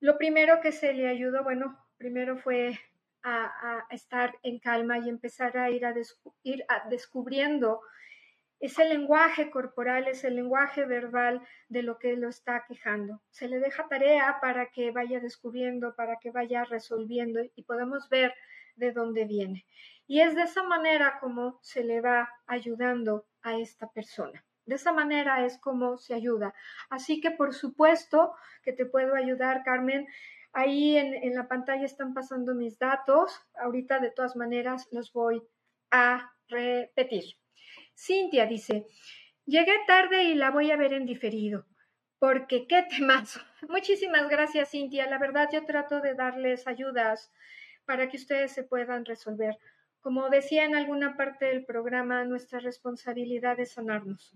lo 0.00 0.16
primero 0.16 0.62
que 0.62 0.72
se 0.72 0.94
le 0.94 1.08
ayudó, 1.08 1.44
bueno, 1.44 1.78
primero 1.98 2.38
fue 2.38 2.80
a, 3.24 3.86
estar 3.90 4.38
en 4.42 4.58
calma 4.58 4.98
y 4.98 5.08
empezar 5.08 5.56
a 5.56 5.70
ir, 5.70 5.86
a, 5.86 5.94
ir 6.42 6.64
descubriendo 6.90 7.80
ese 8.60 8.84
lenguaje 8.86 9.50
corporal, 9.50 10.06
ese 10.08 10.30
lenguaje 10.30 10.84
verbal 10.84 11.42
de 11.68 11.82
lo 11.82 11.98
que 11.98 12.16
lo 12.16 12.28
está 12.28 12.64
quejando. 12.66 13.20
Se 13.30 13.48
le 13.48 13.58
deja 13.58 13.88
tarea 13.88 14.38
para 14.40 14.70
que 14.70 14.90
vaya 14.90 15.20
descubriendo, 15.20 15.94
para 15.96 16.18
que 16.18 16.30
vaya 16.30 16.64
resolviendo 16.64 17.40
y 17.54 17.62
podemos 17.64 18.08
ver 18.08 18.34
de 18.76 18.92
dónde 18.92 19.24
viene. 19.24 19.66
Y 20.06 20.20
es 20.20 20.34
de 20.34 20.42
esa 20.42 20.62
manera 20.62 21.18
como 21.20 21.58
se 21.62 21.82
le 21.84 22.00
va 22.00 22.28
ayudando 22.46 23.26
a 23.42 23.56
esta 23.56 23.90
persona. 23.90 24.44
De 24.66 24.76
esa 24.76 24.92
manera 24.92 25.44
es 25.44 25.58
como 25.58 25.98
se 25.98 26.14
ayuda. 26.14 26.54
Así 26.88 27.20
que 27.20 27.30
por 27.30 27.52
supuesto 27.54 28.34
que 28.62 28.72
te 28.72 28.86
puedo 28.86 29.14
ayudar, 29.14 29.62
Carmen, 29.62 30.06
Ahí 30.54 30.96
en, 30.96 31.34
la 31.34 31.48
pantalla 31.48 31.84
están 31.84 32.14
pasando 32.14 32.54
mis 32.54 32.78
datos. 32.78 33.32
Ahorita 33.56 33.98
de 33.98 34.12
todas 34.12 34.36
maneras 34.36 34.86
los 34.92 35.12
voy 35.12 35.42
a 35.90 36.32
repetir. 36.48 37.24
Cintia 37.96 38.46
dice, 38.46 38.86
llegué 39.46 39.74
tarde 39.86 40.22
y 40.22 40.34
la 40.34 40.52
voy 40.52 40.70
a 40.70 40.76
ver 40.76 40.92
en 40.92 41.06
diferido, 41.06 41.66
porque 42.20 42.68
qué 42.68 42.82
temazo. 42.88 43.40
Muchísimas 43.68 44.28
gracias, 44.28 44.70
Cintia. 44.70 45.08
La 45.08 45.18
verdad, 45.18 45.48
yo 45.52 45.64
trato 45.64 46.00
de 46.00 46.14
darles 46.14 46.68
ayudas 46.68 47.32
para 47.84 48.08
que 48.08 48.16
ustedes 48.16 48.52
se 48.52 48.62
puedan 48.62 49.04
resolver. 49.04 49.58
Como 50.00 50.28
decía 50.28 50.64
en 50.64 50.76
alguna 50.76 51.16
parte 51.16 51.46
del 51.46 51.64
programa, 51.64 52.24
nuestra 52.24 52.60
responsabilidad 52.60 53.58
es 53.58 53.72
sanarnos. 53.72 54.34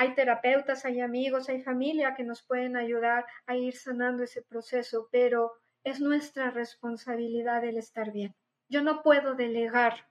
Hay 0.00 0.14
terapeutas, 0.14 0.84
hay 0.84 1.00
amigos, 1.00 1.48
hay 1.48 1.60
familia 1.60 2.14
que 2.14 2.22
nos 2.22 2.44
pueden 2.44 2.76
ayudar 2.76 3.26
a 3.46 3.56
ir 3.56 3.74
sanando 3.74 4.22
ese 4.22 4.42
proceso, 4.42 5.08
pero 5.10 5.54
es 5.82 6.00
nuestra 6.00 6.52
responsabilidad 6.52 7.64
el 7.64 7.78
estar 7.78 8.12
bien. 8.12 8.32
Yo 8.68 8.80
no 8.80 9.02
puedo 9.02 9.34
delegar 9.34 10.06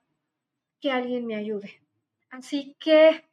que 0.81 0.91
alguien 0.91 1.25
me 1.25 1.38
ayude. 1.38 1.81
Así 2.29 2.75
que 2.81 3.23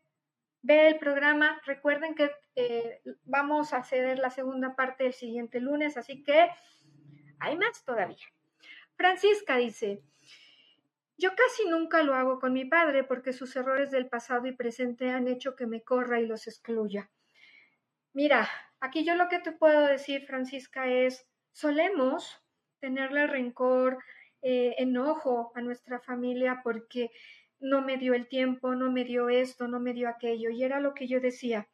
ve 0.62 0.86
el 0.86 0.98
programa. 1.00 1.60
Recuerden 1.66 2.14
que 2.14 2.30
eh, 2.54 3.02
vamos 3.24 3.72
a 3.72 3.78
hacer 3.78 4.20
la 4.20 4.30
segunda 4.30 4.76
parte 4.76 5.06
el 5.06 5.12
siguiente 5.12 5.58
lunes, 5.58 5.96
así 5.96 6.22
que 6.22 6.50
hay 7.40 7.58
más 7.58 7.84
todavía. 7.84 8.28
Francisca 8.94 9.56
dice, 9.56 10.04
yo 11.16 11.30
casi 11.36 11.68
nunca 11.68 12.02
lo 12.02 12.14
hago 12.14 12.40
con 12.40 12.52
mi 12.52 12.64
padre 12.64 13.04
porque 13.04 13.32
sus 13.32 13.54
errores 13.56 13.90
del 13.90 14.08
pasado 14.08 14.46
y 14.46 14.52
presente 14.52 15.10
han 15.10 15.28
hecho 15.28 15.54
que 15.54 15.66
me 15.66 15.82
corra 15.82 16.20
y 16.20 16.26
los 16.26 16.46
excluya. 16.46 17.10
Mira, 18.12 18.48
aquí 18.80 19.04
yo 19.04 19.14
lo 19.14 19.28
que 19.28 19.38
te 19.38 19.52
puedo 19.52 19.86
decir, 19.86 20.26
Francisca, 20.26 20.88
es, 20.88 21.26
solemos 21.52 22.40
tenerle 22.80 23.26
rencor, 23.26 23.98
eh, 24.42 24.74
enojo 24.78 25.52
a 25.54 25.62
nuestra 25.62 26.00
familia 26.00 26.60
porque 26.62 27.10
no 27.60 27.80
me 27.80 27.96
dio 27.96 28.12
el 28.14 28.28
tiempo, 28.28 28.74
no 28.74 28.92
me 28.92 29.04
dio 29.04 29.30
esto, 29.30 29.68
no 29.68 29.80
me 29.80 29.94
dio 29.94 30.08
aquello. 30.08 30.50
Y 30.50 30.62
era 30.64 30.80
lo 30.80 30.94
que 30.94 31.08
yo 31.08 31.20
decía. 31.20 31.68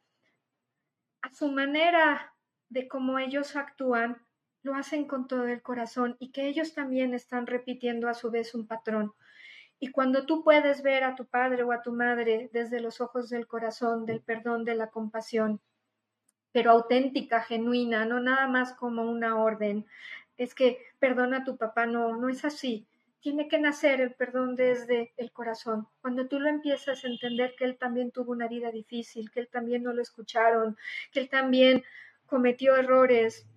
A 1.21 1.29
su 1.33 1.51
manera 1.51 2.33
de 2.69 2.87
cómo 2.87 3.19
ellos 3.19 3.55
actúan, 3.55 4.25
lo 4.63 4.75
hacen 4.75 5.05
con 5.05 5.27
todo 5.27 5.47
el 5.47 5.61
corazón 5.61 6.15
y 6.19 6.31
que 6.31 6.47
ellos 6.47 6.73
también 6.73 7.13
están 7.13 7.45
repitiendo 7.45 8.07
a 8.07 8.13
su 8.13 8.31
vez 8.31 8.55
un 8.55 8.67
patrón. 8.67 9.13
Y 9.83 9.89
cuando 9.89 10.27
tú 10.27 10.43
puedes 10.43 10.83
ver 10.83 11.03
a 11.03 11.15
tu 11.15 11.25
padre 11.25 11.63
o 11.63 11.71
a 11.71 11.81
tu 11.81 11.91
madre 11.91 12.51
desde 12.53 12.79
los 12.81 13.01
ojos 13.01 13.31
del 13.31 13.47
corazón, 13.47 14.05
del 14.05 14.21
perdón, 14.21 14.63
de 14.63 14.75
la 14.75 14.91
compasión, 14.91 15.59
pero 16.51 16.69
auténtica, 16.69 17.41
genuina, 17.41 18.05
no 18.05 18.19
nada 18.19 18.45
más 18.47 18.73
como 18.73 19.01
una 19.01 19.41
orden, 19.41 19.87
es 20.37 20.53
que 20.53 20.77
perdona 20.99 21.37
a 21.37 21.43
tu 21.43 21.57
papá, 21.57 21.87
no, 21.87 22.15
no 22.15 22.29
es 22.29 22.45
así. 22.45 22.87
Tiene 23.21 23.47
que 23.47 23.57
nacer 23.57 24.01
el 24.01 24.13
perdón 24.13 24.55
desde 24.55 25.13
el 25.17 25.31
corazón. 25.31 25.87
Cuando 25.99 26.27
tú 26.27 26.39
lo 26.39 26.47
empiezas 26.47 27.03
a 27.03 27.07
entender 27.07 27.55
que 27.57 27.65
él 27.65 27.79
también 27.79 28.11
tuvo 28.11 28.33
una 28.33 28.47
vida 28.47 28.69
difícil, 28.69 29.31
que 29.31 29.39
él 29.39 29.47
también 29.47 29.81
no 29.81 29.93
lo 29.93 30.03
escucharon, 30.03 30.77
que 31.11 31.21
él 31.21 31.29
también 31.29 31.83
cometió 32.27 32.75
errores 32.75 33.47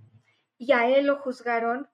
y 0.56 0.72
a 0.72 0.88
él 0.88 1.06
lo 1.06 1.18
juzgaron, 1.18 1.86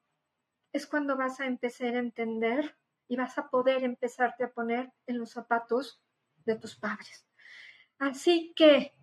es 0.72 0.86
cuando 0.86 1.16
vas 1.16 1.40
a 1.40 1.46
empezar 1.46 1.96
a 1.96 1.98
entender 1.98 2.76
y 3.10 3.16
vas 3.16 3.36
a 3.38 3.50
poder 3.50 3.82
empezarte 3.82 4.44
a 4.44 4.52
poner 4.52 4.92
en 5.08 5.18
los 5.18 5.32
zapatos 5.32 6.00
de 6.44 6.54
tus 6.54 6.76
padres. 6.76 7.26
Así 7.98 8.52
que 8.54 8.94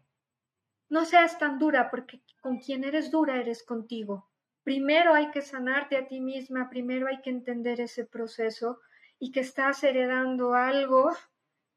no 0.87 1.03
seas 1.03 1.37
tan 1.37 1.59
dura 1.59 1.91
porque 1.91 2.21
con 2.39 2.57
quien 2.57 2.85
eres 2.85 3.11
dura 3.11 3.35
eres 3.35 3.63
contigo. 3.63 4.31
Primero 4.63 5.13
hay 5.13 5.29
que 5.31 5.41
sanarte 5.41 5.97
a 5.97 6.07
ti 6.07 6.21
misma, 6.21 6.69
primero 6.69 7.07
hay 7.07 7.21
que 7.21 7.31
entender 7.31 7.81
ese 7.81 8.05
proceso 8.05 8.79
y 9.19 9.33
que 9.33 9.41
estás 9.41 9.83
heredando 9.83 10.53
algo 10.53 11.11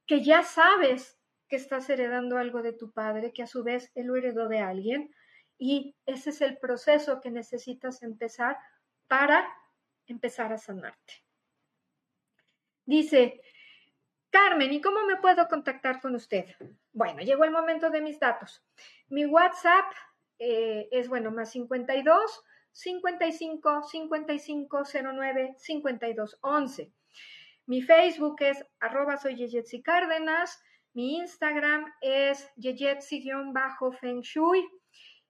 que 0.07 0.23
ya 0.23 0.45
sabes 0.45 1.19
que 1.49 1.57
estás 1.57 1.91
heredando 1.91 2.39
algo 2.39 2.63
de 2.63 2.75
tu 2.75 2.93
padre, 2.93 3.33
que 3.33 3.43
a 3.43 3.49
su 3.49 3.65
vez 3.65 3.91
él 3.97 4.07
lo 4.07 4.15
heredó 4.15 4.47
de 4.47 4.61
alguien 4.61 5.13
y 5.59 5.97
ese 6.07 6.31
es 6.31 6.41
el 6.43 6.59
proceso 6.59 7.21
que 7.21 7.33
necesitas 7.33 8.05
empezar 8.05 8.57
para 9.09 9.53
empezar 10.07 10.53
a 10.53 10.59
sanarte. 10.59 11.25
Dice, 12.91 13.41
Carmen, 14.31 14.73
¿y 14.73 14.81
cómo 14.81 15.07
me 15.07 15.15
puedo 15.19 15.47
contactar 15.47 16.01
con 16.01 16.17
usted? 16.17 16.47
Bueno, 16.93 17.21
llegó 17.21 17.45
el 17.45 17.53
momento 17.53 17.89
de 17.89 18.01
mis 18.01 18.19
datos. 18.19 18.65
Mi 19.09 19.27
WhatsApp 19.27 19.93
eh, 20.41 20.89
es, 20.91 21.09
bueno, 21.09 21.31
más 21.31 21.53
52 21.53 22.45
55 22.73 23.85
55 23.85 24.83
09 25.15 25.55
52 25.57 26.39
11. 26.41 26.93
Mi 27.67 27.81
Facebook 27.81 28.39
es 28.41 28.67
arroba 28.81 29.19
soy 29.19 29.37
Yeyetsi 29.37 29.83
Cárdenas. 29.83 30.61
Mi 30.93 31.19
Instagram 31.19 31.87
es 32.01 32.51
Yeyetsi-Feng 32.57 34.23
Shui. 34.23 34.69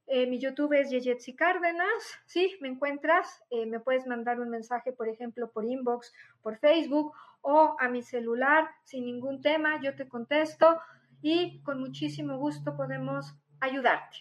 Eh, 0.06 0.26
mi 0.26 0.38
YouTube 0.38 0.72
es 0.72 0.88
Yeyetsi 0.88 1.36
Cárdenas. 1.36 2.02
Sí, 2.24 2.56
me 2.62 2.68
encuentras. 2.68 3.44
Eh, 3.50 3.66
me 3.66 3.80
puedes 3.80 4.06
mandar 4.06 4.40
un 4.40 4.48
mensaje, 4.48 4.92
por 4.92 5.11
ejemplo, 5.11 5.52
por 5.52 5.66
inbox, 5.66 6.11
por 6.40 6.58
Facebook 6.58 7.12
o 7.43 7.76
a 7.78 7.88
mi 7.88 8.03
celular 8.03 8.68
sin 8.84 9.05
ningún 9.05 9.41
tema, 9.41 9.80
yo 9.80 9.95
te 9.95 10.09
contesto 10.09 10.80
y 11.22 11.62
con 11.62 11.80
muchísimo 11.80 12.38
gusto 12.38 12.76
podemos 12.76 13.34
ayudarte. 13.61 14.18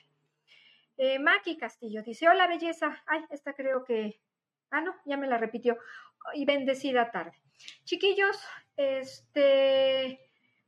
Eh, 0.98 1.18
Maki 1.18 1.58
Castillo 1.58 2.04
dice, 2.04 2.28
hola 2.28 2.48
belleza, 2.48 3.02
ay, 3.08 3.24
esta 3.30 3.54
creo 3.54 3.86
que, 3.86 4.20
ah, 4.72 4.82
no, 4.82 4.94
ya 5.06 5.16
me 5.16 5.28
la 5.28 5.38
repitió, 5.38 5.78
y 6.34 6.46
bendecida 6.46 7.12
tarde. 7.12 7.40
Chiquillos, 7.86 8.38
este, 8.76 10.20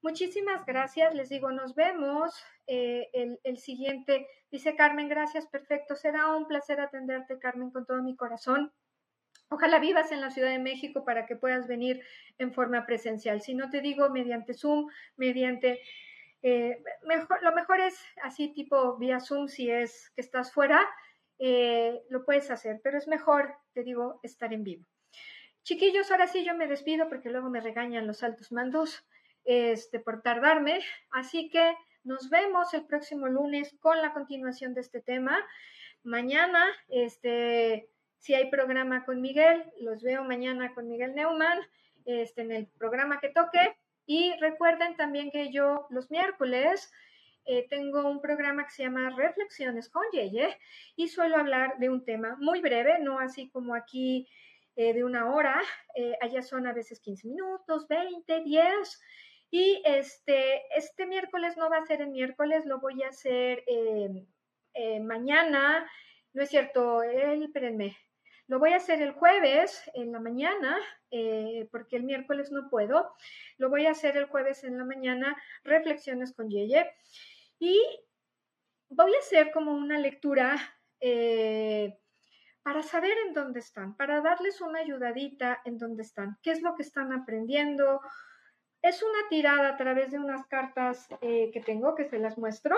muchísimas 0.02 0.66
gracias, 0.66 1.14
les 1.14 1.30
digo, 1.30 1.52
nos 1.52 1.76
vemos 1.76 2.34
eh, 2.68 3.10
el, 3.14 3.40
el 3.44 3.58
siguiente, 3.58 4.26
dice 4.50 4.76
Carmen, 4.76 5.10
gracias, 5.10 5.48
perfecto, 5.48 5.96
será 5.96 6.28
un 6.28 6.48
placer 6.48 6.80
atenderte, 6.80 7.38
Carmen, 7.38 7.72
con 7.72 7.86
todo 7.86 8.02
mi 8.02 8.16
corazón. 8.16 8.72
Ojalá 9.54 9.80
vivas 9.80 10.14
en 10.14 10.22
la 10.22 10.30
Ciudad 10.30 10.50
de 10.50 10.60
México 10.60 11.04
para 11.04 11.26
que 11.26 11.36
puedas 11.36 11.68
venir 11.68 12.02
en 12.38 12.54
forma 12.54 12.86
presencial. 12.86 13.42
Si 13.42 13.54
no 13.54 13.70
te 13.70 13.82
digo 13.82 14.10
mediante 14.10 14.54
Zoom, 14.54 14.88
mediante... 15.18 15.82
Eh, 16.42 16.82
mejor, 17.04 17.44
lo 17.44 17.52
mejor 17.54 17.82
es 17.82 18.02
así 18.24 18.54
tipo 18.54 18.98
vía 18.98 19.20
Zoom 19.20 19.48
si 19.48 19.70
es 19.70 20.10
que 20.16 20.22
estás 20.22 20.52
fuera, 20.52 20.90
eh, 21.38 22.02
lo 22.10 22.24
puedes 22.26 22.50
hacer, 22.50 22.80
pero 22.84 22.98
es 22.98 23.08
mejor, 23.08 23.54
te 23.74 23.84
digo, 23.84 24.20
estar 24.24 24.52
en 24.54 24.64
vivo. 24.64 24.86
Chiquillos, 25.64 26.10
ahora 26.10 26.28
sí 26.28 26.44
yo 26.44 26.56
me 26.56 26.68
despido 26.68 27.10
porque 27.10 27.30
luego 27.30 27.50
me 27.50 27.62
regañan 27.62 28.08
los 28.08 28.24
altos 28.24 28.52
mandos. 28.52 29.06
este, 29.44 30.00
por 30.00 30.22
tardarme. 30.22 30.80
Así 31.12 31.50
que 31.50 31.76
nos 32.04 32.30
vemos 32.30 32.74
el 32.74 32.86
próximo 32.86 33.28
lunes 33.28 33.76
con 33.80 34.02
la 34.02 34.14
continuación 34.14 34.74
de 34.74 34.82
este 34.82 35.02
tema. 35.02 35.38
Mañana, 36.04 36.66
este, 36.90 37.91
si 38.22 38.36
hay 38.36 38.52
programa 38.52 39.04
con 39.04 39.20
Miguel, 39.20 39.66
los 39.80 40.04
veo 40.04 40.24
mañana 40.24 40.76
con 40.76 40.88
Miguel 40.88 41.16
Neumann, 41.16 41.60
este, 42.06 42.44
en 42.44 42.52
el 42.52 42.68
programa 42.68 43.20
que 43.20 43.30
toque. 43.30 43.76
Y 44.06 44.34
recuerden 44.40 44.96
también 44.96 45.32
que 45.32 45.52
yo 45.52 45.88
los 45.90 46.12
miércoles 46.12 46.92
eh, 47.46 47.68
tengo 47.68 48.08
un 48.08 48.22
programa 48.22 48.66
que 48.66 48.72
se 48.72 48.84
llama 48.84 49.10
Reflexiones 49.18 49.90
con 49.90 50.04
Yeye 50.12 50.56
y 50.96 51.08
suelo 51.08 51.38
hablar 51.38 51.80
de 51.80 51.90
un 51.90 52.06
tema 52.06 52.38
muy 52.40 52.62
breve, 52.62 53.00
no 53.00 53.18
así 53.18 53.50
como 53.50 53.74
aquí 53.74 54.28
eh, 54.76 54.94
de 54.94 55.04
una 55.04 55.34
hora, 55.34 55.60
eh, 55.96 56.16
allá 56.22 56.44
son 56.44 56.68
a 56.68 56.74
veces 56.74 57.00
15 57.00 57.28
minutos, 57.28 57.88
20, 57.88 58.42
10. 58.44 59.02
Y 59.50 59.82
este, 59.84 60.62
este 60.78 61.08
miércoles 61.08 61.58
no 61.58 61.72
va 61.72 61.78
a 61.78 61.86
ser 61.88 62.02
el 62.02 62.10
miércoles, 62.10 62.68
lo 62.68 62.80
voy 62.80 63.02
a 63.02 63.08
hacer 63.08 63.64
mañana, 65.02 65.90
no 66.34 66.44
es 66.44 66.50
cierto, 66.50 67.04
el, 67.04 67.44
espérenme, 67.44 67.98
lo 68.52 68.60
voy 68.60 68.74
a 68.74 68.78
hacer 68.78 69.02
el 69.02 69.14
jueves 69.14 69.90
en 69.94 70.12
la 70.12 70.20
mañana, 70.20 70.78
eh, 71.10 71.70
porque 71.72 71.96
el 71.96 72.04
miércoles 72.04 72.52
no 72.52 72.70
puedo. 72.70 73.14
Lo 73.58 73.70
voy 73.70 73.86
a 73.86 73.92
hacer 73.92 74.18
el 74.18 74.26
jueves 74.26 74.66
en 74.66 74.78
la 74.78 74.84
mañana, 74.84 75.42
reflexiones 75.64 76.34
con 76.34 76.50
Yeye. 76.50 76.86
Y 77.60 77.82
voy 78.90 79.16
a 79.16 79.20
hacer 79.20 79.54
como 79.54 79.72
una 79.72 79.98
lectura 79.98 80.58
eh, 81.00 81.98
para 82.62 82.84
saber 82.84 83.18
en 83.26 83.34
dónde 83.34 83.62
están, 83.62 83.96
para 83.96 84.20
darles 84.20 84.60
una 84.60 84.80
ayudadita 84.80 85.62
en 85.64 85.78
dónde 85.78 86.04
están, 86.04 86.38
qué 86.44 86.52
es 86.52 86.62
lo 86.62 86.76
que 86.76 86.84
están 86.84 87.14
aprendiendo. 87.14 88.02
Es 88.82 89.02
una 89.02 89.30
tirada 89.30 89.70
a 89.70 89.78
través 89.78 90.12
de 90.12 90.20
unas 90.20 90.46
cartas 90.48 91.08
eh, 91.22 91.52
que 91.54 91.62
tengo, 91.62 91.96
que 91.96 92.04
se 92.04 92.20
las 92.20 92.38
muestro, 92.38 92.76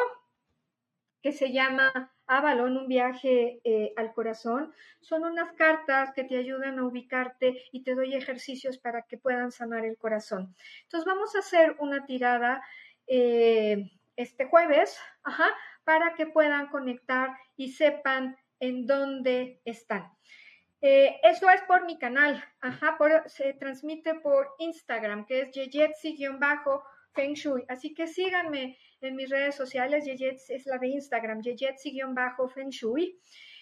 que 1.24 1.32
se 1.32 1.52
llama 1.52 2.13
Avalon, 2.28 2.78
un 2.78 2.88
viaje 2.88 3.60
eh, 3.64 3.94
al 3.98 4.14
corazón. 4.14 4.74
Son 5.02 5.24
unas 5.24 5.52
cartas 5.54 6.12
que 6.14 6.24
te 6.24 6.38
ayudan 6.38 6.80
a 6.80 6.86
ubicarte 6.86 7.64
y 7.72 7.84
te 7.84 7.96
doy 7.96 8.16
ejercicios 8.16 8.78
para 8.78 9.04
que 9.04 9.18
puedan 9.18 9.52
sanar 9.52 9.86
el 9.86 9.98
corazón. 9.98 10.56
Entonces 10.84 11.06
vamos 11.06 11.36
a 11.36 11.40
hacer 11.40 11.76
una 11.80 12.06
tirada 12.06 12.64
eh, 13.08 13.92
este 14.16 14.46
jueves, 14.46 14.98
ajá, 15.24 15.48
para 15.84 16.14
que 16.16 16.28
puedan 16.28 16.68
conectar 16.68 17.36
y 17.58 17.74
sepan 17.74 18.38
en 18.60 18.86
dónde 18.86 19.62
están. 19.66 20.12
Eh, 20.82 21.20
eso 21.24 21.50
es 21.50 21.62
por 21.62 21.86
mi 21.86 21.98
canal, 21.98 22.44
ajá, 22.60 22.98
se 23.28 23.54
transmite 23.54 24.16
por 24.16 24.54
Instagram, 24.60 25.26
que 25.26 25.42
es 25.42 25.52
Yejetsi-Feng 25.52 27.34
Shui. 27.36 27.64
Así 27.70 27.94
que 27.94 28.08
síganme 28.08 28.78
en 29.08 29.16
mis 29.16 29.30
redes 29.30 29.56
sociales, 29.56 30.06
Yeyets 30.06 30.50
es 30.50 30.66
la 30.66 30.78
de 30.78 30.88
Instagram, 30.88 31.42
Yeyetsi-Feng 31.42 32.70
Shui. 32.70 33.20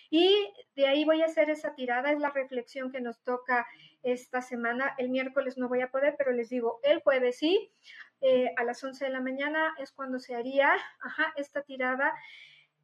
Y 0.09 0.53
de 0.75 0.87
ahí 0.87 1.05
voy 1.05 1.21
a 1.21 1.25
hacer 1.25 1.49
esa 1.49 1.73
tirada, 1.73 2.11
es 2.11 2.19
la 2.19 2.31
reflexión 2.31 2.91
que 2.91 2.99
nos 2.99 3.23
toca 3.23 3.65
esta 4.03 4.41
semana. 4.41 4.93
El 4.97 5.09
miércoles 5.09 5.57
no 5.57 5.69
voy 5.69 5.81
a 5.81 5.89
poder, 5.89 6.15
pero 6.17 6.31
les 6.31 6.49
digo, 6.49 6.79
el 6.83 7.01
jueves 7.01 7.37
sí, 7.37 7.71
eh, 8.19 8.51
a 8.57 8.63
las 8.65 8.83
11 8.83 9.05
de 9.05 9.11
la 9.11 9.21
mañana 9.21 9.73
es 9.79 9.91
cuando 9.91 10.19
se 10.19 10.35
haría 10.35 10.75
esta 11.37 11.63
tirada. 11.63 12.13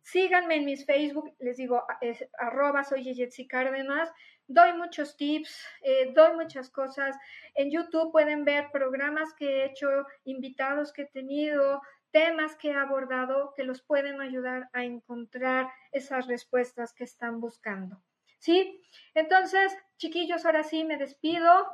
Síganme 0.01 0.55
en 0.55 0.65
mis 0.65 0.85
Facebook, 0.85 1.35
les 1.39 1.57
digo, 1.57 1.83
es, 1.99 2.25
arroba 2.39 2.85
soy 2.85 3.03
Yeyetsi 3.03 3.45
Cárdenas. 3.45 4.09
Doy 4.47 4.71
muchos 4.71 5.17
tips, 5.17 5.67
eh, 5.81 6.13
doy 6.15 6.33
muchas 6.37 6.69
cosas. 6.69 7.13
En 7.55 7.69
YouTube 7.69 8.13
pueden 8.13 8.45
ver 8.45 8.71
programas 8.71 9.33
que 9.33 9.45
he 9.49 9.65
hecho, 9.65 9.89
invitados 10.23 10.93
que 10.93 11.01
he 11.01 11.07
tenido, 11.07 11.81
temas 12.17 12.55
que 12.55 12.69
he 12.69 12.73
abordado 12.73 13.53
que 13.55 13.63
los 13.63 13.83
pueden 13.83 14.19
ayudar 14.21 14.71
a 14.73 14.83
encontrar 14.83 15.69
esas 15.91 16.25
respuestas 16.25 16.91
que 16.91 17.03
están 17.03 17.39
buscando. 17.39 18.03
¿Sí? 18.39 18.81
Entonces, 19.13 19.71
chiquillos, 19.97 20.43
ahora 20.43 20.63
sí 20.63 20.83
me 20.83 20.97
despido. 20.97 21.67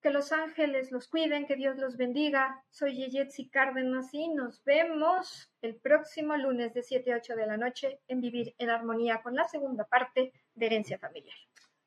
Que 0.00 0.08
los 0.08 0.32
ángeles 0.32 0.90
los 0.90 1.06
cuiden, 1.06 1.46
que 1.46 1.56
Dios 1.56 1.76
los 1.76 1.98
bendiga. 1.98 2.64
Soy 2.70 2.96
Yeyetsi 2.96 3.50
Cárdenas 3.50 4.14
y 4.14 4.28
nos 4.28 4.64
vemos 4.64 5.52
el 5.60 5.76
próximo 5.76 6.34
lunes 6.38 6.72
de 6.72 6.82
7 6.82 7.12
a 7.12 7.16
8 7.16 7.36
de 7.36 7.46
la 7.46 7.58
noche 7.58 8.00
en 8.08 8.22
Vivir 8.22 8.54
en 8.56 8.70
Armonía 8.70 9.20
con 9.20 9.34
la 9.34 9.44
segunda 9.44 9.84
parte 9.84 10.32
de 10.54 10.66
Herencia 10.66 10.98
Familiar. 10.98 11.36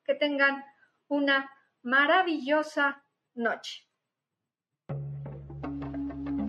Que 0.06 0.14
tengan 0.14 0.64
una 1.08 1.50
maravillosa 1.82 3.04
noche. 3.34 3.88